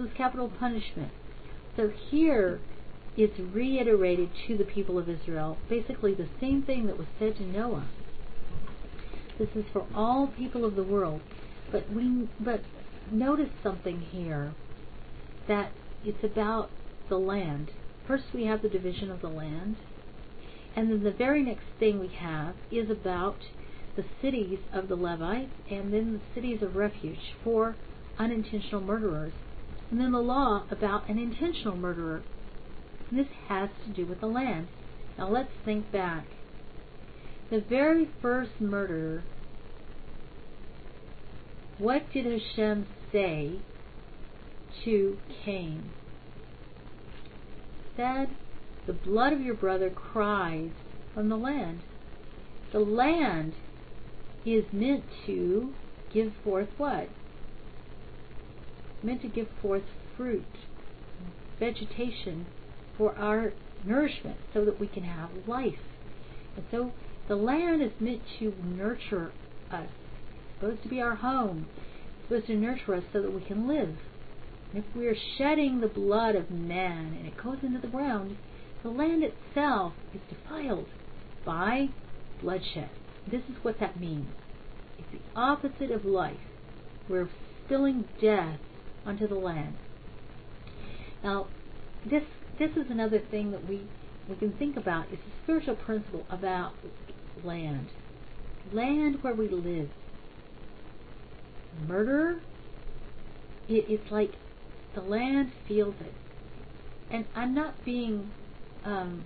[0.00, 1.12] Was capital punishment.
[1.76, 2.58] So here
[3.18, 7.42] it's reiterated to the people of Israel, basically the same thing that was said to
[7.42, 7.86] Noah.
[9.38, 11.20] This is for all people of the world.
[11.70, 12.62] But we but
[13.12, 14.54] notice something here
[15.48, 15.72] that
[16.02, 16.70] it's about
[17.10, 17.70] the land.
[18.06, 19.76] First we have the division of the land,
[20.74, 23.36] and then the very next thing we have is about
[23.96, 27.76] the cities of the Levites and then the cities of refuge for
[28.18, 29.34] unintentional murderers.
[29.90, 32.22] And then the law about an intentional murderer.
[33.10, 34.68] This has to do with the land.
[35.18, 36.26] Now let's think back.
[37.50, 39.24] The very first murderer,
[41.78, 43.56] what did Hashem say
[44.84, 45.90] to Cain?
[47.96, 48.28] Said,
[48.86, 50.70] the blood of your brother cries
[51.12, 51.80] from the land.
[52.72, 53.54] The land
[54.46, 55.72] is meant to
[56.14, 57.08] give forth what?
[59.02, 59.82] Meant to give forth
[60.16, 60.44] fruit,
[61.58, 62.46] vegetation
[62.98, 63.52] for our
[63.84, 65.78] nourishment so that we can have life.
[66.56, 66.92] And so
[67.28, 69.32] the land is meant to nurture
[69.70, 69.88] us.
[69.88, 71.66] It's supposed to be our home.
[72.18, 73.96] It's supposed to nurture us so that we can live.
[74.72, 78.36] And if we are shedding the blood of man and it goes into the ground,
[78.82, 80.86] the land itself is defiled
[81.44, 81.88] by
[82.42, 82.90] bloodshed.
[83.30, 84.28] This is what that means.
[84.98, 86.36] It's the opposite of life.
[87.08, 87.28] We're
[87.64, 88.58] spilling death
[89.06, 89.74] onto the land.
[91.22, 91.48] Now,
[92.04, 92.22] this
[92.58, 93.82] this is another thing that we
[94.28, 95.06] we can think about.
[95.12, 96.72] It's a spiritual principle about
[97.44, 97.88] land,
[98.72, 99.88] land where we live.
[101.86, 102.40] Murder,
[103.68, 104.32] it, it's like
[104.94, 106.14] the land feels it,
[107.10, 108.30] and I'm not being
[108.84, 109.24] um,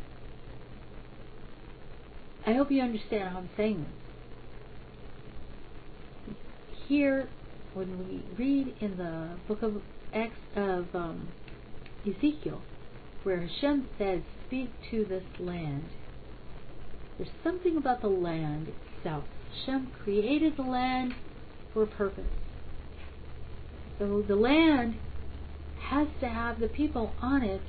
[2.47, 3.87] I hope you understand how I'm saying
[6.27, 6.37] this.
[6.87, 7.29] Here,
[7.75, 9.83] when we read in the book of
[10.13, 11.29] Ex, of um,
[12.07, 12.63] Ezekiel,
[13.25, 15.85] where Hashem says, "Speak to this land,"
[17.19, 19.25] there's something about the land itself.
[19.51, 21.15] Hashem created the land
[21.73, 22.25] for a purpose.
[23.99, 24.95] So the land
[25.81, 27.61] has to have the people on it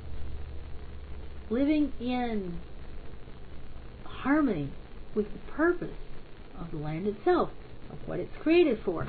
[1.50, 2.58] living in
[4.04, 4.70] harmony
[5.14, 5.96] with the purpose
[6.60, 7.50] of the land itself,
[7.90, 9.06] of what it's created for.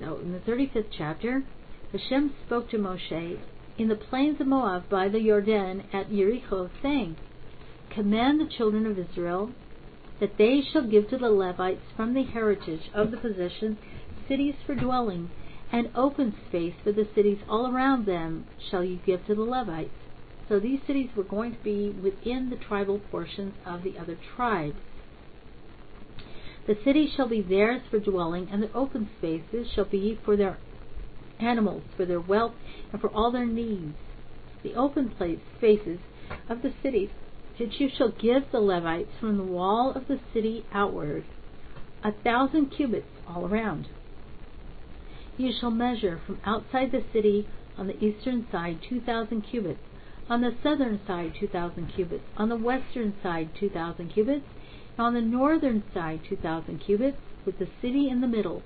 [0.00, 1.44] So, in the 35th chapter,
[1.92, 3.38] Hashem spoke to Moshe
[3.76, 7.16] in the plains of Moab by the Jordan at Jericho, saying,
[7.90, 9.50] Command the children of Israel
[10.20, 13.78] that they shall give to the Levites from the heritage of the possession
[14.28, 15.30] cities for dwelling
[15.72, 19.90] and open space for the cities all around them shall you give to the Levites.
[20.48, 24.76] So these cities were going to be within the tribal portions of the other tribes.
[26.70, 30.56] The cities shall be theirs for dwelling, and the open spaces shall be for their
[31.40, 32.54] animals, for their wealth,
[32.92, 33.96] and for all their needs.
[34.62, 35.98] The open place, spaces
[36.48, 37.10] of the cities
[37.58, 41.24] which you shall give the Levites from the wall of the city outward,
[42.04, 43.88] a thousand cubits all around.
[45.36, 47.48] You shall measure from outside the city
[47.78, 49.82] on the eastern side two thousand cubits,
[50.28, 54.46] on the southern side two thousand cubits, on the western side two thousand cubits,
[54.96, 58.62] and on the northern side two thousand cubits, with the city in the middle.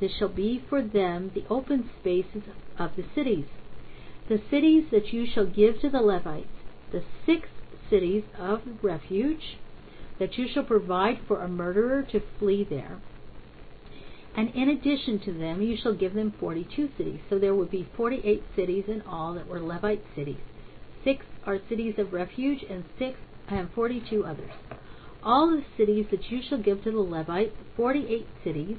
[0.00, 2.42] This shall be for them the open spaces
[2.78, 3.46] of the cities.
[4.28, 6.46] The cities that you shall give to the Levites,
[6.92, 7.48] the six
[7.90, 9.58] cities of refuge,
[10.18, 13.00] that you shall provide for a murderer to flee there.
[14.36, 17.20] And in addition to them, you shall give them 42 cities.
[17.28, 20.36] So there would be 48 cities in all that were Levite cities.
[21.02, 23.18] Six are cities of refuge, and six
[23.48, 24.77] and 42 others.
[25.28, 28.78] All the cities that you shall give to the Levites, 48 cities,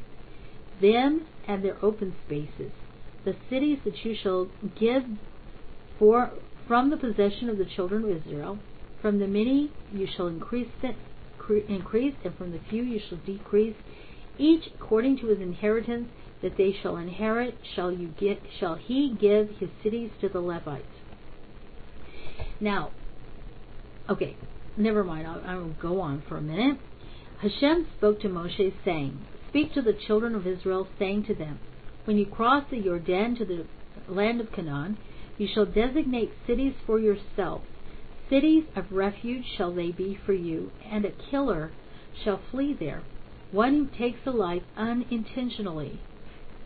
[0.82, 2.72] them and their open spaces.
[3.24, 4.50] The cities that you shall
[4.80, 5.04] give
[6.00, 6.32] for
[6.68, 8.58] from the possession of the children of Israel,
[9.00, 10.70] from the many you shall increase,
[11.68, 13.76] increase, and from the few you shall decrease,
[14.40, 16.08] each according to his inheritance
[16.42, 20.84] that they shall inherit shall you get shall he give his cities to the Levites.
[22.60, 22.90] Now,
[24.10, 24.36] okay,
[24.80, 25.28] never mind.
[25.28, 26.78] I'll, I will go on for a minute.
[27.42, 29.18] Hashem spoke to Moshe, saying,
[29.50, 31.60] Speak to the children of Israel, saying to them,
[32.06, 33.66] When you cross the Jordan to the
[34.08, 34.98] land of Canaan,
[35.38, 37.66] you shall designate cities for yourselves.
[38.30, 41.72] Cities of refuge shall they be for you, and a killer
[42.24, 43.02] shall flee there,
[43.52, 46.00] one who takes a life unintentionally.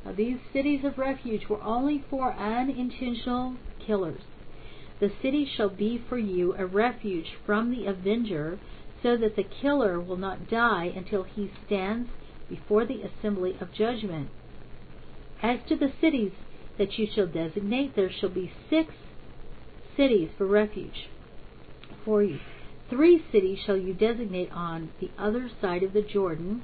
[0.03, 4.21] Now, these cities of refuge were only for unintentional killers.
[5.03, 8.57] The city shall be for you a refuge from the avenger,
[9.01, 12.09] so that the killer will not die until he stands
[12.47, 14.29] before the assembly of judgment.
[15.41, 16.31] As to the cities
[16.77, 18.93] that you shall designate, there shall be six
[19.97, 21.09] cities for refuge
[22.05, 22.39] for you.
[22.89, 26.63] Three cities shall you designate on the other side of the Jordan.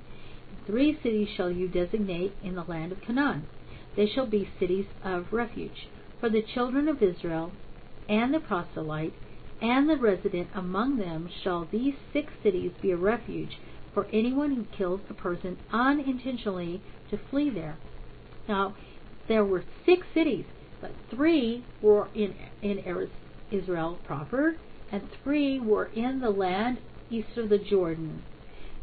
[0.65, 3.47] Three cities shall you designate in the land of Canaan.
[3.97, 5.89] They shall be cities of refuge.
[6.21, 7.51] For the children of Israel
[8.09, 9.13] and the proselyte
[9.61, 13.57] and the resident among them shall these six cities be a refuge
[13.93, 17.77] for anyone who kills a person unintentionally to flee there.
[18.47, 18.75] Now,
[19.27, 20.45] there were six cities,
[20.81, 22.79] but three were in in
[23.51, 24.55] Israel proper,
[24.91, 26.79] and three were in the land
[27.11, 28.23] east of the Jordan.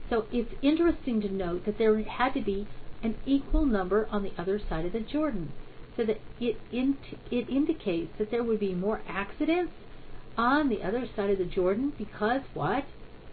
[0.08, 2.66] So it's interesting to note that there had to be
[3.02, 5.52] an equal number on the other side of the Jordan,
[5.96, 9.72] so that it it indicates that there would be more accidents
[10.36, 12.84] on the other side of the Jordan because what?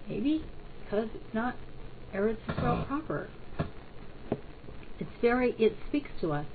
[0.08, 0.44] Maybe
[0.84, 1.56] because it's not
[2.14, 2.86] Eretz Israel uh-huh.
[2.86, 3.30] proper.
[5.00, 5.56] It's very.
[5.60, 6.46] It speaks to us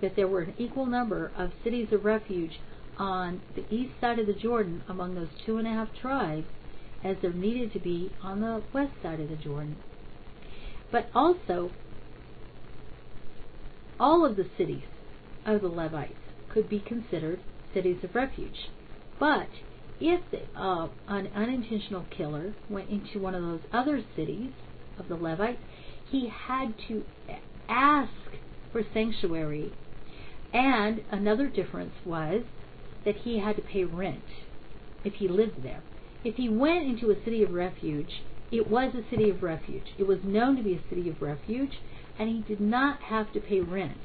[0.00, 2.58] that there were an equal number of cities of refuge
[2.98, 6.46] on the east side of the Jordan among those two and a half tribes
[7.04, 9.76] as there needed to be on the west side of the Jordan.
[10.90, 11.70] But also,
[14.00, 14.84] all of the cities
[15.46, 16.12] of the Levites
[16.52, 17.40] could be considered
[17.72, 18.70] cities of refuge.
[19.18, 19.48] But
[20.00, 20.20] if
[20.54, 24.52] uh, an unintentional killer went into one of those other cities
[24.98, 25.60] of the Levites,
[26.10, 27.04] he had to
[27.68, 28.12] ask
[28.72, 29.72] for sanctuary.
[30.52, 32.42] And another difference was
[33.04, 34.24] that he had to pay rent
[35.04, 35.82] if he lived there.
[36.24, 39.86] If he went into a city of refuge, it was a city of refuge.
[39.98, 41.72] It was known to be a city of refuge,
[42.18, 43.98] and he did not have to pay rent.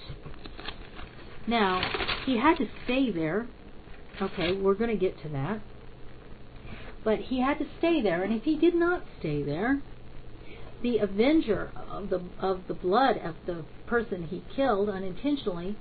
[1.47, 1.81] Now,
[2.26, 3.47] he had to stay there.
[4.22, 5.61] Okay, we're going to get to that.
[7.03, 9.81] But he had to stay there, and if he did not stay there,
[10.84, 15.76] the avenger of the of the blood of the person he killed unintentionally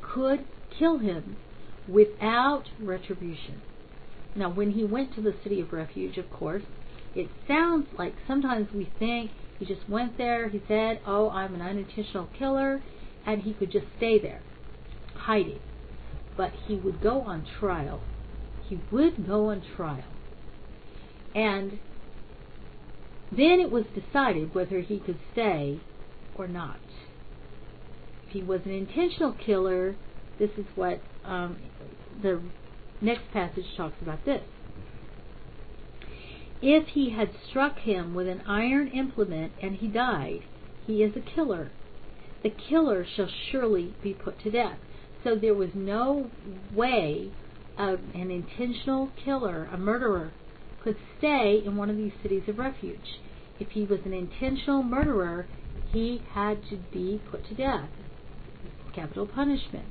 [0.00, 0.44] could
[0.78, 1.36] kill him
[1.88, 3.60] without retribution.
[4.34, 6.62] Now, when he went to the city of refuge, of course,
[7.14, 11.62] it sounds like sometimes we think he just went there, he said, Oh, I'm an
[11.62, 12.82] unintentional killer,
[13.24, 14.42] and he could just stay there,
[15.26, 15.60] hiding.
[16.36, 18.00] But he would go on trial.
[18.68, 20.04] He would go on trial.
[21.34, 21.78] And
[23.30, 25.80] then it was decided whether he could stay
[26.36, 26.78] or not.
[28.26, 29.96] If he was an intentional killer,
[30.38, 31.58] this is what um,
[32.22, 32.40] the
[33.00, 34.42] next passage talks about this.
[36.62, 40.42] If he had struck him with an iron implement and he died,
[40.86, 41.70] he is a killer.
[42.42, 44.78] The killer shall surely be put to death.
[45.26, 46.30] So there was no
[46.72, 47.32] way
[47.76, 50.30] an intentional killer, a murderer,
[50.84, 53.18] could stay in one of these cities of refuge.
[53.58, 55.46] If he was an intentional murderer,
[55.90, 57.88] he had to be put to death.
[58.94, 59.86] Capital punishment.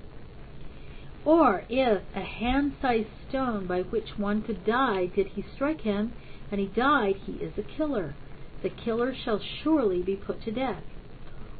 [1.25, 6.13] Or if a hand sized stone by which one could die did he strike him,
[6.49, 8.15] and he died, he is a killer.
[8.63, 10.83] The killer shall surely be put to death.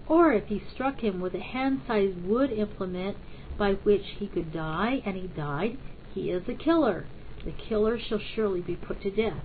[0.08, 3.18] Or if he struck him with a hand sized wood implement
[3.58, 5.78] by which he could die, and he died,
[6.14, 7.06] he is a killer.
[7.44, 9.44] The killer shall surely be put to death.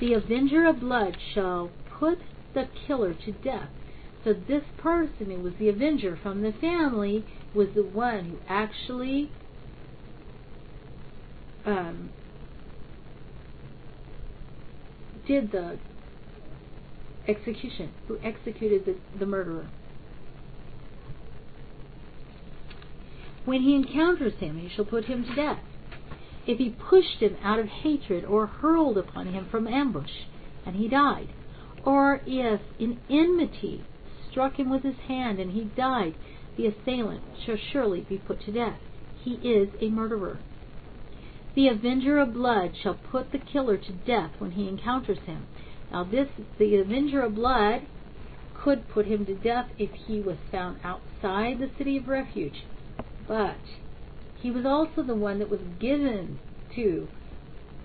[0.00, 2.18] The avenger of blood shall put
[2.54, 3.68] the killer to death.
[4.24, 7.24] So this person who was the avenger from the family
[7.54, 9.30] was the one who actually
[11.64, 12.10] um,
[15.26, 15.78] did the
[17.26, 19.68] execution, who executed the, the murderer.
[23.46, 25.62] When he encounters him, he shall put him to death.
[26.46, 30.12] If he pushed him out of hatred or hurled upon him from ambush,
[30.66, 31.28] and he died,
[31.84, 33.84] or if in enmity
[34.28, 36.14] struck him with his hand and he died,
[36.56, 38.78] the assailant shall surely be put to death.
[39.24, 40.38] He is a murderer.
[41.54, 45.46] The avenger of blood shall put the killer to death when he encounters him.
[45.90, 47.86] Now, this the avenger of blood
[48.52, 52.64] could put him to death if he was found outside the city of refuge.
[53.30, 53.58] But
[54.42, 56.40] he was also the one that was given
[56.74, 57.06] to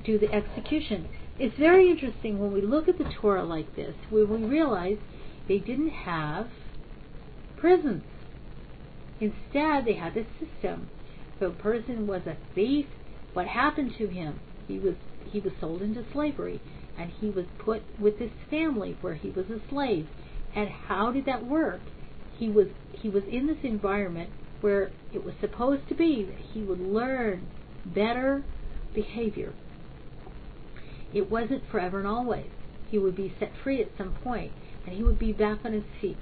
[0.04, 1.08] do the execution.
[1.38, 4.98] It's very interesting when we look at the Torah like this, where we realize
[5.48, 6.48] they didn't have
[7.58, 8.02] prisons.
[9.20, 10.90] Instead, they had this system.
[11.36, 12.88] If a person was a thief,
[13.34, 14.40] what happened to him?
[14.68, 14.96] He was
[15.32, 16.60] he was sold into slavery,
[16.98, 20.08] and he was put with his family where he was a slave.
[20.56, 21.82] And how did that work?
[22.36, 24.32] He was he was in this environment
[24.66, 27.46] where it was supposed to be that he would learn
[27.86, 28.44] better
[28.96, 29.54] behavior.
[31.14, 32.50] It wasn't forever and always.
[32.90, 34.52] He would be set free at some point,
[34.84, 36.18] and he would be back on his feet.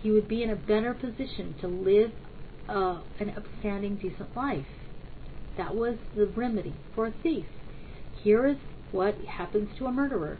[0.00, 2.12] He would be in a better position to live
[2.68, 4.66] uh, an upstanding, decent life.
[5.56, 7.46] That was the remedy for a thief.
[8.22, 8.58] Here is
[8.92, 10.38] what happens to a murderer.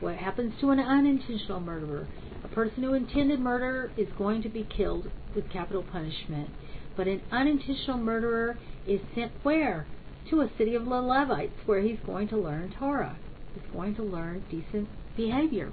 [0.00, 2.08] What happens to an unintentional murderer?
[2.54, 6.50] Person who intended murder is going to be killed with capital punishment.
[6.96, 9.86] But an unintentional murderer is sent where?
[10.30, 13.16] To a city of the Levites where he's going to learn Torah.
[13.54, 15.72] He's going to learn decent behavior.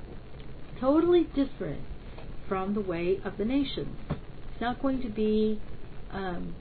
[0.80, 1.82] Totally different
[2.48, 3.98] from the way of the nations.
[4.10, 5.60] It's not going to be
[6.12, 6.56] um,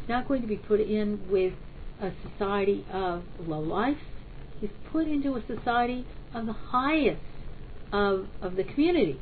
[0.00, 1.52] it's not going to be put in with
[2.00, 3.98] a society of low life.
[4.60, 7.20] He's put into a society of the highest
[7.92, 9.20] of, of the community.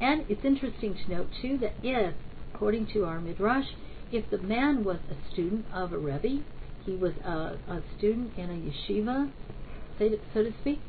[0.00, 2.14] And it's interesting to note too that if,
[2.52, 3.66] according to our midrash,
[4.12, 6.42] if the man was a student of a rebbe,
[6.84, 9.30] he was a, a student in a yeshiva,
[9.98, 10.80] so to speak,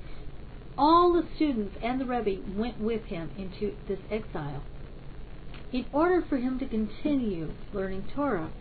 [0.78, 4.64] all the students and the rebbe went with him into this exile
[5.72, 8.52] in order for him to continue learning Torah.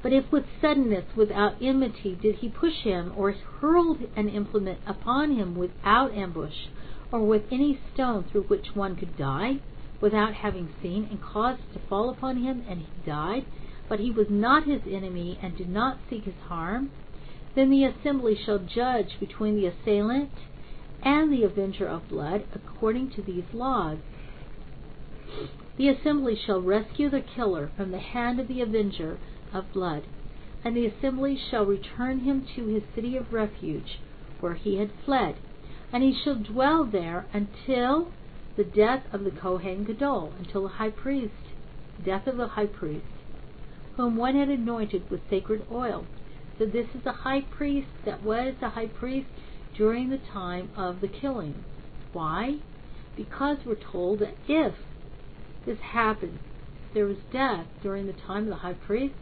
[0.00, 5.32] But if with suddenness, without enmity, did he push him, or hurled an implement upon
[5.32, 6.68] him without ambush,
[7.10, 9.58] or with any stone through which one could die,
[10.00, 13.44] without having seen, and caused to fall upon him, and he died,
[13.88, 16.92] but he was not his enemy, and did not seek his harm,
[17.56, 20.30] then the assembly shall judge between the assailant
[21.02, 23.98] and the avenger of blood according to these laws.
[25.76, 29.18] The assembly shall rescue the killer from the hand of the avenger
[29.52, 30.04] of blood,
[30.64, 34.00] and the assembly shall return him to his city of refuge,
[34.40, 35.36] where he had fled,
[35.92, 38.12] and he shall dwell there until
[38.56, 41.32] the death of the Kohen Gadol, until the high priest,
[42.04, 43.06] death of the high priest,
[43.96, 46.06] whom one had anointed with sacred oil.
[46.58, 49.28] So this is a high priest that was a high priest
[49.76, 51.64] during the time of the killing.
[52.12, 52.58] Why?
[53.16, 54.74] Because we're told that if
[55.64, 56.38] this happened,
[56.94, 59.14] there was death during the time of the high priest,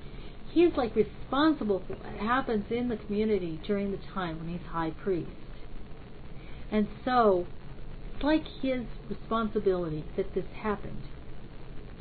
[0.57, 4.67] he is like responsible for what happens in the community during the time when he's
[4.69, 5.29] high priest.
[6.73, 7.47] And so
[8.15, 11.03] it's like his responsibility that this happened.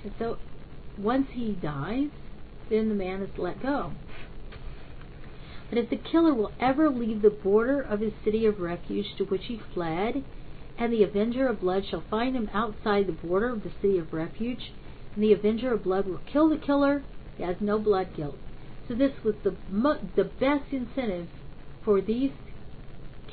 [0.05, 0.37] And so
[0.97, 2.11] once he dies,
[2.69, 3.91] then the man is let go.
[5.69, 9.25] But if the killer will ever leave the border of his city of refuge to
[9.25, 10.23] which he fled,
[10.77, 14.13] and the avenger of blood shall find him outside the border of the city of
[14.13, 14.71] refuge,
[15.13, 17.03] and the avenger of blood will kill the killer,
[17.35, 18.37] he has no blood guilt.
[18.87, 19.55] So this was the
[20.15, 21.27] the best incentive
[21.83, 22.31] for these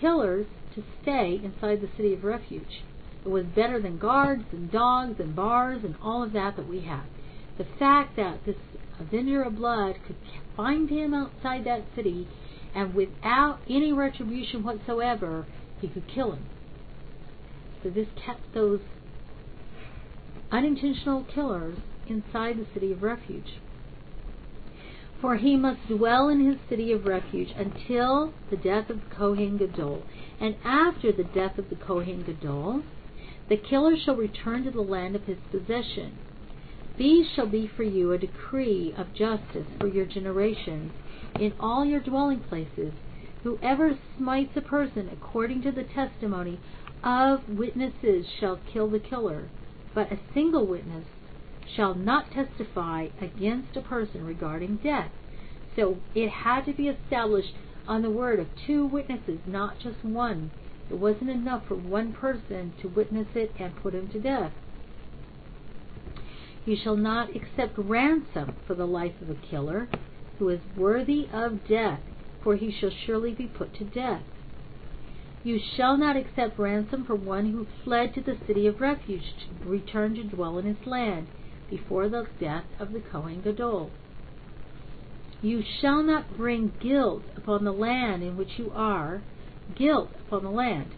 [0.00, 2.82] killers to stay inside the city of refuge.
[3.24, 6.80] It was better than guards and dogs and bars and all of that that we
[6.80, 7.04] have.
[7.58, 8.56] The fact that this
[8.98, 10.16] avenger of blood could
[10.56, 12.26] find him outside that city
[12.74, 15.46] and without any retribution whatsoever,
[15.80, 16.46] he could kill him.
[17.82, 18.80] So this kept those
[20.50, 23.58] unintentional killers inside the city of refuge.
[25.22, 29.56] For he must dwell in his city of refuge until the death of the Kohen
[29.56, 30.02] Gadol.
[30.40, 32.82] And after the death of the Kohen Gadol,
[33.48, 36.18] the killer shall return to the land of his possession.
[36.96, 40.90] These shall be for you a decree of justice for your generations
[41.38, 42.92] in all your dwelling places.
[43.44, 46.58] Whoever smites a person according to the testimony
[47.04, 49.44] of witnesses shall kill the killer,
[49.94, 51.06] but a single witness
[51.76, 55.10] shall not testify against a person regarding death.
[55.76, 57.54] So it had to be established
[57.86, 60.50] on the word of two witnesses, not just one.
[60.90, 64.52] It wasn't enough for one person to witness it and put him to death.
[66.66, 69.88] You shall not accept ransom for the life of a killer
[70.38, 72.00] who is worthy of death,
[72.42, 74.22] for he shall surely be put to death.
[75.42, 79.68] You shall not accept ransom for one who fled to the city of refuge to
[79.68, 81.26] return to dwell in his land
[81.72, 83.90] before the death of the Kohen Gadol.
[85.40, 89.22] You shall not bring guilt upon the land in which you are,
[89.74, 90.90] guilt upon the land.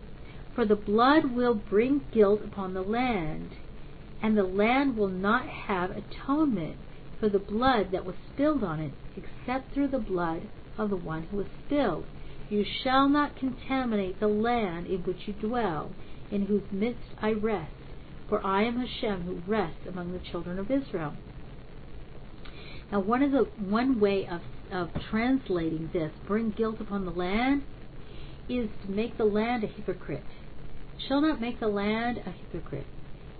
[0.56, 3.50] For the blood will bring guilt upon the land,
[4.20, 6.76] and the land will not have atonement
[7.20, 10.42] for the blood that was spilled on it, except through the blood
[10.76, 12.04] of the one who was spilled.
[12.50, 15.92] You shall not contaminate the land in which you dwell,
[16.32, 17.70] in whose midst I rest,
[18.28, 21.14] for I am Hashem who rests among the children of Israel.
[22.90, 24.40] Now, one of the one way of
[24.72, 27.62] of translating this, bring guilt upon the land,
[28.48, 30.24] is to make the land a hypocrite.
[31.08, 32.86] Shall not make the land a hypocrite.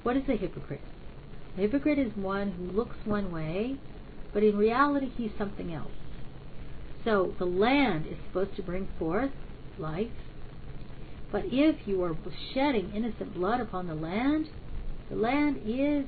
[0.03, 0.81] What is a hypocrite?
[1.57, 3.77] A hypocrite is one who looks one way,
[4.33, 5.91] but in reality he's something else.
[7.05, 9.31] So the land is supposed to bring forth
[9.79, 10.11] life,
[11.31, 12.17] but if you are
[12.53, 14.49] shedding innocent blood upon the land,
[15.11, 16.07] the land is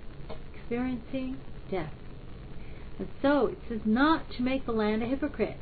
[0.55, 1.37] experiencing
[1.71, 1.93] death.
[2.99, 5.59] And so it says not to make the land a hypocrite.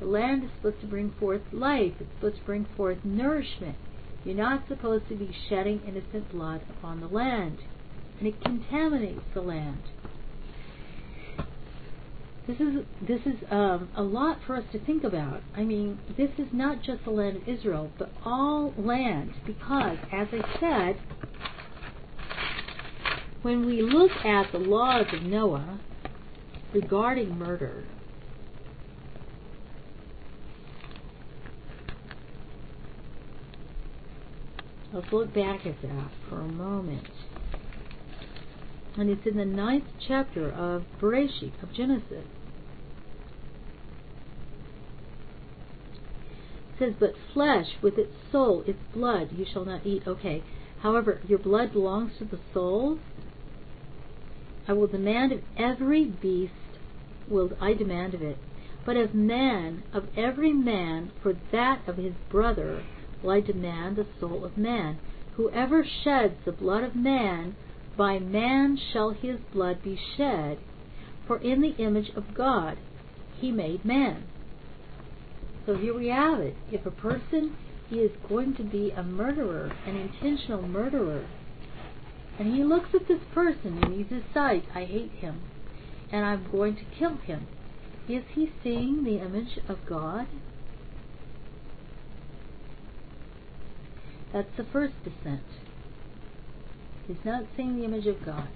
[0.00, 3.76] The land is supposed to bring forth life, it's supposed to bring forth nourishment.
[4.24, 7.58] You're not supposed to be shedding innocent blood upon the land.
[8.18, 9.82] And it contaminates the land.
[12.46, 15.40] This is this is um, a lot for us to think about.
[15.56, 20.28] I mean, this is not just the land of Israel, but all land, because as
[20.30, 21.00] I said,
[23.44, 25.78] when we look at the laws of Noah,
[26.72, 27.84] regarding murder.
[34.94, 37.06] Let's look back at that for a moment.
[38.96, 42.24] And it's in the ninth chapter of Bereshit, of Genesis.
[46.72, 50.04] It says, But flesh with its soul, its blood, you shall not eat.
[50.06, 50.42] Okay.
[50.80, 52.98] However, your blood belongs to the soul.
[54.66, 56.52] I will demand of every beast
[57.28, 58.38] will I demand of it.
[58.84, 62.82] But of man, of every man, for that of his brother,
[63.22, 64.98] will I demand the soul of man.
[65.36, 67.56] Whoever sheds the blood of man,
[67.96, 70.58] by man shall his blood be shed.
[71.26, 72.76] For in the image of God
[73.40, 74.24] he made man.
[75.66, 76.56] So here we have it.
[76.70, 77.56] If a person
[77.90, 81.26] is going to be a murderer, an intentional murderer,
[82.38, 85.40] and he looks at this person and he decides, I hate him,
[86.10, 87.46] and I'm going to kill him.
[88.08, 90.26] Is he seeing the image of God?
[94.32, 95.44] That's the first descent.
[97.06, 98.48] He's not seeing the image of God.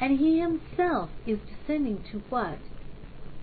[0.00, 2.58] And he himself is descending to what?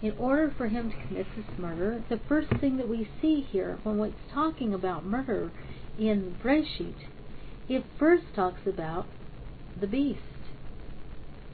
[0.01, 3.79] In order for him to commit this murder, the first thing that we see here
[3.83, 5.51] when it's talking about murder
[5.97, 6.95] in Breshit,
[7.69, 9.05] it first talks about
[9.79, 10.21] the beast.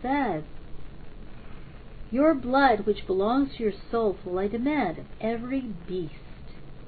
[0.01, 0.43] Says,
[2.13, 6.13] your blood, which belongs to your soul, will I demand of every beast.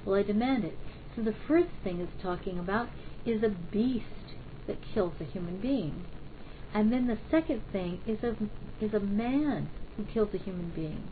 [0.06, 0.78] Will I demand it?
[1.16, 2.90] So the first thing it's talking about
[3.26, 4.36] is a beast
[4.68, 6.06] that kills a human being.
[6.76, 8.36] And then the second thing is a
[8.80, 11.04] is a man who kills a human being.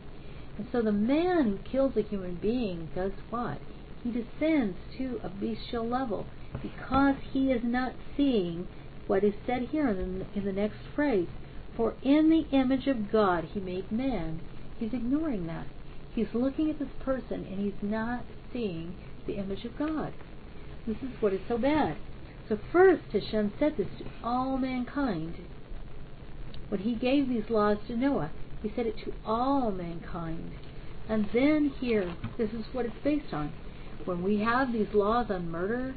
[0.60, 3.58] And so the man who kills a human being does what?
[4.04, 6.28] He descends to a bestial level
[6.62, 8.68] because he is not seeing
[9.07, 11.27] what is said here in the, in the next phrase.
[11.75, 14.41] For in the image of God he made man.
[14.80, 15.67] He's ignoring that.
[16.13, 20.13] He's looking at this person and he's not seeing the image of God.
[20.85, 21.97] This is what is so bad.
[22.47, 25.35] So first Hashem said this to all mankind.
[26.69, 28.31] When he gave these laws to Noah,
[28.61, 30.51] he said it to all mankind.
[31.09, 33.51] And then here, this is what it's based on.
[34.05, 35.95] When we have these laws on murder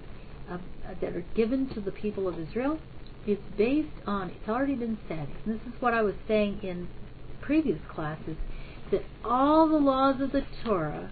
[0.51, 0.59] uh,
[1.01, 2.79] that are given to the people of Israel,
[3.27, 6.89] it's based on, it's already been said, and this is what I was saying in
[7.41, 8.37] previous classes,
[8.91, 11.11] that all the laws of the Torah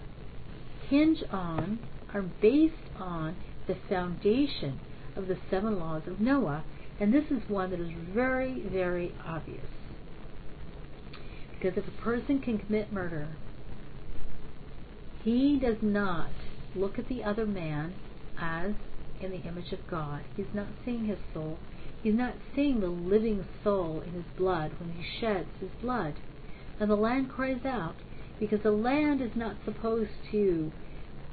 [0.89, 1.79] hinge on,
[2.13, 3.35] are based on
[3.67, 4.79] the foundation
[5.15, 6.63] of the seven laws of Noah,
[6.99, 9.65] and this is one that is very, very obvious.
[11.53, 13.27] Because if a person can commit murder,
[15.23, 16.29] he does not
[16.75, 17.93] look at the other man
[18.39, 18.71] as
[19.19, 20.21] in the image of God.
[20.35, 21.57] He's not seeing his soul.
[22.05, 26.13] He's not seeing the living soul in his blood when he sheds his blood.
[26.79, 27.95] And the land cries out
[28.39, 30.71] because the land is not supposed to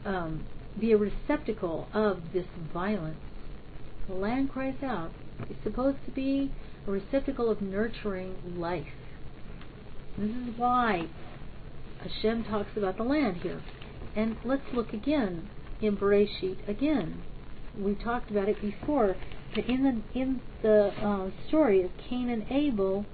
[0.07, 0.47] um,
[0.81, 3.21] be a receptacle of this violence.
[4.09, 5.11] The land cries out.
[5.51, 6.51] It's supposed to be
[6.89, 8.95] a receptacle of nurturing life.
[10.17, 11.11] This is why
[12.01, 13.61] Hashem talks about the land here.
[14.17, 15.51] And let's look again
[15.83, 17.25] in Bereshit again.
[17.79, 19.17] We talked about it before
[19.57, 23.05] in the in the uh, story of Cain and Abel,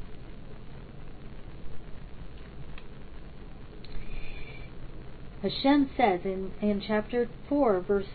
[5.43, 8.06] Hashem says in, in chapter 4, verse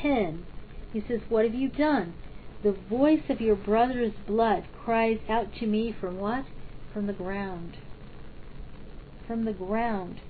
[0.00, 0.46] 10,
[0.92, 2.14] he says, What have you done?
[2.62, 6.46] The voice of your brother's blood cries out to me from what?
[6.94, 7.76] From the ground.
[9.26, 10.20] From the ground.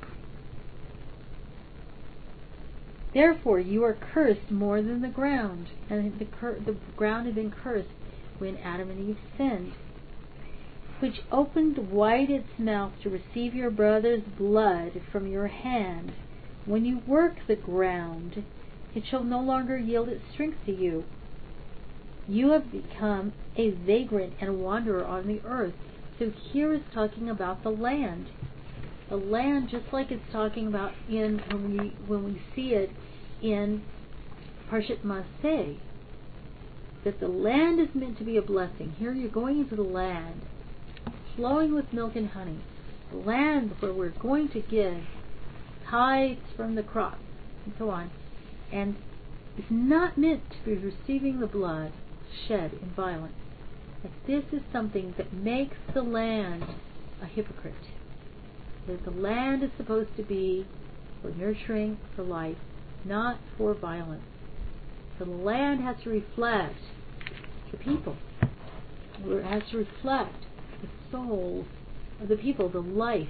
[3.16, 5.68] Therefore, you are cursed more than the ground.
[5.88, 7.88] And the, cur- the ground had been cursed
[8.36, 9.72] when Adam and Eve sinned.
[11.01, 16.12] Which opened wide its mouth to receive your brother's blood from your hand.
[16.66, 18.44] When you work the ground,
[18.94, 21.05] it shall no longer yield its strength to you.
[22.28, 25.72] You have become a vagrant and a wanderer on the earth.
[26.18, 28.26] So here is talking about the land
[29.09, 32.90] the land, just like it's talking about in when we when we see it
[33.42, 33.82] in
[34.70, 35.78] Parshat Masei,
[37.04, 38.94] that the land is meant to be a blessing.
[38.98, 40.42] Here you're going into the land,
[41.36, 42.58] flowing with milk and honey,
[43.10, 45.02] the land where we're going to give
[45.88, 47.18] tithes from the crop
[47.64, 48.10] and so on,
[48.72, 48.96] and
[49.56, 51.92] it's not meant to be receiving the blood
[52.48, 53.34] shed in violence.
[54.02, 56.64] That this is something that makes the land
[57.22, 57.74] a hypocrite
[58.86, 60.66] that the land is supposed to be
[61.20, 62.56] for nurturing, for life,
[63.07, 64.24] not for violence.
[65.19, 66.77] The land has to reflect
[67.70, 68.16] the people.
[69.24, 70.45] It has to reflect
[70.83, 71.66] the souls
[72.20, 73.28] of the people, the life.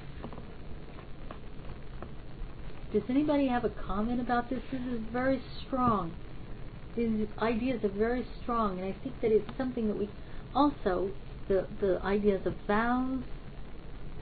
[2.92, 4.60] Does anybody have a comment about this?
[4.72, 6.12] This is very strong.
[6.96, 10.08] These ideas are very strong, and I think that it's something that we
[10.54, 11.10] also
[11.48, 13.22] the the ideas of vows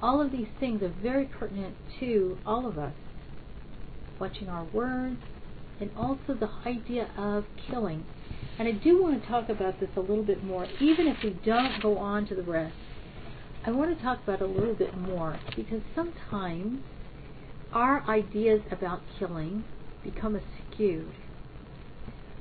[0.05, 2.93] all of these things are very pertinent to all of us.
[4.21, 5.21] Watching our words,
[5.81, 8.05] and also the idea of killing.
[8.59, 11.31] And I do want to talk about this a little bit more, even if we
[11.45, 12.75] don't go on to the rest.
[13.67, 16.81] I want to talk about it a little bit more because sometimes
[17.73, 19.65] our ideas about killing
[20.05, 20.39] become
[20.73, 21.13] skewed.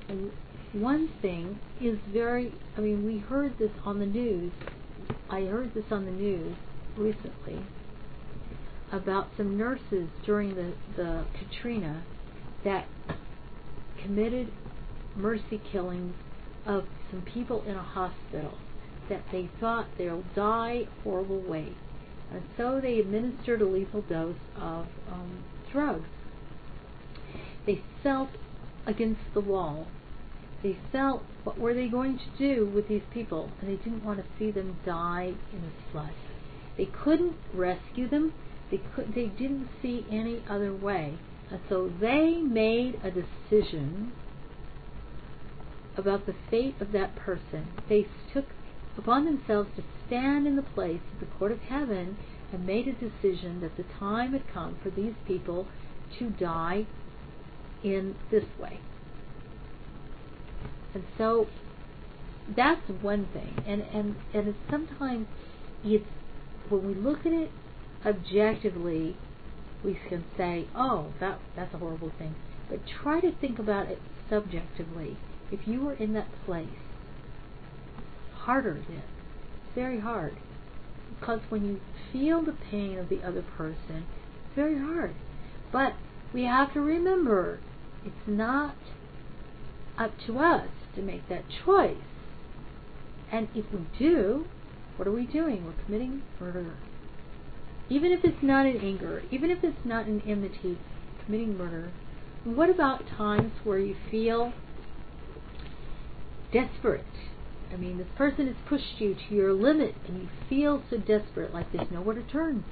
[0.09, 0.31] And
[0.73, 4.51] one thing is very, I mean, we heard this on the news.
[5.29, 6.55] I heard this on the news
[6.97, 7.65] recently
[8.91, 12.03] about some nurses during the, the Katrina
[12.63, 12.85] that
[14.03, 14.51] committed
[15.15, 16.15] mercy killings
[16.65, 18.57] of some people in a hospital
[19.09, 21.73] that they thought they'll die a horrible way.
[22.31, 26.07] And so they administered a lethal dose of um, drugs.
[27.65, 28.29] They felt
[28.85, 29.87] against the wall.
[30.63, 34.19] They felt what were they going to do with these people, and they didn't want
[34.19, 36.13] to see them die in this flood.
[36.77, 38.33] They couldn't rescue them.
[38.71, 39.13] They could.
[39.13, 41.19] They didn't see any other way,
[41.53, 44.11] and so they made a decision
[45.95, 47.67] about the fate of that person.
[47.87, 48.45] They took
[48.97, 52.17] upon themselves to stand in the place of the court of heaven
[52.51, 55.67] and made a decision that the time had come for these people
[56.17, 56.87] to die
[57.83, 58.79] in this way.
[60.95, 61.45] And so
[62.55, 63.53] that's one thing.
[63.67, 65.27] And and and it's sometimes
[65.83, 66.03] it's
[66.69, 67.51] when we look at it
[68.03, 69.15] objectively,
[69.83, 72.35] we can say, "Oh, that that's a horrible thing."
[72.69, 75.17] But try to think about it subjectively.
[75.51, 76.67] If you were in that place,
[78.33, 79.03] harder then.
[79.75, 80.37] Very hard
[81.23, 81.79] because when you
[82.11, 84.05] feel the pain of the other person,
[84.45, 85.15] it's very hard.
[85.71, 85.93] But
[86.33, 87.59] we have to remember,
[88.05, 88.75] it's not
[89.97, 91.95] up to us to make that choice.
[93.31, 94.45] And if we do,
[94.97, 95.65] what are we doing?
[95.65, 96.73] We're committing murder.
[97.89, 100.77] Even if it's not in anger, even if it's not in enmity,
[101.25, 101.91] committing murder.
[102.43, 104.53] what about times where you feel
[106.51, 107.05] desperate?
[107.71, 111.53] I mean, this person has pushed you to your limit and you feel so desperate,
[111.53, 112.63] like there's nowhere to turn.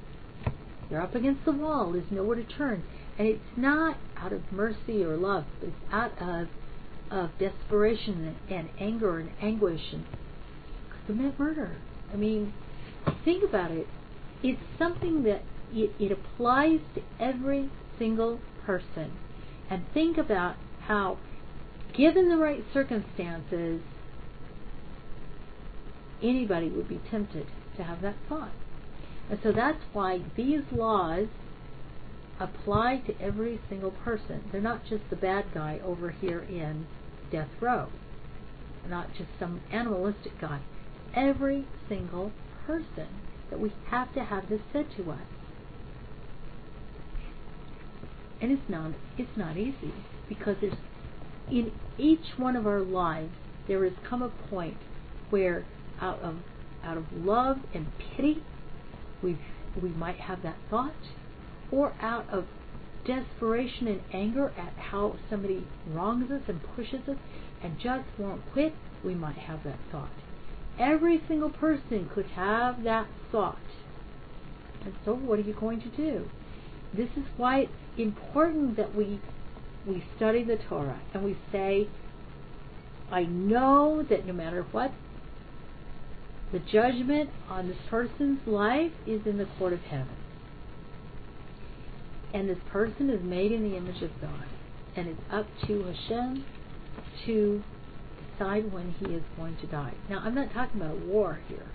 [0.90, 2.84] You're up against the wall, there's nowhere to turn.
[3.18, 6.48] And it's not out of mercy or love, it's out of,
[7.10, 10.04] of desperation and, and anger and anguish and
[11.06, 11.76] commit murder.
[12.12, 12.52] I mean,
[13.24, 13.86] think about it.
[14.42, 15.42] It's something that
[15.72, 19.12] it, it applies to every single person.
[19.70, 20.56] And think about
[20.86, 21.18] how,
[21.96, 23.80] given the right circumstances,
[26.22, 27.46] anybody would be tempted
[27.76, 28.52] to have that thought.
[29.30, 31.28] And so that's why these laws
[32.38, 34.42] apply to every single person.
[34.50, 36.86] They're not just the bad guy over here in
[37.30, 37.88] death row,
[38.88, 40.60] not just some animalistic guy.
[41.14, 42.32] Every single
[42.66, 43.08] person
[43.52, 45.20] that we have to have this said to us.
[48.40, 49.92] And it's not it's not easy
[50.26, 50.72] because there's
[51.50, 53.34] in each one of our lives
[53.68, 54.78] there has come a point
[55.28, 55.66] where
[56.00, 56.36] out of
[56.82, 58.42] out of love and pity
[59.22, 59.38] we
[59.80, 60.94] we might have that thought
[61.70, 62.46] or out of
[63.06, 67.18] desperation and anger at how somebody wrongs us and pushes us
[67.62, 68.72] and just won't quit,
[69.04, 70.10] we might have that thought.
[70.78, 73.58] Every single person could have that thought.
[74.84, 76.28] And so what are you going to do?
[76.94, 79.20] This is why it's important that we
[79.86, 81.88] we study the Torah and we say,
[83.10, 84.92] I know that no matter what,
[86.52, 90.16] the judgment on this person's life is in the court of heaven.
[92.32, 94.46] And this person is made in the image of God.
[94.94, 96.44] And it's up to Hashem
[97.26, 97.62] to
[98.42, 99.94] decide when he is going to die.
[100.08, 101.66] Now, I'm not talking about war here.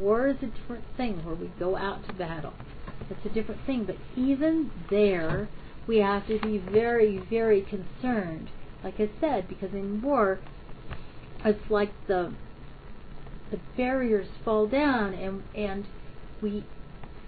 [0.00, 2.54] War is a different thing where we go out to battle.
[3.10, 3.84] It's a different thing.
[3.84, 5.48] But even there,
[5.86, 8.50] we have to be very, very concerned.
[8.82, 10.40] Like I said, because in war,
[11.44, 12.34] it's like the
[13.50, 15.84] the barriers fall down and and
[16.40, 16.64] we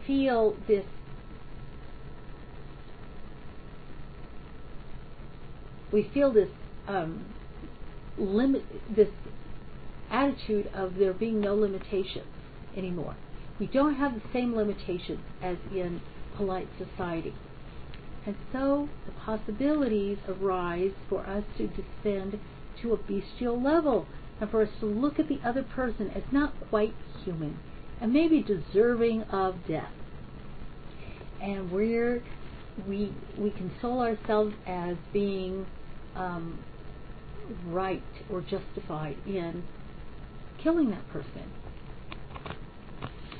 [0.06, 0.84] feel this
[5.92, 6.48] we feel this
[6.88, 7.24] um,
[8.18, 8.64] limit
[8.94, 9.08] this
[10.10, 12.26] attitude of there being no limitations
[12.76, 13.16] anymore.
[13.58, 16.00] We don't have the same limitations as in
[16.36, 17.34] polite society.
[18.26, 22.38] And so the possibilities arise for us to descend
[22.82, 24.06] to a bestial level
[24.40, 26.94] and for us to look at the other person as not quite
[27.24, 27.58] human
[28.00, 29.92] and maybe deserving of death.
[31.40, 32.22] And we're
[32.86, 35.66] we we console ourselves as being
[36.14, 36.58] um,
[37.66, 39.64] right or justified in
[40.62, 41.50] killing that person.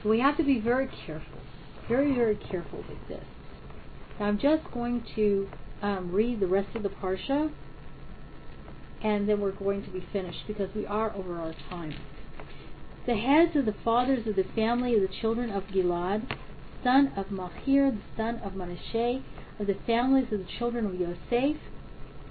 [0.02, 1.40] So we have to be very careful,
[1.88, 3.24] very very careful with this.
[4.18, 5.48] Now I'm just going to
[5.82, 7.50] um, read the rest of the parsha
[9.02, 11.94] and then we're going to be finished because we are over our time.
[13.06, 16.36] The heads of the fathers of the family of the children of Gilad,
[16.82, 19.22] son of Machir, the son of Manasseh,
[19.60, 21.56] of the families of the children of Yosef,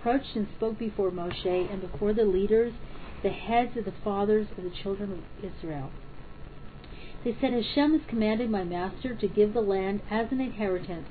[0.05, 2.71] approached and spoke before Moshe and before the leaders,
[3.23, 5.89] the heads of the fathers of the children of Israel.
[7.23, 11.07] They said, Hashem has commanded my master to give the land as an inheritance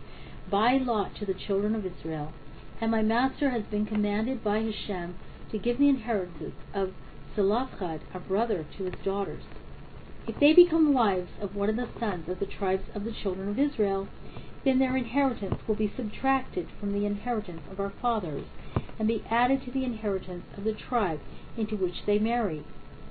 [0.49, 2.33] by lot to the children of Israel.
[2.81, 5.17] And my master has been commanded by Hashem
[5.51, 6.93] to give the inheritance of
[7.35, 9.43] Zelophehad, a brother, to his daughters.
[10.29, 13.49] If they become wives of one of the sons of the tribes of the children
[13.49, 14.07] of Israel,
[14.65, 18.45] then their inheritance will be subtracted from the inheritance of our fathers,
[18.99, 21.21] and be added to the inheritance of the tribe
[21.57, 22.65] into which they marry,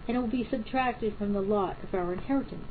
[0.08, 2.66] and it will be subtracted from the lot of our inheritance.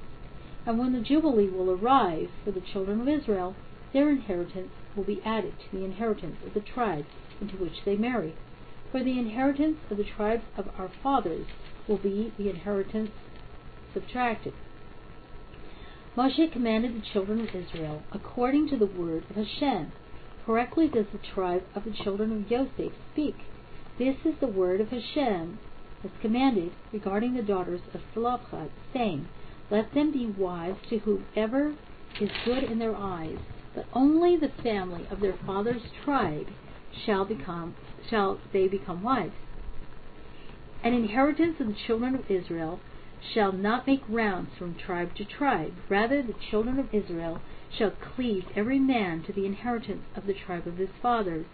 [0.66, 3.55] And when the Jubilee will arrive for the children of Israel,
[3.93, 7.05] their inheritance will be added to the inheritance of the tribe
[7.40, 8.34] into which they marry
[8.93, 11.47] for the inheritance of the tribes of our fathers
[11.89, 13.10] will be the inheritance
[13.94, 14.52] subtracted.
[16.14, 19.93] Moshe commanded the children of Israel according to the word of Hashem.
[20.44, 23.36] Correctly does the tribe of the children of Yosef speak.
[23.97, 25.59] This is the word of Hashem
[26.02, 29.28] as commanded regarding the daughters of Zelophehad, saying,
[29.70, 31.74] Let them be wives to whoever
[32.20, 33.39] is good in their eyes,
[33.73, 36.48] but only the family of their father's tribe
[37.05, 37.77] shall become
[38.10, 39.35] shall they become wives.
[40.82, 42.81] An inheritance of the children of Israel
[43.32, 45.73] shall not make rounds from tribe to tribe.
[45.89, 47.40] Rather, the children of Israel
[47.77, 51.47] shall cleave every man to the inheritance of the tribe of his fathers.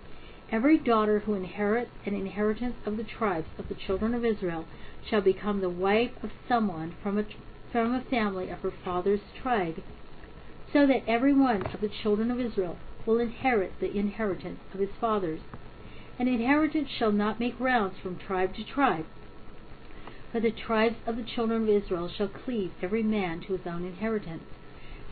[0.51, 4.65] Every daughter who inherits an inheritance of the tribes of the children of Israel
[5.09, 7.25] shall become the wife of someone from a,
[7.71, 9.83] from a family of her father's tribe,
[10.73, 14.91] so that every one of the children of Israel will inherit the inheritance of his
[15.01, 15.41] fathers.
[16.19, 19.07] An inheritance shall not make rounds from tribe to tribe,
[20.33, 23.85] but the tribes of the children of Israel shall cleave every man to his own
[23.85, 24.43] inheritance.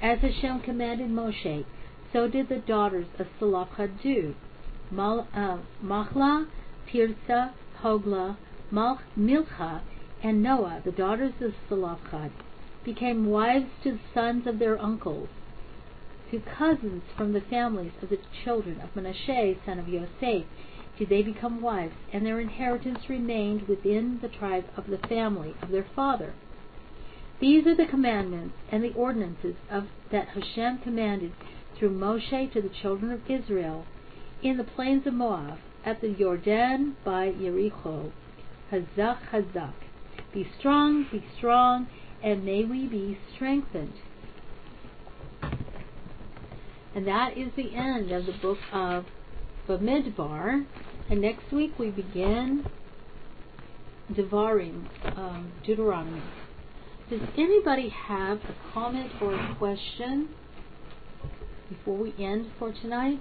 [0.03, 1.65] As Hashem commanded Moshe,
[2.13, 4.35] so did the daughters of Zelophehad do.
[4.91, 6.47] Mahla, uh, Machlah,
[6.87, 8.37] Tirzah, Hoglah,
[8.71, 9.83] Mal, Milcah,
[10.23, 12.31] and Noah, the daughters of Zelophehad,
[12.85, 15.29] became wives to the sons of their uncles
[16.31, 20.45] to cousins from the families of the children of Manasseh, son of Yosef,
[20.99, 25.71] did they become wives, and their inheritance remained within the tribe of the family of
[25.71, 26.35] their father.
[27.41, 31.33] These are the commandments and the ordinances of, that Hashem commanded
[31.79, 33.85] through Moshe to the children of Israel
[34.43, 38.13] in the plains of Moab, at the Jordan by Jericho.
[38.73, 39.75] Hazak, Hazak.
[40.35, 41.87] Be strong, be strong,
[42.23, 43.95] and may we be strengthened.
[46.95, 49.05] And that is the end of the book of
[49.69, 50.67] Bamidbar.
[51.09, 52.67] And next week we begin
[54.13, 56.23] Devarim, um, Deuteronomy.
[57.09, 60.29] Does anybody have a comment or a question
[61.69, 63.21] before we end for tonight?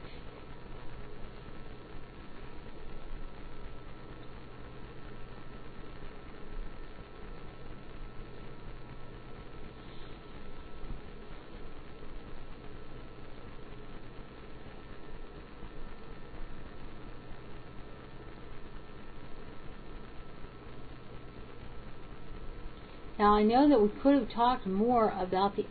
[23.26, 25.65] Now I know that we could have talked more about the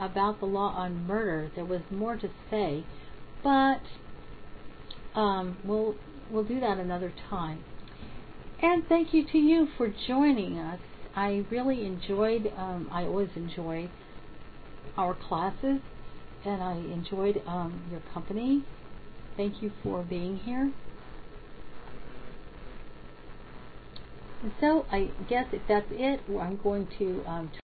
[0.00, 1.52] about the law on murder.
[1.54, 2.84] There was more to say,
[3.44, 3.80] but
[5.14, 5.94] um, we'll
[6.32, 7.62] we'll do that another time.
[8.60, 10.80] And thank you to you for joining us.
[11.14, 12.52] I really enjoyed.
[12.56, 13.88] Um, I always enjoy
[14.96, 15.78] our classes,
[16.44, 18.64] and I enjoyed um, your company.
[19.36, 20.72] Thank you for being here.
[24.60, 27.50] So I guess if that's it, I'm going to um,